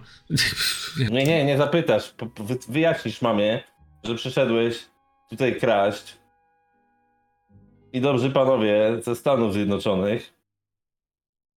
[1.12, 2.10] Nie, nie, nie zapytasz.
[2.10, 3.64] Po- po- wy- Wyjaśnisz mamie,
[4.04, 4.86] że przyszedłeś
[5.30, 6.18] tutaj kraść.
[7.94, 10.34] I dobrzy panowie ze Stanów Zjednoczonych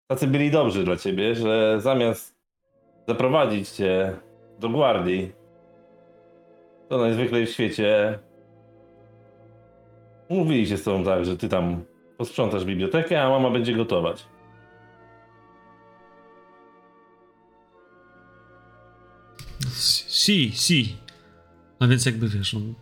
[0.06, 2.36] tacy byli dobrzy dla ciebie, że zamiast
[3.08, 4.16] zaprowadzić cię
[4.58, 5.32] do gwardii,
[6.88, 8.18] to najzwyklej w świecie
[10.28, 11.84] umówili się z tobą tak, że ty tam
[12.18, 14.26] posprzątasz bibliotekę, a mama będzie gotować.
[20.08, 20.96] Si, si.
[21.80, 22.74] No więc jakby wiesz, on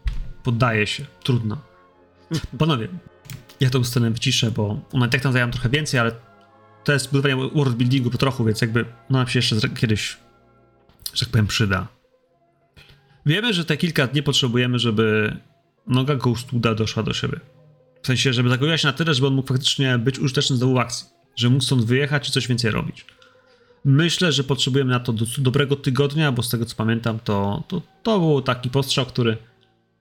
[0.43, 1.05] poddaje się.
[1.23, 1.57] Trudno.
[2.59, 2.89] Panowie,
[3.61, 6.13] ja tą scenę wyciszę, bo ona tak tam zajęła trochę więcej, ale
[6.85, 10.17] to jest budowanie worldbuildingu po trochu, więc jakby no nam się jeszcze kiedyś,
[11.15, 11.89] że tak powiem, przyda.
[13.27, 15.37] Wiemy, że te kilka dni potrzebujemy, żeby
[15.87, 17.41] noga Ghostwooda doszła do siebie.
[18.03, 21.07] W sensie, żeby zagoiła się na tyle, żeby on mógł faktycznie być użyteczny w akcji.
[21.37, 23.07] Że mógł stąd wyjechać czy coś więcej robić.
[23.85, 27.83] Myślę, że potrzebujemy na to do, dobrego tygodnia, bo z tego co pamiętam, to, to,
[28.03, 29.37] to był taki postrzał, który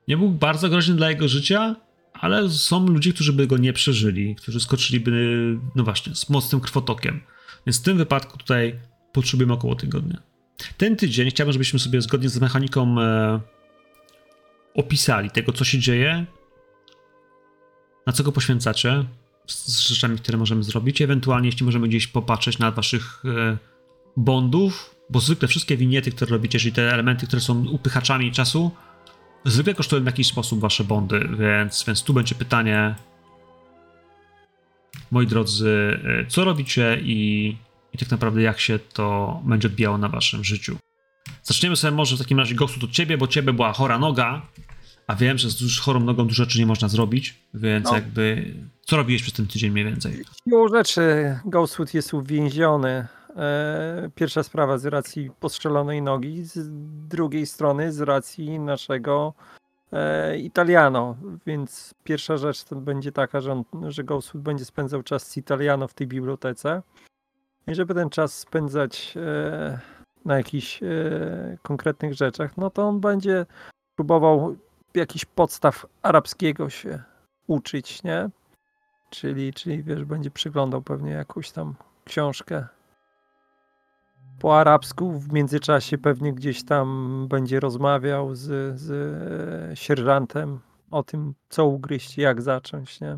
[0.08, 1.76] nie był bardzo groźny dla jego życia,
[2.24, 5.12] ale są ludzie, którzy by go nie przeżyli, którzy skoczyliby,
[5.76, 7.22] no właśnie, z mocnym krwotokiem.
[7.66, 8.80] Więc w tym wypadku tutaj
[9.14, 10.22] potrzebujemy około tygodnia.
[10.78, 13.40] Ten tydzień chciałbym, żebyśmy sobie zgodnie z mechaniką e,
[14.74, 16.26] opisali tego, co się dzieje,
[18.08, 19.06] na co go poświęcacie,
[19.48, 23.58] z, rzeczami, które możemy zrobić, ewentualnie jeśli możemy gdzieś popatrzeć na waszych e,
[24.18, 28.72] bondów, bo zwykle wszystkie winiety, które robicie, czyli te elementy, które są upychaczami czasu,
[29.46, 32.96] zwykle kosztują w jakiś sposób wasze bondy, więc, więc tu będzie pytanie,
[35.12, 37.58] moi drodzy, e, co robicie i
[37.94, 40.78] i tak naprawdę jak się to będzie odbijało na waszym życiu.
[41.44, 44.42] Zaczniemy sobie może w takim razie Ghostu od ciebie, bo ciebie była chora noga,
[45.08, 47.96] a wiem, że z chorą nogą dużo rzeczy nie można zrobić, więc No.
[47.96, 48.54] jakby
[48.86, 50.24] co robiłeś przez ten tydzień mniej więcej?
[50.50, 51.02] Siłą rzeczy
[51.46, 53.08] Ghostwood jest uwięziony.
[53.36, 56.70] E, Pierwsza sprawa z racji postrzelonej nogi, z
[57.08, 59.34] drugiej strony z racji naszego
[59.92, 61.16] e, Italiano.
[61.46, 65.88] Więc pierwsza rzecz to będzie taka, że, on, że Ghostwood będzie spędzał czas z Italiano
[65.88, 66.82] w tej bibliotece.
[67.68, 69.80] I żeby ten czas spędzać e,
[70.26, 70.80] na jakichś
[71.62, 73.46] konkretnych rzeczach, no to on będzie
[73.96, 74.56] próbował
[74.94, 77.04] jakichś podstaw arabskiego się
[77.48, 78.30] uczyć, nie?
[79.10, 82.68] Czyli, czyli wiesz, będzie przyglądał pewnie jakąś tam książkę
[84.40, 85.20] po arabsku.
[85.20, 88.92] W międzyczasie pewnie gdzieś tam będzie rozmawiał z, z
[89.72, 90.60] e, sierżantem
[90.92, 93.18] o tym, co ugryźć, jak zacząć, nie?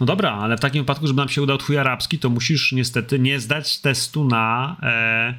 [0.00, 3.18] No dobra, ale w takim wypadku, żeby nam się udał twój arabski, to musisz niestety
[3.18, 5.34] nie zdać testu na e,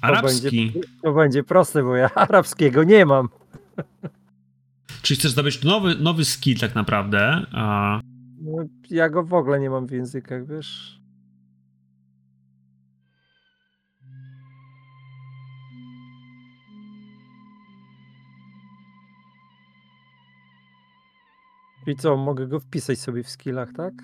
[0.00, 0.66] To arabski.
[0.72, 3.28] będzie, to będzie proste, bo ja arabskiego nie mam.
[5.02, 7.46] Czyli chcesz zdobyć nowy, nowy skill tak naprawdę.
[7.52, 8.00] A,
[8.40, 11.00] No, Ja go w ogóle nie mam w językach, wiesz.
[21.86, 23.94] I co, mogę go wpisać sobie w skillach, tak?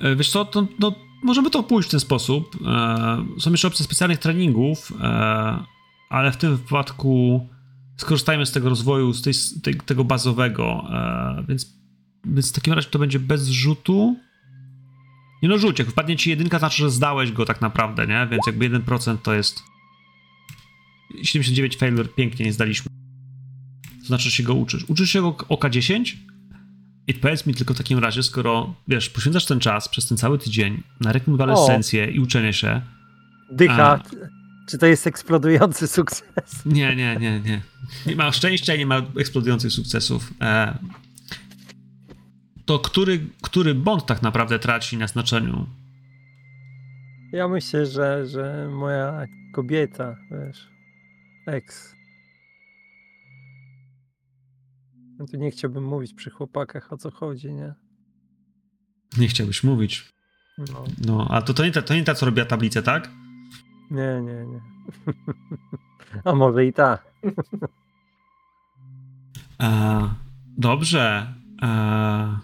[0.00, 2.56] E, Wiesz co, to, no, możemy to pójść w ten sposób.
[2.66, 5.64] E, są jeszcze opcje specjalnych treningów, e,
[6.10, 7.46] ale w tym wypadku
[7.96, 10.84] skorzystajmy z tego rozwoju, z tej, tej, tego bazowego,
[11.48, 11.76] więc,
[12.24, 14.16] więc w takim razie to będzie bez rzutu.
[15.42, 18.26] Nie no, rzuć, jak wpadnie ci jedynka, znaczy, że zdałeś go tak naprawdę, nie?
[18.30, 19.62] Więc jakby 1% to jest
[21.22, 22.90] 79 failure, pięknie, nie zdaliśmy.
[24.00, 24.84] To znaczy, że się go uczysz.
[24.88, 26.16] Uczysz się go o K10?
[27.06, 30.38] I powiedz mi tylko w takim razie, skoro, wiesz, poświęcasz ten czas przez ten cały
[30.38, 32.80] tydzień na rekonwalescencję i uczenie się.
[33.52, 33.90] Dycha.
[33.90, 34.02] A.
[34.68, 36.62] Czy to jest eksplodujący sukces?
[36.66, 37.60] Nie, nie, nie, nie.
[38.06, 40.34] Nie ma szczęścia nie ma eksplodujących sukcesów.
[40.40, 40.78] E,
[42.64, 45.66] to który, który bond tak naprawdę traci na znaczeniu?
[47.32, 50.68] Ja myślę, że, że moja kobieta, wiesz,
[51.46, 51.94] ex.
[55.18, 57.74] No tu nie chciałbym mówić przy chłopakach o co chodzi, nie?
[59.18, 60.12] Nie chciałbyś mówić.
[60.58, 63.10] No, No, a to, to, nie ta, to nie ta, co robiła tablicę, tak?
[63.90, 64.60] nie, nie, nie.
[66.24, 66.98] A może i ta.
[69.60, 70.10] E,
[70.58, 71.34] dobrze.
[71.62, 72.38] E,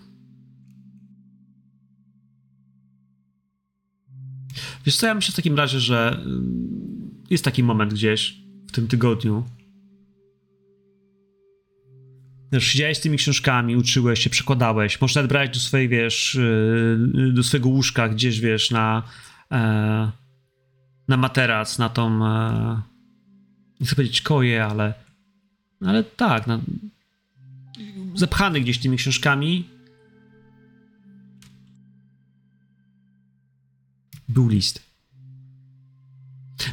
[4.87, 8.89] wiesz co, ja myślę w takim razie, że mm, jest taki moment gdzieś w tym
[8.89, 9.45] tygodniu.
[12.53, 15.01] Wiesz, siedziałeś z tymi książkami, uczyłeś się, przekładałeś.
[15.01, 16.35] Możesz nawet brać do swojej, wiesz,
[17.15, 19.03] yy, do swojego łóżka gdzieś, wiesz, na,
[19.53, 20.11] e,
[21.09, 22.82] na materac, na tą, e,
[23.81, 24.95] nie chcę powiedzieć koję, ale,
[25.81, 26.61] ale tak, na,
[28.15, 29.65] zapchany gdzieś tymi książkami.
[34.28, 34.82] Był list.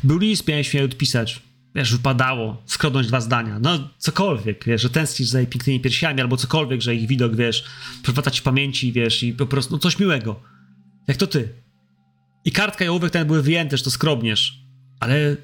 [0.03, 1.44] Był list, miałeś mnie odpisać.
[1.75, 3.59] Wiesz, wypadało skrodnąć dwa zdania.
[3.59, 7.63] No, cokolwiek, wiesz, że tęsknisz za jej pięknymi piersiami, albo cokolwiek, że ich widok, wiesz,
[8.03, 10.39] przywraca ci pamięci, wiesz, i po prostu, no coś miłego.
[11.07, 11.49] Jak to ty.
[12.45, 14.59] I kartka i ołówek ten były wyjęte, że to skrobniesz.
[14.99, 15.35] Ale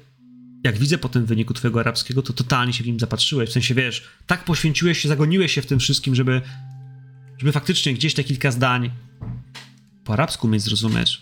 [0.64, 3.50] jak widzę po tym wyniku twojego arabskiego, to totalnie się w nim zapatrzyłeś.
[3.50, 6.40] W sensie, wiesz, tak poświęciłeś się, zagoniłeś się w tym wszystkim, żeby,
[7.38, 8.90] żeby faktycznie gdzieś te kilka zdań
[10.04, 11.20] po arabsku mieć zrozumieć,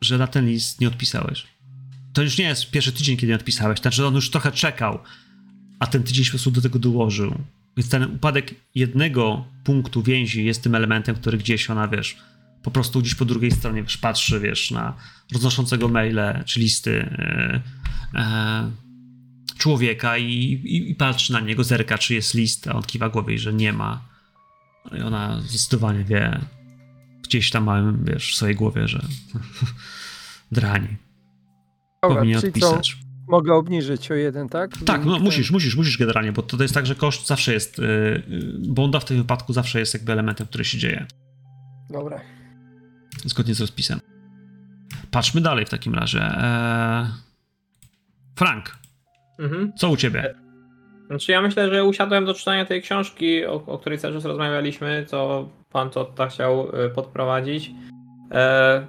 [0.00, 1.51] że na ten list nie odpisałeś.
[2.12, 4.98] To już nie jest pierwszy tydzień, kiedy odpisałeś, znaczy on już trochę czekał,
[5.78, 7.34] a ten tydzień się po prostu do tego dołożył.
[7.76, 12.16] Więc ten upadek jednego punktu więzi jest tym elementem, który gdzieś ona, wiesz,
[12.62, 14.94] po prostu gdzieś po drugiej stronie, wiesz, patrzy, wiesz, na
[15.32, 18.70] roznoszącego maile czy listy yy, e,
[19.58, 20.32] człowieka i,
[20.64, 23.72] i, i patrzy na niego, zerka, czy jest list, a on kiwa głowie, że nie
[23.72, 24.02] ma.
[24.90, 26.40] No I ona zdecydowanie wie,
[27.22, 29.06] gdzieś tam małym, wiesz, w swojej głowie, że
[30.52, 30.96] drań,
[32.02, 32.96] Dobra, powinien czyli co, odpisać.
[33.28, 34.70] mogę obniżyć o jeden, tak?
[34.86, 37.78] Tak, no musisz, musisz, musisz generalnie, bo to, to jest tak, że koszt zawsze jest,
[37.78, 38.22] yy,
[38.68, 41.06] bonda w tym wypadku zawsze jest jakby elementem, który się dzieje.
[41.90, 42.20] Dobra.
[43.24, 44.00] zgodnie z rozpisem.
[45.10, 46.20] Patrzmy dalej w takim razie.
[46.22, 47.06] Eee...
[48.36, 48.76] Frank,
[49.38, 49.72] Mhm.
[49.76, 50.34] co u ciebie?
[51.06, 55.04] Znaczy ja myślę, że usiadłem do czytania tej książki, o, o której cały czas rozmawialiśmy,
[55.08, 57.70] co pan Totta chciał y, podprowadzić.
[58.30, 58.86] E,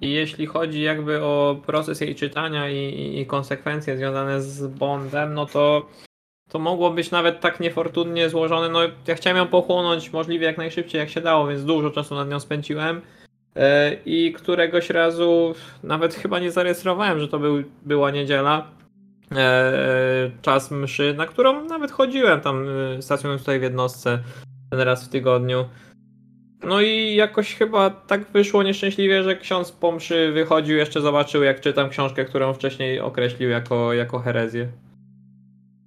[0.00, 5.46] I jeśli chodzi jakby o proces jej czytania i, i, konsekwencje związane z Bondem, no
[5.46, 5.86] to
[6.48, 8.68] to mogło być nawet tak niefortunnie złożone.
[8.68, 12.28] No, ja chciałem ją pochłonąć możliwie jak najszybciej, jak się dało, więc dużo czasu nad
[12.28, 13.00] nią spędziłem.
[13.56, 18.66] E, I któregoś razu nawet chyba nie zarejestrowałem, że to był, była niedziela.
[19.36, 22.66] E, czas mszy, na którą nawet chodziłem tam
[22.98, 24.18] e, stacjonując tutaj w jednostce
[24.70, 25.64] raz w tygodniu.
[26.66, 31.60] No i jakoś chyba tak wyszło nieszczęśliwie, że ksiądz po mszy wychodził, jeszcze zobaczył jak
[31.60, 34.68] czytam książkę, którą wcześniej określił jako, jako herezję.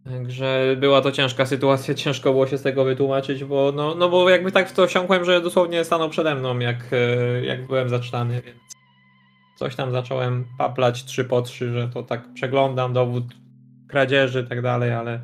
[0.03, 4.29] Także była to ciężka sytuacja, ciężko było się z tego wytłumaczyć, bo no, no bo
[4.29, 8.41] jakby tak w to wsiąkłem, że dosłownie stanął przede mną, jak, e, jak byłem zaczynany,
[8.41, 8.57] więc
[9.55, 13.23] coś tam zacząłem paplać trzy po trzy, że to tak przeglądam dowód
[13.87, 15.19] kradzieży i tak dalej, ale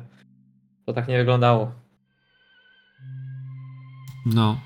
[0.86, 1.72] to tak nie wyglądało.
[4.26, 4.56] No.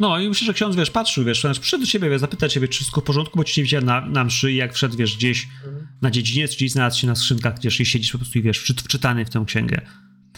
[0.00, 2.68] No i myślę, że ksiądz, wiesz, patrzył, wiesz, znaczy przyszedł do ciebie, wiesz, zapytać ciebie,
[2.68, 5.16] czy wszystko w porządku, bo ci nie widział na, na mszy i jak wszedł, wiesz,
[5.16, 5.48] gdzieś
[6.02, 8.74] na dziedziniec, gdzieś znalazł się na skrzynkach, wiesz, i siedzisz po prostu i wiesz, wczy,
[8.74, 9.80] wczytany w tę księgę.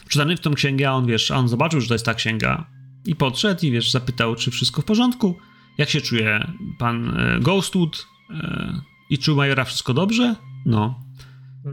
[0.05, 2.67] Wczytany w tę księgę, a on, wiesz, a on zobaczył, że to jest ta księga
[3.05, 5.37] i podszedł i, wiesz, zapytał, czy wszystko w porządku,
[5.79, 8.81] jak się czuje pan e, Ghostwood e,
[9.11, 10.37] i czy Majora wszystko dobrze?
[10.67, 11.01] No.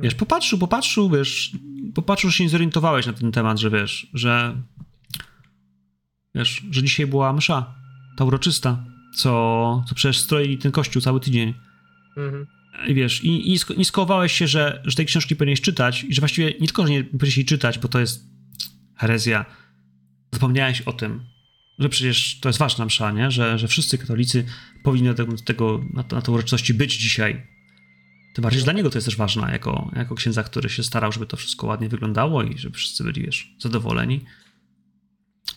[0.02, 1.52] Wiesz, popatrzył, popatrzył, wiesz,
[1.96, 4.62] popatrzył, że się nie zorientowałeś na ten temat, że wiesz, że
[6.36, 7.76] wiesz, że dzisiaj była msza,
[8.18, 8.84] ta uroczysta,
[9.16, 11.54] co, co przecież stroili ten kościół cały tydzień.
[12.18, 12.48] Mhm.
[12.88, 16.14] I wiesz, i, i, sk- i skołowałeś się, że, że tej książki powinieneś czytać i
[16.14, 18.26] że właściwie nie tylko, że nie powinieneś jej czytać, bo to jest
[18.96, 19.46] herezja,
[20.34, 21.26] zapomniałeś o tym,
[21.80, 23.32] że przecież to jest ważna msza, nie?
[23.32, 24.46] Że, że wszyscy katolicy
[24.84, 27.48] powinni do tego, na, to- na tej uroczystości być dzisiaj.
[28.34, 31.12] Tym bardziej, że dla niego to jest też ważna, jako, jako księdza, który się starał,
[31.12, 34.22] żeby to wszystko ładnie wyglądało i żeby wszyscy byli, wiesz, zadowoleni.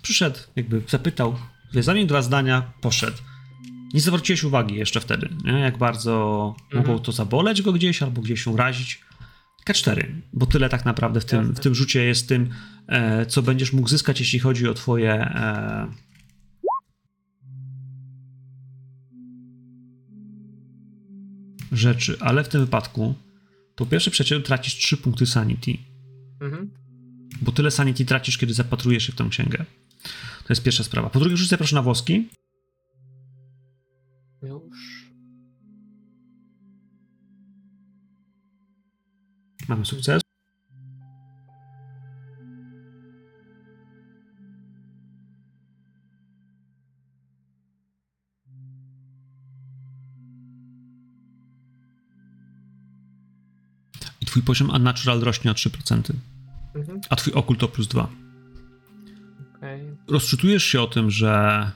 [0.02, 1.36] Przyszedł, jakby zapytał,
[1.74, 3.16] zamienił dwa zdania, poszedł.
[3.94, 5.52] Nie zwróciłeś uwagi jeszcze wtedy, nie?
[5.52, 6.86] jak bardzo Mhm.
[6.86, 9.00] mogło to zaboleć go gdzieś albo gdzieś urazić.
[9.68, 11.54] K4, bo tyle tak naprawdę w tym, Jasne.
[11.54, 12.50] w tym rzucie jest tym,
[12.86, 15.88] e, co będziesz mógł zyskać, jeśli chodzi o twoje e,
[21.72, 23.14] rzeczy, ale w tym wypadku
[23.76, 25.72] po pierwsze przecież tracisz 3 punkty sanity,
[26.40, 26.70] Mhm.
[27.42, 29.64] Bo tyle sanity tracisz, kiedy zapatrujesz się w tę księgę.
[30.44, 31.10] To jest pierwsza sprawa.
[31.10, 32.28] Po drugie, rzucę proszę na włoski.
[34.42, 35.08] Już.
[39.68, 40.22] Mamy sukces.
[54.20, 56.12] I twój poziom unnatural rośnie o 3%,
[56.74, 57.00] Mhm.
[57.10, 58.08] a twój okult o plus 2.
[59.56, 59.96] Okej.
[60.08, 61.70] rozczytujesz się o tym, że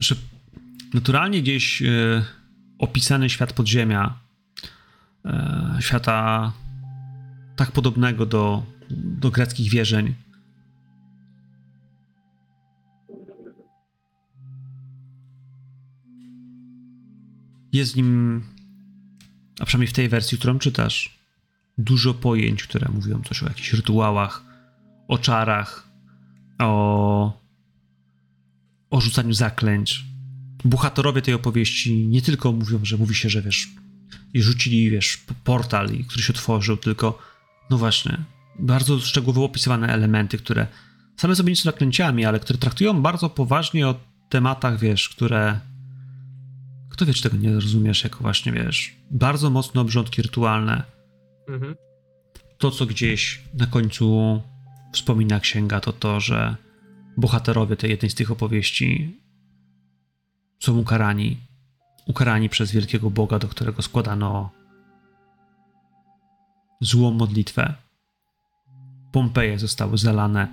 [0.00, 0.14] że
[0.94, 2.24] naturalnie gdzieś e,
[2.78, 4.18] opisany świat podziemia,
[5.24, 6.52] e, świata
[7.56, 10.14] tak podobnego do, do greckich wierzeń,
[17.72, 18.42] jest w nim,
[19.60, 21.18] a przynajmniej w tej wersji, którą czytasz,
[21.78, 24.44] dużo pojęć, które mówią coś o jakichś rytuałach,
[25.08, 25.88] o czarach,
[26.58, 27.40] o,
[28.90, 30.04] o rzucaniu zaklęć.
[30.64, 33.68] Bohaterowie tej opowieści nie tylko mówią, że mówi się, że wiesz,
[34.34, 37.18] i rzucili, wiesz, portal, który się otworzył, tylko,
[37.70, 38.18] no właśnie,
[38.58, 40.66] bardzo szczegółowo opisywane elementy, które
[41.16, 43.94] same sobie nie są zaklęciami, ale które traktują bardzo poważnie o
[44.28, 45.60] tematach, wiesz, które.
[46.90, 50.82] Kto wie, czy tego nie rozumiesz, jako właśnie, wiesz, bardzo mocne obrządki rytualne,
[51.48, 51.74] Mhm.
[52.58, 54.40] to, co gdzieś na końcu
[54.92, 56.56] wspomina księga, to to, że
[57.16, 59.20] bohaterowie tej jednej z tych opowieści
[60.60, 61.36] są ukarani.
[62.06, 64.50] Ukarani przez wielkiego Boga, do którego składano
[66.80, 67.74] złą modlitwę.
[69.12, 70.48] Pompeje zostały zalane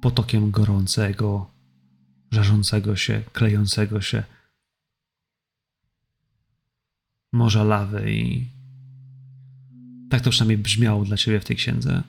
[0.00, 1.50] potokiem gorącego,
[2.30, 4.22] żarzącego się, klejącego się
[7.32, 8.46] morza lawy i
[10.10, 12.02] tak to przynajmniej brzmiało dla ciebie w tej księdze.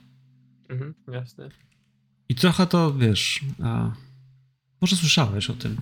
[0.69, 0.94] Mhm.
[1.11, 1.49] Jasne.
[2.30, 3.91] I trochę to, wiesz, a,
[4.82, 5.78] może słyszałeś o tym.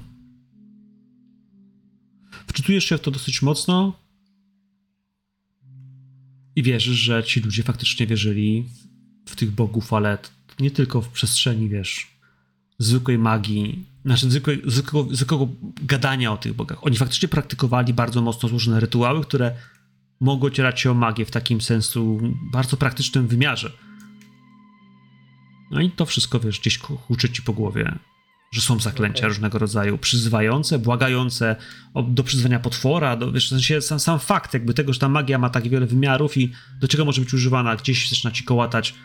[2.47, 3.99] Wczytujesz się w to dosyć mocno
[6.55, 8.65] i wierzysz, że ci ludzie faktycznie wierzyli
[9.25, 10.17] w, tych bogów, ale
[10.59, 12.07] nie tylko w przestrzeni, wiesz,
[12.79, 15.47] zwykłej magii, znaczy zwykłej, zwykłego, zwykłego
[15.81, 16.87] gadania o tych bogach.
[16.87, 19.55] Oni faktycznie praktykowali bardzo mocno złożone rytuały, które
[20.19, 22.19] mogły ocierać się o magię w takim sensu
[22.51, 23.71] bardzo praktycznym wymiarze.
[25.71, 27.99] No i to wszystko, wiesz, gdzieś huczy ci po głowie.
[28.51, 29.29] że są zaklęcia Okej.
[29.29, 31.55] różnego rodzaju, przyzywające, błagające
[31.93, 35.09] o, do przyzwania potwora, do, wiesz, w sensie sam, sam fakt jakby tego, że ta
[35.09, 36.51] magia ma tak wiele wymiarów i
[36.81, 38.95] do czego może być używana, gdzieś zaczyna ci kołatać,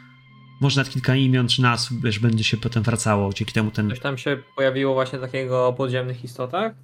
[0.61, 3.91] może nawet kilka imion czy nazw, wiesz, będzie się potem wracało, dzięki temu ten...
[3.91, 6.74] Coś tam się pojawiło właśnie takiego o podziemnych istotach?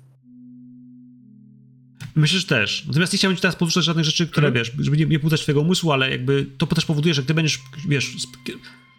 [2.17, 2.85] Myślę, że też.
[2.87, 4.65] Natomiast nie chciałbym ci teraz porzucać żadnych rzeczy, które, Mhm.
[4.65, 7.59] wiesz, żeby nie, nie budzać twojego umysłu, ale jakby to też powoduje, że gdy będziesz,
[7.89, 8.13] wiesz...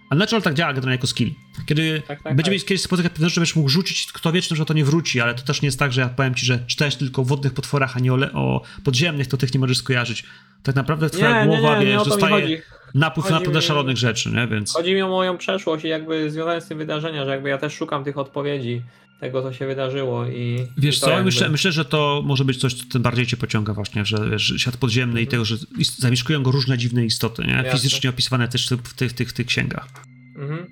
[0.09, 1.31] A natural tak działa generalnie jako skill.
[1.65, 2.67] Kiedy Tak, tak, będziemy tak.
[2.67, 5.43] kiedyś spotykać pewne rzeczy, będziesz mógł rzucić, kto wie, czy to nie wróci, ale to
[5.43, 7.99] też nie jest tak, że ja powiem ci, że czytałeś tylko o wodnych potworach, a
[7.99, 10.23] nie o, le- o podziemnych, to tych nie możesz skojarzyć.
[10.63, 12.61] Tak naprawdę twoja głowa, nie, wiesz, o to mi dostaje
[12.93, 14.47] napływ Chodzi naprawdę mi- szalonych rzeczy, nie?
[14.47, 14.73] Więc...
[14.73, 17.73] Chodzi mi o moją przeszłość i jakby związane z tym wydarzenia, że jakby ja też
[17.73, 18.81] szukam tych odpowiedzi
[19.21, 20.67] tego, co się wydarzyło i...
[20.77, 21.25] Wiesz co, jakby...
[21.25, 24.53] myślę, myślę, że to może być coś, co tym bardziej cię pociąga właśnie, że wiesz,
[24.57, 25.55] świat podziemny i tego, że
[25.97, 27.53] zamieszkują go różne dziwne istoty, nie?
[27.53, 27.71] Jasne.
[27.71, 29.87] Fizycznie opisywane też w tych, tych, tych księgach.
[30.35, 30.67] Mhm.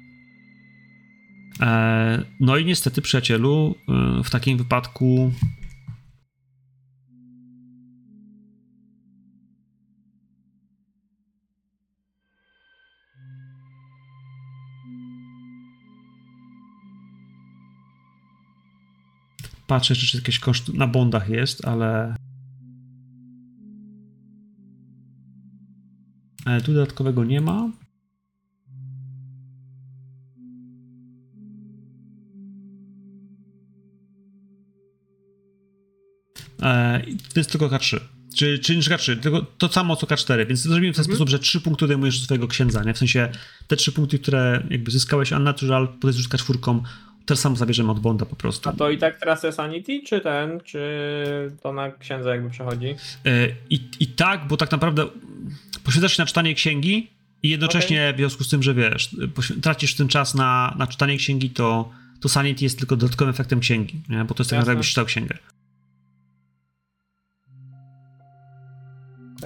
[1.62, 5.32] E, no i niestety, przyjacielu, e, w takim wypadku
[19.70, 22.16] patrzę, czy jakieś koszt na bondach jest, ale
[26.46, 27.70] ale tu dodatkowego nie ma.
[36.62, 38.00] E, i to jest tylko K3.
[38.36, 41.16] Czy, czy nie K3, tylko to samo co K4, więc zrobimy w ten Mhm.
[41.16, 42.94] sposób, że trzy punkty odejmujesz do swojego księdza, nie?
[42.94, 43.30] W sensie
[43.68, 46.84] te trzy punkty, które jakby zyskałeś unnatural, potem z czwórką,
[47.30, 48.70] to samo zabierzemy od Bonda po prostu.
[48.70, 50.82] A to i tak teraz jest Sanity, czy ten, czy
[51.64, 52.96] to na księdza jakby przechodzi?
[53.26, 55.06] E, I, I tak, bo tak naprawdę
[55.84, 57.10] poświęcasz się na czytanie księgi
[57.44, 59.16] i jednocześnie w związku z tym, że wiesz,
[59.62, 61.92] tracisz ten czas na, na czytanie księgi, to,
[62.22, 64.26] to Sanity jest tylko dodatkowym efektem księgi, nie?
[64.26, 65.38] bo to jest tak jakbyś czytał księgę.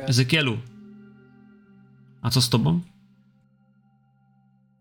[0.08, 0.58] Ezekielu,
[2.22, 2.82] a co z tobą?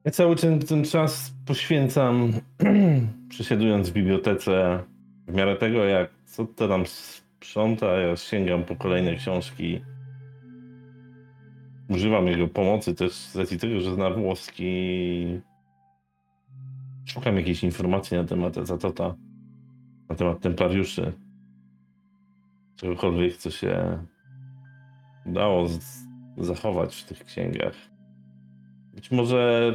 [0.05, 2.32] Ja cały ten, ten czas poświęcam
[3.28, 4.82] przesiadując w bibliotece
[5.28, 9.81] w miarę tego, jak co to tam sprząta, ja sięgam po kolejne książki.
[11.89, 15.40] Używam jego pomocy też z racji tego, że zna włoski.
[17.05, 19.14] Szukam jakiejś informacji na temat Zatota,
[20.08, 21.12] na temat templariuszy.
[22.76, 23.98] Czegokolwiek, co się
[25.26, 26.06] udało z-
[26.39, 27.74] zachować w tych księgach.
[28.94, 29.74] Być może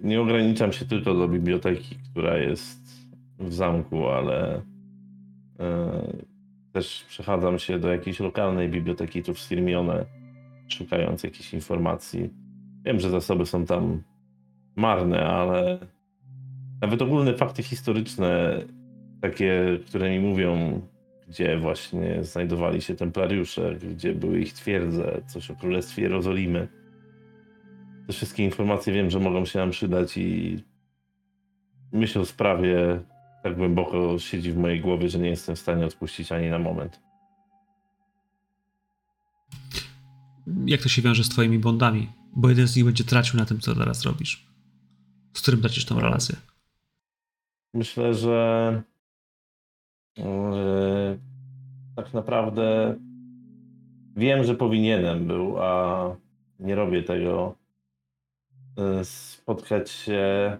[0.00, 2.80] nie ograniczam się tylko do biblioteki, która jest
[3.38, 4.62] w zamku, ale
[5.60, 6.02] e,
[6.72, 10.04] też przechadzam się do jakiejś lokalnej biblioteki tu w Sirmione,
[10.68, 12.30] szukając jakichś informacji.
[12.84, 14.02] Wiem, że zasoby są tam
[14.76, 15.78] marne, ale
[16.80, 18.62] nawet ogólne fakty historyczne,
[19.20, 20.80] takie, które mi mówią,
[21.28, 26.68] gdzie właśnie znajdowali się templariusze, gdzie były ich twierdze, coś o Królestwie Jerozolimy.
[28.10, 30.58] Te wszystkie informacje wiem, że mogą się nam przydać i
[31.92, 33.00] myśl o sprawie
[33.42, 37.00] tak głęboko siedzi w mojej głowie, że nie jestem w stanie odpuścić ani na moment.
[40.66, 42.08] Jak to się wiąże z twoimi bondami?
[42.36, 44.46] Bo jeden z nich będzie tracił na tym, co teraz robisz.
[45.34, 46.36] Z którym tracisz tą relację.
[47.74, 48.82] Myślę, że
[50.18, 51.18] e,
[51.96, 52.96] tak naprawdę
[54.16, 56.16] wiem, że powinienem był, a
[56.60, 57.59] nie robię tego.
[58.80, 60.58] E, Spotkać się e,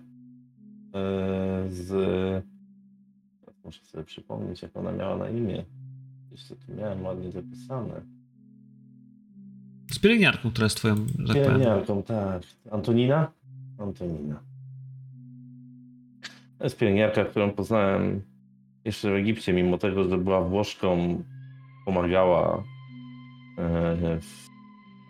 [1.68, 1.90] z.
[3.64, 5.64] Muszę sobie przypomnieć, jak ona miała na imię.
[6.30, 8.00] Jeszcze tu miałem ładnie zapisane.
[9.90, 11.34] Z pielęgniarką, która jest twoją, tak.
[11.34, 12.42] Pielęgniarką, tak.
[12.70, 13.32] Antonina?
[13.78, 14.40] Antonina.
[16.58, 18.22] To jest pielęgniarka, którą poznałem
[18.84, 21.22] jeszcze w Egipcie, mimo tego, że była Włoszką,
[21.86, 22.64] pomagała
[23.58, 24.48] e, w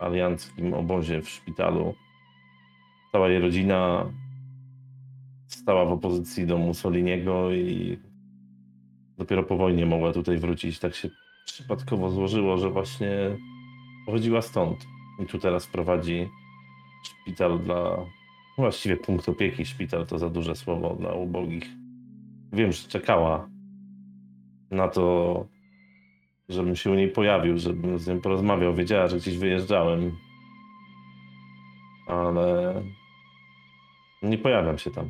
[0.03, 1.95] alianckim obozie w szpitalu.
[3.13, 4.11] Cała jej rodzina
[5.47, 7.99] stała w opozycji do Mussoliniego i
[9.19, 10.79] dopiero po wojnie mogła tutaj wrócić.
[10.79, 11.09] Tak się
[11.45, 13.11] przypadkowo złożyło, że właśnie
[14.07, 14.87] pochodziła stąd.
[15.23, 16.29] I tu teraz prowadzi
[17.05, 17.97] szpital dla.
[18.59, 19.65] Właściwie punkt opieki.
[19.65, 21.67] Szpital to za duże słowo dla ubogich.
[22.53, 23.49] Wiem, że czekała
[24.71, 25.47] na to,
[26.49, 28.75] żebym się u niej pojawił, żebym z nią porozmawiał.
[28.75, 30.17] Wiedziała, że gdzieś wyjeżdżałem.
[32.07, 32.75] Ale
[34.23, 35.07] nie pojawiam się tam.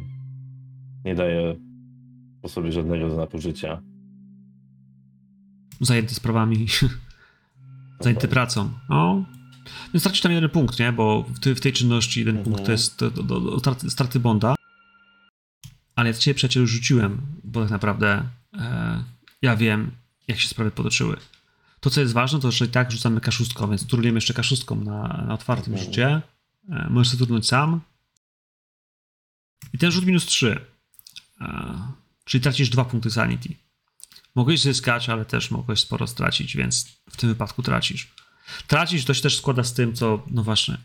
[1.04, 1.56] Nie daję
[2.42, 3.82] po sobie żadnego znaku życia.
[5.80, 6.66] Zajęty sprawami,
[8.00, 8.70] zajęty pracą.
[8.88, 9.22] O.
[9.94, 10.92] Więc tracisz tam jeden punkt, nie?
[10.92, 12.44] Bo w, ty, w tej czynności jeden Mhm.
[12.54, 14.54] punkt to jest do, do, do, do straty, straty bonda.
[15.96, 18.24] ale ja ciebie przyjacielu rzuciłem, bo tak naprawdę
[18.58, 19.04] e,
[19.42, 19.90] ja wiem,
[20.28, 21.16] jak się sprawy potoczyły.
[21.80, 25.24] To, co jest ważne, to że i tak rzucamy kaszustką, więc turlujemy jeszcze kaszustką na,
[25.26, 25.86] na otwartym Mhm.
[25.90, 26.22] rzucie.
[26.70, 27.80] E, możesz sobie turnąć sam.
[29.72, 30.66] I ten rzut minus 3.
[31.40, 31.78] E,
[32.24, 33.54] czyli tracisz dwa punkty sanity.
[34.34, 38.08] Mogłeś zyskać, ale też mogłeś sporo stracić, więc w tym wypadku tracisz.
[38.66, 40.78] Tracić to się też składa z tym, co, no właśnie,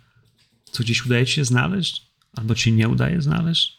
[0.72, 3.78] co gdzieś udaje ci się znaleźć, albo ci nie udaje znaleźć.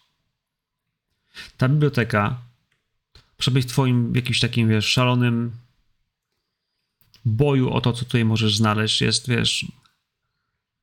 [1.56, 2.42] Ta biblioteka,
[3.38, 5.52] może być twoim jakimś takim, wiesz, szalonym
[7.24, 9.66] boju o to, co tutaj możesz znaleźć, jest, wiesz,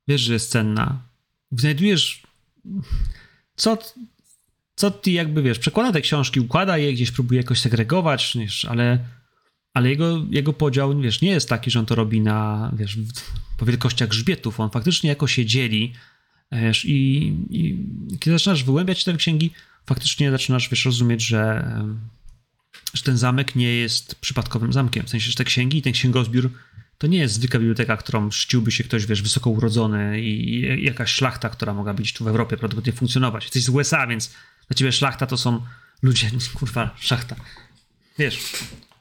[0.08, 1.02] wiesz, że jest cenna.
[1.52, 2.24] Znajdujesz,
[3.56, 3.78] co,
[4.76, 9.00] co ty jakby, wiesz, przekłada te książki, układa je, gdzieś próbuje jakoś segregować, wiesz, ale,
[9.74, 12.98] ale jego, jego podział, wiesz, nie jest taki, że on to robi na, wiesz,
[13.58, 14.60] po wielkościach grzbietów.
[14.60, 15.94] On faktycznie jakoś się dzieli,
[16.52, 17.88] wiesz, i, i
[18.20, 19.52] kiedy zaczynasz wyłębiać te księgi,
[19.86, 21.76] faktycznie zaczynasz, wiesz, rozumieć, że,
[22.94, 25.06] że ten zamek nie jest przypadkowym zamkiem.
[25.06, 26.52] W sensie, że te księgi i ten księgozbiór
[26.98, 31.12] to nie jest zwykła biblioteka, którą czciłby się ktoś, wiesz, wysoko urodzony i, i jakaś
[31.12, 33.44] szlachta, która mogła być tu w Europie prawdopodobnie funkcjonować.
[33.44, 34.34] Jesteś z USA, więc
[34.68, 35.62] dla ciebie szlachta to są
[36.02, 37.36] ludzie, kurwa, szlachta.
[38.18, 38.40] Wiesz,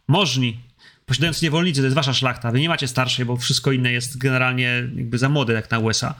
[0.09, 0.61] możni,
[1.07, 2.51] posiadający niewolnicy, to jest wasza szlachta.
[2.51, 6.15] Wy nie macie starszej, bo wszystko inne jest generalnie jakby za młode, jak na USA.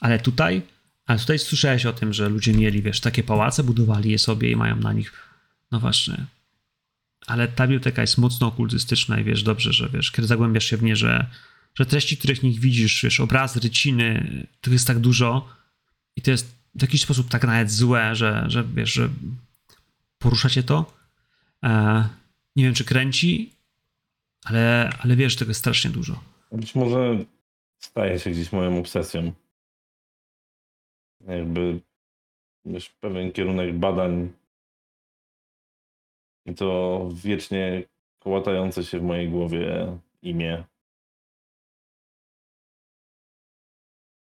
[0.00, 0.62] Ale tutaj,
[1.06, 4.56] ale tutaj słyszałeś o tym, że ludzie mieli, wiesz, takie pałace, budowali je sobie i
[4.56, 5.12] mają na nich,
[5.72, 6.26] no właśnie.
[7.28, 10.82] Ale ta biblioteka jest mocno okultystyczna i wiesz dobrze, że wiesz, kiedy zagłębiasz się w
[10.82, 11.26] nie, że,
[11.74, 15.48] że treści, których nich widzisz, wiesz, obrazy, ryciny, tych jest tak dużo
[16.16, 19.08] i to jest w jakiś sposób tak nawet złe, że, że wiesz, że
[20.18, 20.92] porusza cię to.
[21.64, 22.08] E,
[22.56, 23.52] nie wiem, czy kręci,
[24.44, 26.20] ale, ale wiesz, tego jest strasznie dużo.
[26.52, 27.24] Być może
[27.78, 29.32] staje się gdzieś moją obsesją.
[31.28, 31.80] Jakby
[32.64, 34.32] wiesz, pewien kierunek badań
[36.48, 37.82] i to wiecznie
[38.18, 40.64] kołatające się w mojej głowie imię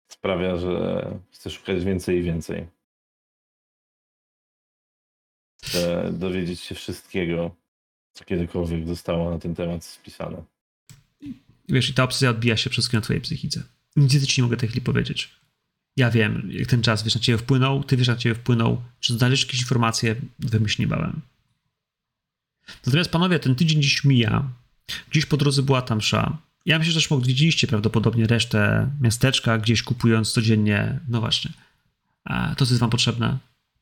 [0.08, 2.66] sprawia, że chcę szukać więcej i więcej.
[5.62, 7.56] Chcę dowiedzieć się wszystkiego,
[8.12, 10.42] co kiedykolwiek zostało na ten temat spisane.
[11.68, 13.62] Wiesz, i ta obsesja odbija się wszystko na twojej psychice.
[13.96, 15.34] Nic ci nie mogę tej chwili powiedzieć.
[15.96, 19.14] Ja wiem, jak ten czas, wiesz, na ciebie wpłynął, ty wiesz, na ciebie wpłynął, czy
[19.14, 20.86] znaleźć jakieś informacje, wymyśl.
[22.86, 24.48] Natomiast panowie, ten tydzień dziś mija.
[25.10, 26.38] Gdzieś po drodze była tam msza.
[26.66, 31.52] Ja myślę, że też odwiedziliście prawdopodobnie resztę miasteczka, gdzieś kupując codziennie, no właśnie,
[32.24, 33.38] a to, co jest wam potrzebne.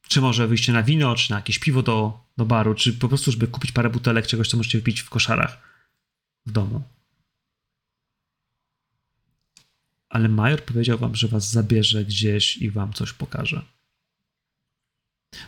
[0.09, 3.33] Czy może wyjście na wino, czy na jakieś piwo do, do baru, czy po prostu,
[3.33, 5.59] żeby kupić parę butelek czegoś, co możecie wypić w koszarach
[6.47, 6.83] w domu.
[10.09, 13.63] ale major powiedział wam, że was zabierze gdzieś i wam coś pokaże.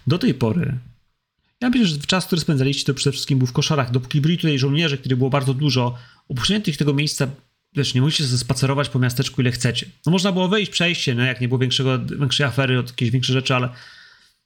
[0.06, 0.78] Do tej pory,
[1.60, 3.90] ja myślę, że czas, który spędzaliście, to przede wszystkim był w koszarach.
[3.90, 5.98] Dopóki byli tutaj żołnierze, których było bardzo dużo,
[6.28, 7.28] opuszczenie tych, tego miejsca,
[7.72, 9.86] wiesz, nie musicie spacerować po miasteczku ile chcecie.
[10.06, 13.10] No można było wejść, przejść się, no jak nie było większego, większej afery, od jakieś
[13.10, 13.68] większe rzeczy, ale,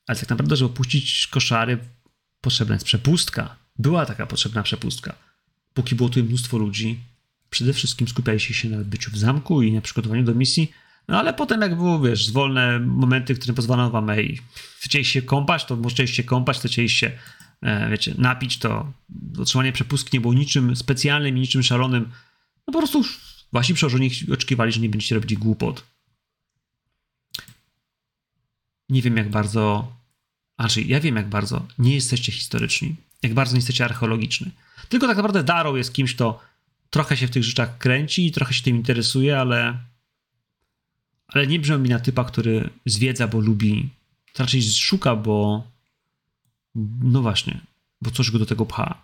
[0.07, 1.78] ale tak naprawdę, żeby opuścić koszary,
[2.41, 3.57] potrzebna jest przepustka.
[3.78, 5.15] Była taka potrzebna przepustka.
[5.75, 6.99] Póki było tu mnóstwo ludzi,
[7.51, 10.73] przede wszystkim skupialiście się na byciu w zamku i na przygotowaniu do misji,
[11.08, 14.41] no ale potem jak było, wiesz, wolne momenty, w którym pozwalano wam, ej,
[14.81, 17.18] chcieliście kąpać, to chcieliście kąpać, to chcieliście,
[17.62, 18.92] e, wiecie, napić, to
[19.39, 22.10] otrzymanie przepustki nie było niczym specjalnym niczym szalonym.
[22.66, 23.05] No po prostu
[23.52, 25.84] wasi przełożeni oczekiwali, że nie będziecie robić głupot.
[28.89, 29.92] Nie wiem jak bardzo,
[30.58, 34.50] znaczy ja wiem jak bardzo nie jesteście historyczni, jak bardzo nie jesteście archeologiczni.
[34.89, 36.41] Tylko tak naprawdę Darrow jest kimś, kto
[36.91, 39.78] trochę się w tych rzeczach kręci i trochę się tym interesuje, ale
[41.27, 43.91] ale nie brzmi mi na typa, który zwiedza, bo lubi.
[44.39, 45.67] Raczej szuka, bo
[47.03, 47.61] no właśnie,
[48.03, 49.03] bo coś go do tego pcha.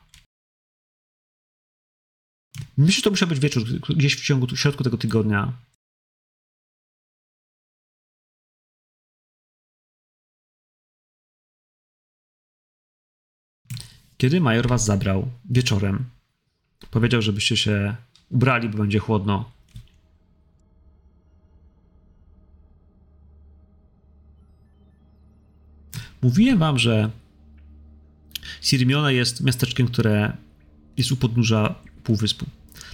[2.76, 5.52] Myślę, że to musiał być wieczór, gdzieś w ciągu, w środku tego tygodnia.
[14.16, 16.05] Kiedy major was zabrał wieczorem,
[16.90, 17.97] powiedział, żebyście się
[18.31, 19.59] ubrali, bo będzie chłodno.
[26.23, 27.10] Mówiłem wam, że
[28.60, 30.36] Sirmione jest miasteczkiem, które
[30.97, 31.74] jest u podnóża
[32.05, 32.47] półwyspu.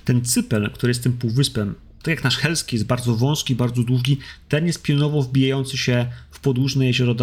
[0.04, 4.18] Ten cypel, który jest tym półwyspem, tak jak nasz Helski jest bardzo wąski, bardzo długi,
[4.48, 7.14] ten jest pionowo wbijający się w podłużne jezioro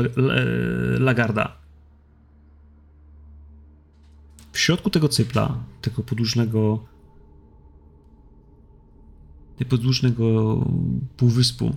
[0.99, 1.57] Lagarda.
[4.51, 6.85] W środku tego cypla, tego podłużnego
[9.69, 10.57] podłużnego
[11.17, 11.75] półwyspu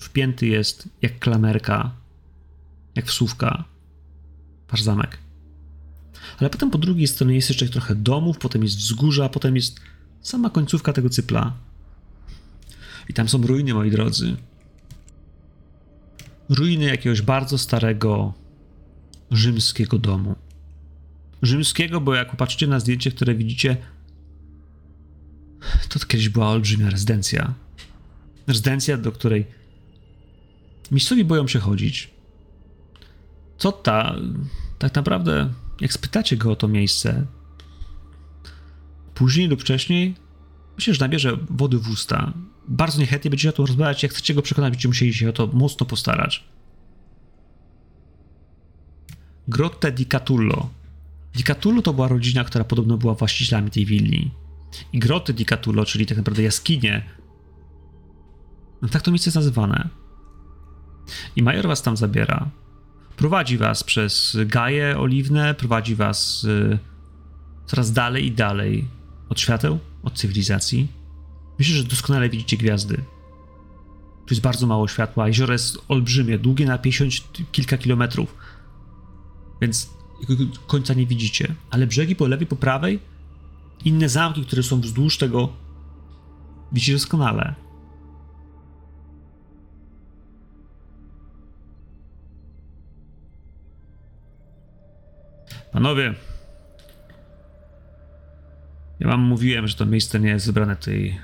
[0.00, 1.90] wpięty jest jak klamerka,
[2.94, 3.64] jak wsówka,
[4.70, 5.18] wasz zamek.
[6.38, 9.80] Ale potem po drugiej stronie jest jeszcze trochę domów, potem jest wzgórza, potem jest
[10.20, 11.52] sama końcówka tego cypla.
[13.08, 14.36] I tam są ruiny, moi drodzy.
[16.48, 18.34] Ruiny jakiegoś bardzo starego
[19.30, 20.36] rzymskiego domu.
[21.42, 23.76] Rzymskiego, bo jak popatrzycie na zdjęcie, które widzicie,
[25.88, 27.54] to kiedyś była olbrzymia rezydencja.
[28.46, 29.46] Rezydencja, do której
[30.90, 32.13] miejscowi boją się chodzić.
[33.64, 34.14] Co ta,
[34.78, 37.26] tak naprawdę, jak spytacie go o to miejsce,
[39.14, 40.14] później lub wcześniej,
[40.76, 42.32] myślę, że nabierze wody w usta.
[42.68, 44.02] Bardzo niechętnie będziecie o tym rozmawiać.
[44.02, 46.44] Jak chcecie go przekonać, będziecie musieli się o to mocno postarać.
[49.48, 50.70] Grotte di Catullo.
[51.34, 54.30] Di Catullo to była rodzina, która podobno była właścicielami tej willi.
[54.92, 57.04] I groty di Catullo, czyli tak naprawdę jaskinie,
[58.82, 59.88] no tak to miejsce jest nazywane.
[61.36, 62.50] I major was tam zabiera.
[63.16, 66.78] Prowadzi was przez gaje oliwne, prowadzi was y,
[67.66, 68.88] coraz dalej i dalej
[69.28, 70.88] od świateł, od cywilizacji.
[71.58, 72.96] Myślę, że doskonale widzicie gwiazdy.
[74.26, 75.28] Tu jest bardzo mało światła.
[75.28, 78.34] Jezioro jest olbrzymie, długie na 50 kilka kilometrów.
[79.60, 79.90] Więc
[80.66, 81.54] końca nie widzicie.
[81.70, 83.00] Ale brzegi po lewej, po prawej,
[83.84, 85.52] inne zamki, które są wzdłuż tego,
[86.72, 87.54] widzicie doskonale.
[95.74, 96.14] Panowie,
[99.00, 101.20] ja wam mówiłem, że to miejsce nie jest wybrane tutaj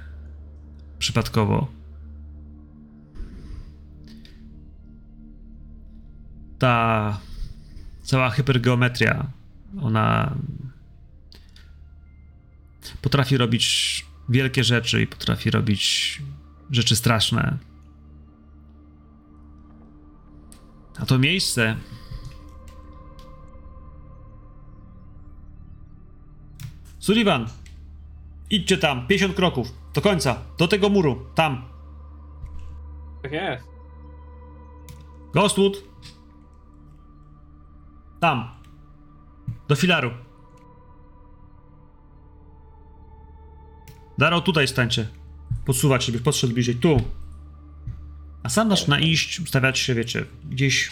[0.99, 1.69] przypadkowo.
[6.59, 7.19] Ta
[8.03, 9.27] cała hypergeometria,
[9.81, 10.35] ona
[13.03, 16.23] potrafi robić wielkie rzeczy i potrafi robić
[16.71, 17.59] rzeczy straszne.
[20.99, 21.77] A to miejsce
[27.01, 27.47] Sullivan,
[28.51, 31.65] idźcie tam, 50 kroków, do końca, do tego muru, tam.
[33.23, 33.65] Tak jest.
[35.35, 35.83] Ghostwood.
[38.21, 38.51] Tam.
[39.69, 40.11] Do filaru.
[44.19, 45.09] Daro, tutaj stańcie.
[45.67, 46.75] Podsuwać się, byś podszedł bliżej.
[46.75, 47.03] Tu.
[48.43, 50.91] A sam zaczyna iść, ustawiać się, wiecie, gdzieś...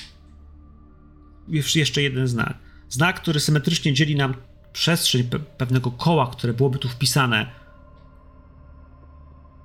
[1.75, 2.59] Jeszcze jeden znak.
[2.89, 4.35] Znak, który symetrycznie dzieli nam
[4.73, 7.47] przestrzeń pe pewnego koła, które byłoby tu wpisane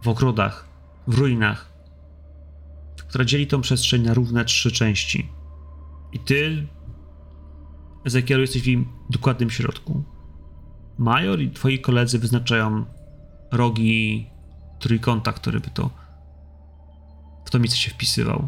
[0.04, 0.68] w ogrodach,
[1.08, 1.74] w ruinach,
[2.98, 5.30] która dzieli tą przestrzeń na równe trzy części.
[6.12, 6.68] I ty,
[8.06, 10.04] Ezekielu, jesteś w im dokładnym środku.
[10.98, 12.86] Major i twoi koledzy wyznaczają
[13.52, 14.28] rogi
[14.80, 15.90] trójkąta, który by to
[17.46, 18.48] w to miejsce się wpisywał.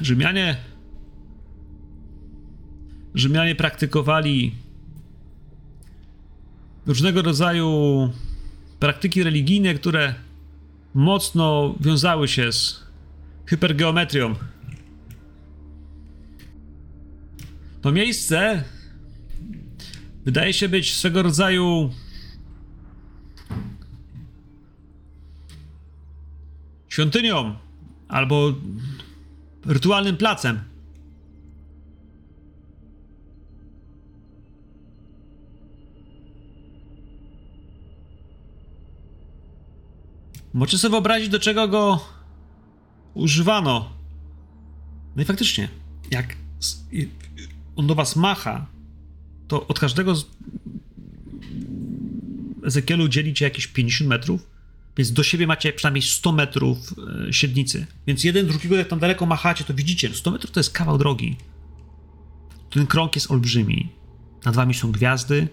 [0.00, 0.56] Rzymianie
[3.18, 4.54] Rzymianie praktykowali
[6.86, 8.10] różnego rodzaju
[8.80, 10.14] praktyki religijne, które
[10.94, 12.84] mocno wiązały się z
[13.46, 14.34] hypergeometrią.
[17.82, 18.64] To miejsce
[20.24, 21.90] wydaje się być swego rodzaju
[26.88, 27.56] świątynią
[28.08, 28.54] albo
[29.66, 30.67] rytualnym placem.
[40.58, 42.04] Możecie sobie wyobrazić, do czego go
[43.14, 43.92] używano.
[45.16, 45.68] No i faktycznie,
[46.10, 46.36] jak
[47.76, 48.66] on do was macha,
[49.48, 50.26] to od każdego z
[52.64, 54.50] Ezekielu dzielicie jakieś 50 metrów,
[54.96, 56.94] więc do siebie macie przynajmniej 100 metrów
[57.28, 57.86] e, średnicy.
[58.06, 61.36] Więc jeden drugiego, jak tam daleko machacie, to widzicie, 100 metrów to jest kawał drogi.
[62.70, 63.88] Ten krąg jest olbrzymi.
[64.44, 65.48] Nad wami są gwiazdy.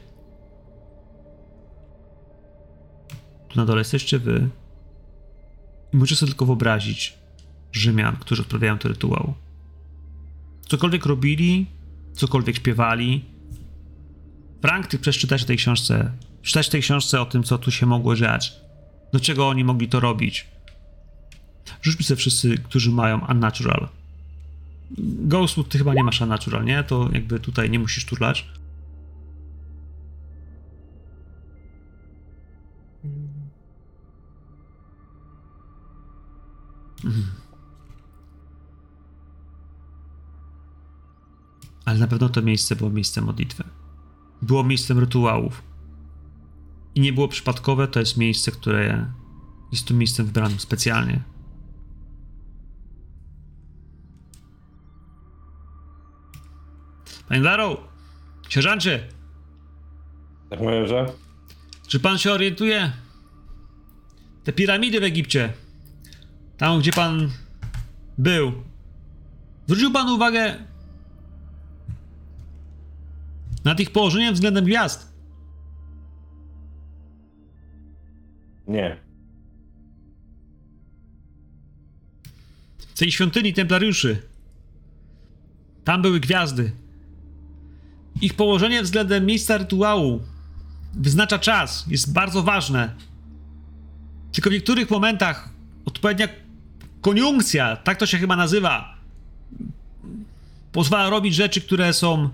[3.49, 4.49] Tu na dole jesteście wy.
[5.95, 7.13] I możecie sobie tylko wyobrazić
[7.71, 9.33] Rzymian, którzy odprawiają ten rytuał.
[10.67, 11.65] Cokolwiek robili,
[12.13, 13.25] cokolwiek śpiewali.
[14.61, 18.15] Frank, ty przeczytać w tej książce, czytać tej książce o tym, co tu się mogło
[18.15, 18.53] dziać.
[19.13, 20.47] Do czego oni mogli to robić.
[21.81, 23.87] Rzućmy sobie wszyscy, którzy mają unnatural.
[24.97, 26.83] Ghostwood, ty chyba nie masz unnatural, nie?
[26.83, 28.45] To jakby tutaj nie musisz turlać.
[37.03, 37.25] Mhm.
[41.85, 43.63] Ale na pewno to miejsce było miejscem modlitwy.
[44.41, 45.63] Było miejscem rytuałów.
[46.95, 49.11] I nie było przypadkowe, to jest miejsce, które
[49.71, 51.23] jest tu miejscem wybranym specjalnie.
[57.29, 57.77] Panie Daro!
[58.49, 59.07] Sierżancie!
[60.49, 61.13] Tak mówię, że?
[61.87, 62.91] Czy pan się orientuje?
[64.43, 65.53] Te piramidy w Egipcie
[66.57, 67.29] tam, gdzie pan
[68.17, 68.51] był.
[69.67, 70.55] Zwrócił pan uwagę
[73.63, 75.13] nad ich położeniem względem gwiazd.
[78.67, 78.97] Nie.
[82.77, 84.21] W tej świątyni templariuszy.
[85.83, 86.71] Tam były gwiazdy.
[88.21, 90.21] Ich położenie względem miejsca rytuału
[90.93, 92.95] wyznacza czas, jest bardzo ważne.
[94.31, 95.49] Tylko w niektórych momentach
[95.85, 96.27] odpowiednia
[97.05, 98.97] koniunkcja, tak to się chyba nazywa,
[100.71, 102.29] pozwala robić rzeczy, które są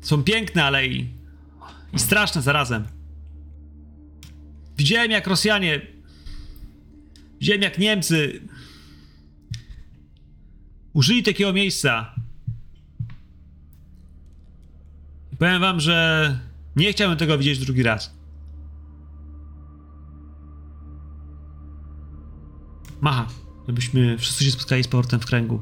[0.00, 1.08] są piękne, ale i,
[1.92, 2.84] i straszne zarazem.
[4.78, 5.80] Widziałem jak Rosjanie,
[7.40, 8.40] widziałem jak Niemcy
[10.92, 12.14] użyli takiego miejsca.
[15.38, 16.38] Powiem wam, że
[16.76, 18.21] nie chciałbym tego widzieć drugi raz.
[23.02, 23.26] Macha,
[23.66, 25.60] żebyśmy wszyscy się spotkali z powrotem w kręgu.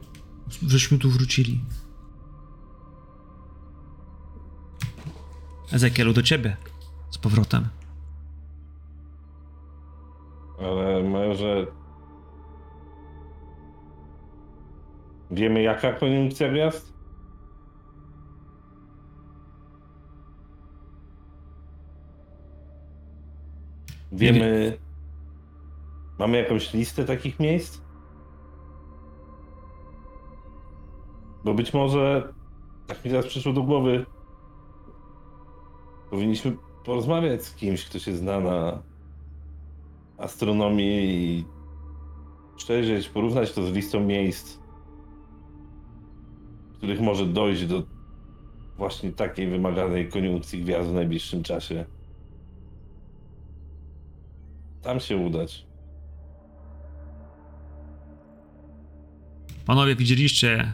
[0.66, 1.60] Żeśmy tu wrócili.
[5.72, 6.56] Ezekielu, do ciebie.
[7.10, 7.68] Z powrotem.
[10.58, 11.66] Ale majorze...
[15.30, 16.92] Wiemy jaka koniunkcja gwiazd?
[24.12, 24.78] Wiemy...
[26.20, 27.80] Mamy jakąś listę takich miejsc?
[31.44, 32.32] Bo być może,
[32.86, 34.06] tak mi teraz przyszło do głowy,
[36.10, 38.82] powinniśmy porozmawiać z kimś, kto się zna na
[40.18, 41.44] astronomii i
[42.56, 44.58] przejrzeć, porównać to z listą miejsc,
[46.72, 47.82] w których może dojść do
[48.76, 51.84] właśnie takiej wymaganej koniunkcji gwiazd w najbliższym czasie.
[54.82, 55.69] Tam się udać.
[59.70, 60.72] Panowie, widzieliście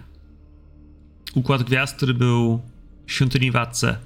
[1.34, 2.62] układ gwiazd, który był
[3.07, 3.99] w świątyni w Atce.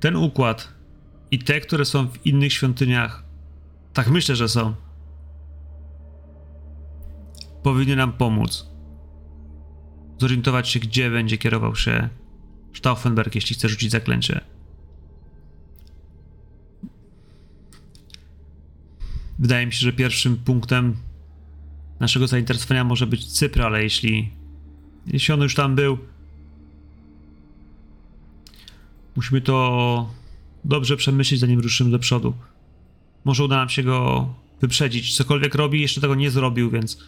[0.00, 0.74] Ten układ
[1.30, 3.24] i te, które są w innych świątyniach,
[3.92, 4.74] tak myślę, że są,
[7.62, 8.66] powinny nam pomóc
[10.18, 12.08] zorientować się, gdzie będzie kierował się
[12.74, 14.40] Stauffenberg, jeśli chce rzucić zaklęcie.
[19.38, 21.07] Wydaje mi się, że pierwszym punktem
[22.00, 24.30] naszego zainteresowania może być Cypr, ale jeśli,
[25.06, 25.98] jeśli on już tam był,
[29.16, 30.10] musimy to
[30.64, 32.34] dobrze przemyśleć, zanim ruszymy do przodu.
[33.24, 34.28] Może uda nam się go
[34.60, 35.16] wyprzedzić.
[35.16, 36.98] Cokolwiek robi, jeszcze tego nie zrobił, więc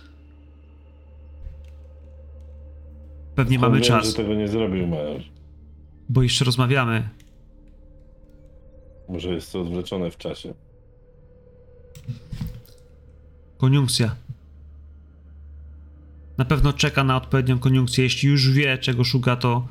[3.35, 5.21] pewnie mamy Wiem, czas, że tego nie zrobił major.
[6.09, 7.09] bo jeszcze rozmawiamy.
[9.09, 10.55] Może jest to odwleczone w czasie.
[13.59, 14.17] Koniunkcja.
[16.41, 18.05] Na pewno czeka na odpowiednią koniunkcję.
[18.05, 19.69] Jeśli już wie, czego szuka, to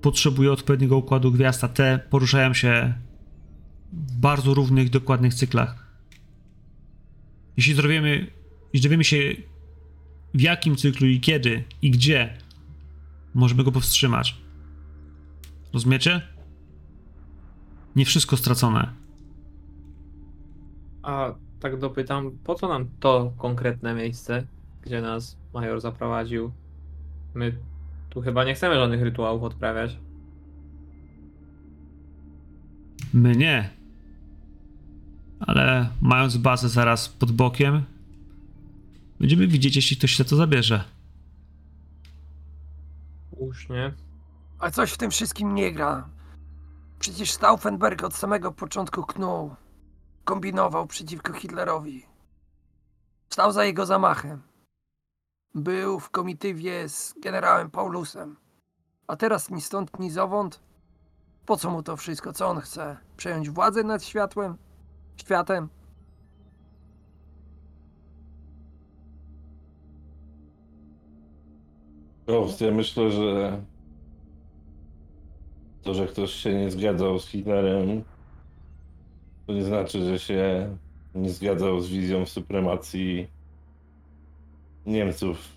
[0.00, 2.94] potrzebuje odpowiedniego układu gwiazd, te poruszają się
[3.92, 5.86] w bardzo równych, dokładnych cyklach.
[7.56, 8.26] Jeśli dowiemy,
[8.72, 9.16] jeśli dowiemy się,
[10.34, 12.38] w jakim cyklu i kiedy i gdzie,
[13.34, 14.36] możemy go powstrzymać.
[15.72, 16.22] Rozumiecie?
[17.96, 18.92] Nie wszystko stracone.
[21.02, 24.46] A tak dopytam, po co nam to konkretne miejsce,
[24.86, 26.52] gdzie nas major zaprowadził?
[27.34, 27.56] My
[28.10, 29.96] tu chyba nie chcemy żadnych rytuałów odprawiać.
[33.14, 33.70] My nie.
[35.40, 37.82] Ale mając bazę zaraz pod bokiem,
[39.20, 40.84] będziemy widzieć, jeśli ktoś się to zabierze.
[43.36, 43.92] Słusznie.
[44.58, 46.08] A coś w tym wszystkim nie gra.
[46.98, 49.54] Przecież Stauffenberg od samego początku knuł.
[50.24, 52.02] Kombinował przeciwko Hitlerowi.
[53.30, 54.42] Stał za jego zamachem.
[55.56, 58.36] Był w komitywie z generałem Paulusem.
[59.06, 60.60] A teraz ni stąd, ni zowąd.
[61.46, 62.32] Po co mu to wszystko?
[62.32, 62.96] Co on chce?
[63.16, 64.56] Przejąć władzę nad światłem?
[65.16, 65.68] Światem?
[72.26, 73.62] Ghost, ja myślę, że
[75.82, 78.04] to, że ktoś się nie zgadzał z Hitlerem,
[79.46, 80.76] to nie znaczy, że się
[81.14, 83.35] nie zgadzał z wizją supremacji
[84.86, 85.52] Niemców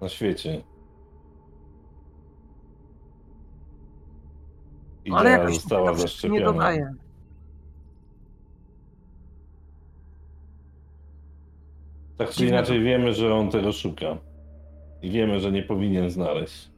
[0.00, 0.62] na świecie.
[5.12, 6.52] Ale Idea jakoś mi została tego wszystko nie zaszczepiona.
[6.52, 6.94] dodaje.
[12.18, 14.18] Tak czy inaczej wiemy, że on tego szuka.
[15.02, 16.68] I wiemy, że nie powinien znaleźć.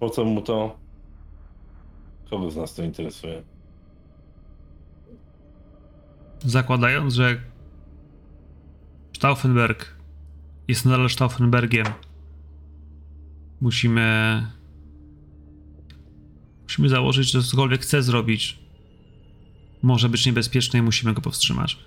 [0.00, 0.76] Po co mu to?
[2.30, 3.42] Kogo z nas to interesuje?
[6.40, 7.36] Zakładając, że
[9.24, 9.94] Stauffenberg
[10.68, 11.86] jest nadal Stauffenbergiem,
[13.60, 14.46] musimy.
[16.62, 18.58] Musimy założyć, że cokolwiek chce zrobić,
[19.82, 21.78] może być niebezpieczne i musimy go powstrzymać.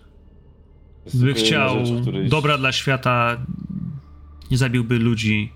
[1.13, 3.45] Gdyby chciał rzecz, której- dobra dla świata,
[4.51, 5.53] nie zabiłby ludzi.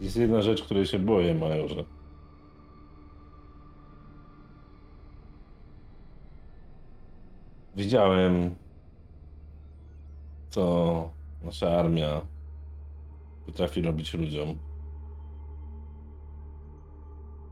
[0.00, 1.84] Jest jedna rzecz, której się boję, majorze.
[7.76, 8.54] Widziałem,
[10.56, 11.10] co
[11.42, 12.20] nasza armia
[13.46, 14.58] potrafi robić ludziom.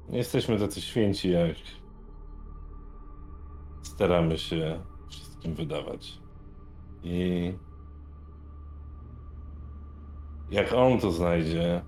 [0.09, 1.57] Nie jesteśmy tacy święci, jak
[3.83, 6.19] staramy się wszystkim wydawać.
[7.03, 7.53] I
[10.51, 11.83] jak on to znajdzie,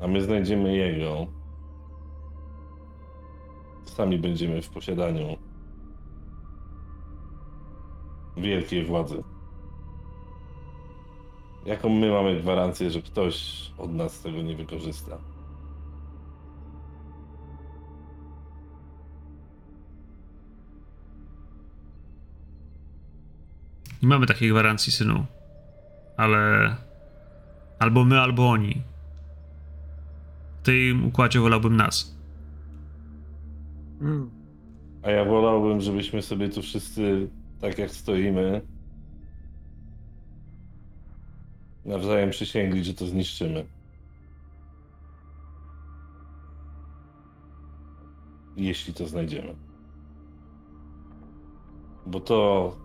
[0.00, 1.26] a my znajdziemy jego,
[3.84, 5.36] sami będziemy w posiadaniu
[8.36, 9.22] wielkiej władzy.
[11.68, 15.18] Jaką my mamy gwarancję, że ktoś od nas tego nie wykorzysta?
[24.02, 25.26] Nie mamy takiej gwarancji, synu.
[26.16, 26.76] Ale.
[27.78, 28.82] Albo my, albo oni.
[30.60, 32.16] W tym układzie wolałbym nas.
[34.00, 34.30] Mm.
[35.02, 37.28] A ja wolałbym, żebyśmy sobie tu wszyscy,
[37.60, 38.62] tak jak stoimy,
[41.88, 43.66] nawzajem przysięgli, że to zniszczymy.
[48.56, 49.54] Jeśli to znajdziemy.
[52.06, 52.76] Bo to,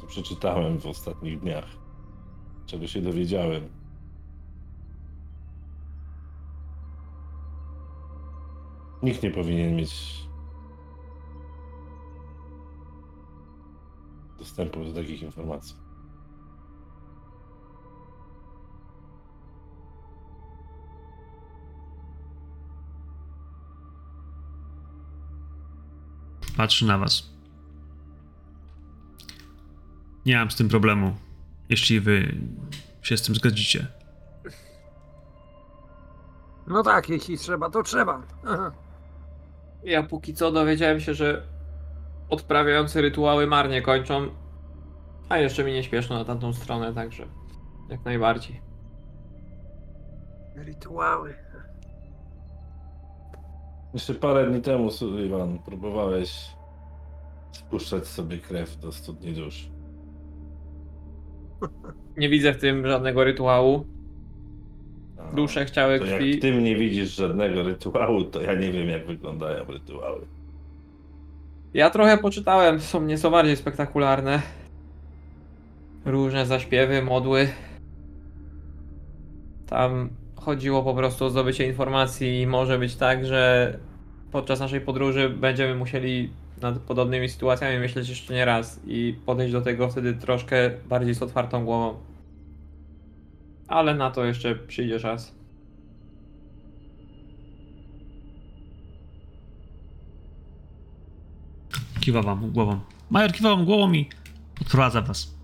[0.00, 1.66] co przeczytałem w ostatnich dniach,
[2.66, 3.68] czego się dowiedziałem,
[9.02, 10.24] nikt nie powinien mieć
[14.38, 15.87] dostępu do takich informacji.
[26.58, 27.30] Patrzy na was.
[30.26, 31.16] Nie mam z tym problemu,
[31.68, 32.34] jeśli wy
[33.02, 33.86] się z tym zgodzicie.
[36.66, 38.22] No tak, jeśli trzeba, to trzeba.
[38.46, 38.72] Aha.
[39.84, 41.46] Ja póki co dowiedziałem się, że
[42.28, 44.28] odprawiający rytuały marnie kończą,
[45.28, 47.26] a jeszcze mi nie śpieszno na tamtą stronę, także
[47.88, 48.60] jak najbardziej.
[50.56, 51.34] Rytuały.
[53.94, 56.48] Jeszcze parę dni temu, Sullivan, próbowałeś
[57.52, 59.68] spuszczać sobie krew do studni dusz.
[62.16, 63.86] Nie widzę w tym żadnego rytuału.
[65.18, 66.38] A, Dusze chciały To jak krwi.
[66.38, 70.26] ty nie widzisz żadnego rytuału, to ja nie wiem, jak wyglądają rytuały.
[71.74, 74.42] Ja trochę poczytałem, są nieco bardziej spektakularne.
[76.04, 77.48] Różne zaśpiewy, modły.
[79.66, 80.10] Tam
[80.40, 83.78] chodziło po prostu o zdobycie informacji i może być tak, że
[84.32, 89.60] podczas naszej podróży będziemy musieli nad podobnymi sytuacjami myśleć jeszcze nie raz i podejść do
[89.60, 91.98] tego wtedy troszkę bardziej z otwartą głową.
[93.68, 95.34] Ale na to jeszcze przyjdzie czas.
[102.00, 102.80] Kiwa wam głową.
[103.10, 104.08] Major kiwa wam głową i
[104.60, 105.34] odprowadza was.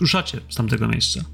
[0.00, 1.33] Ruszacie z tamtego miejsca.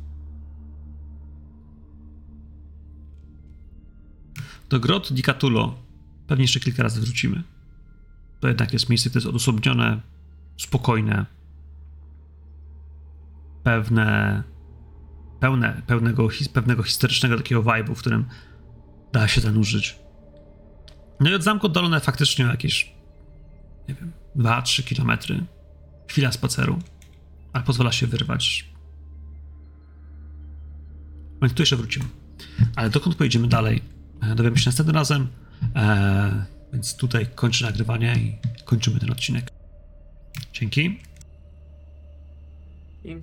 [4.71, 5.75] Do grot di Catulo
[6.27, 7.43] pewnie jeszcze kilka razy wrócimy.
[8.41, 10.01] To jednak jest miejsce, które jest odosobnione,
[10.57, 11.27] spokojne,
[13.63, 14.43] pewne,
[15.41, 18.25] pełne, pełnego, pewnego historycznego takiego vibe'u, w którym
[19.13, 19.99] da się zanurzyć.
[21.21, 22.95] No i od zamku oddalone faktycznie jakieś
[23.89, 25.45] nie wiem, 2-3 kilometry.
[26.09, 26.79] Chwila spaceru,
[27.53, 28.71] ale pozwala się wyrwać.
[31.43, 32.05] Więc tu jeszcze wrócimy.
[32.77, 34.00] Ale dokąd pojedziemy dalej?
[34.23, 35.29] E, Dowiemy się następnym razem.
[35.77, 39.51] E, więc tutaj kończę nagrywanie i kończymy ten odcinek.
[40.53, 40.99] Dzięki.
[43.05, 43.17] I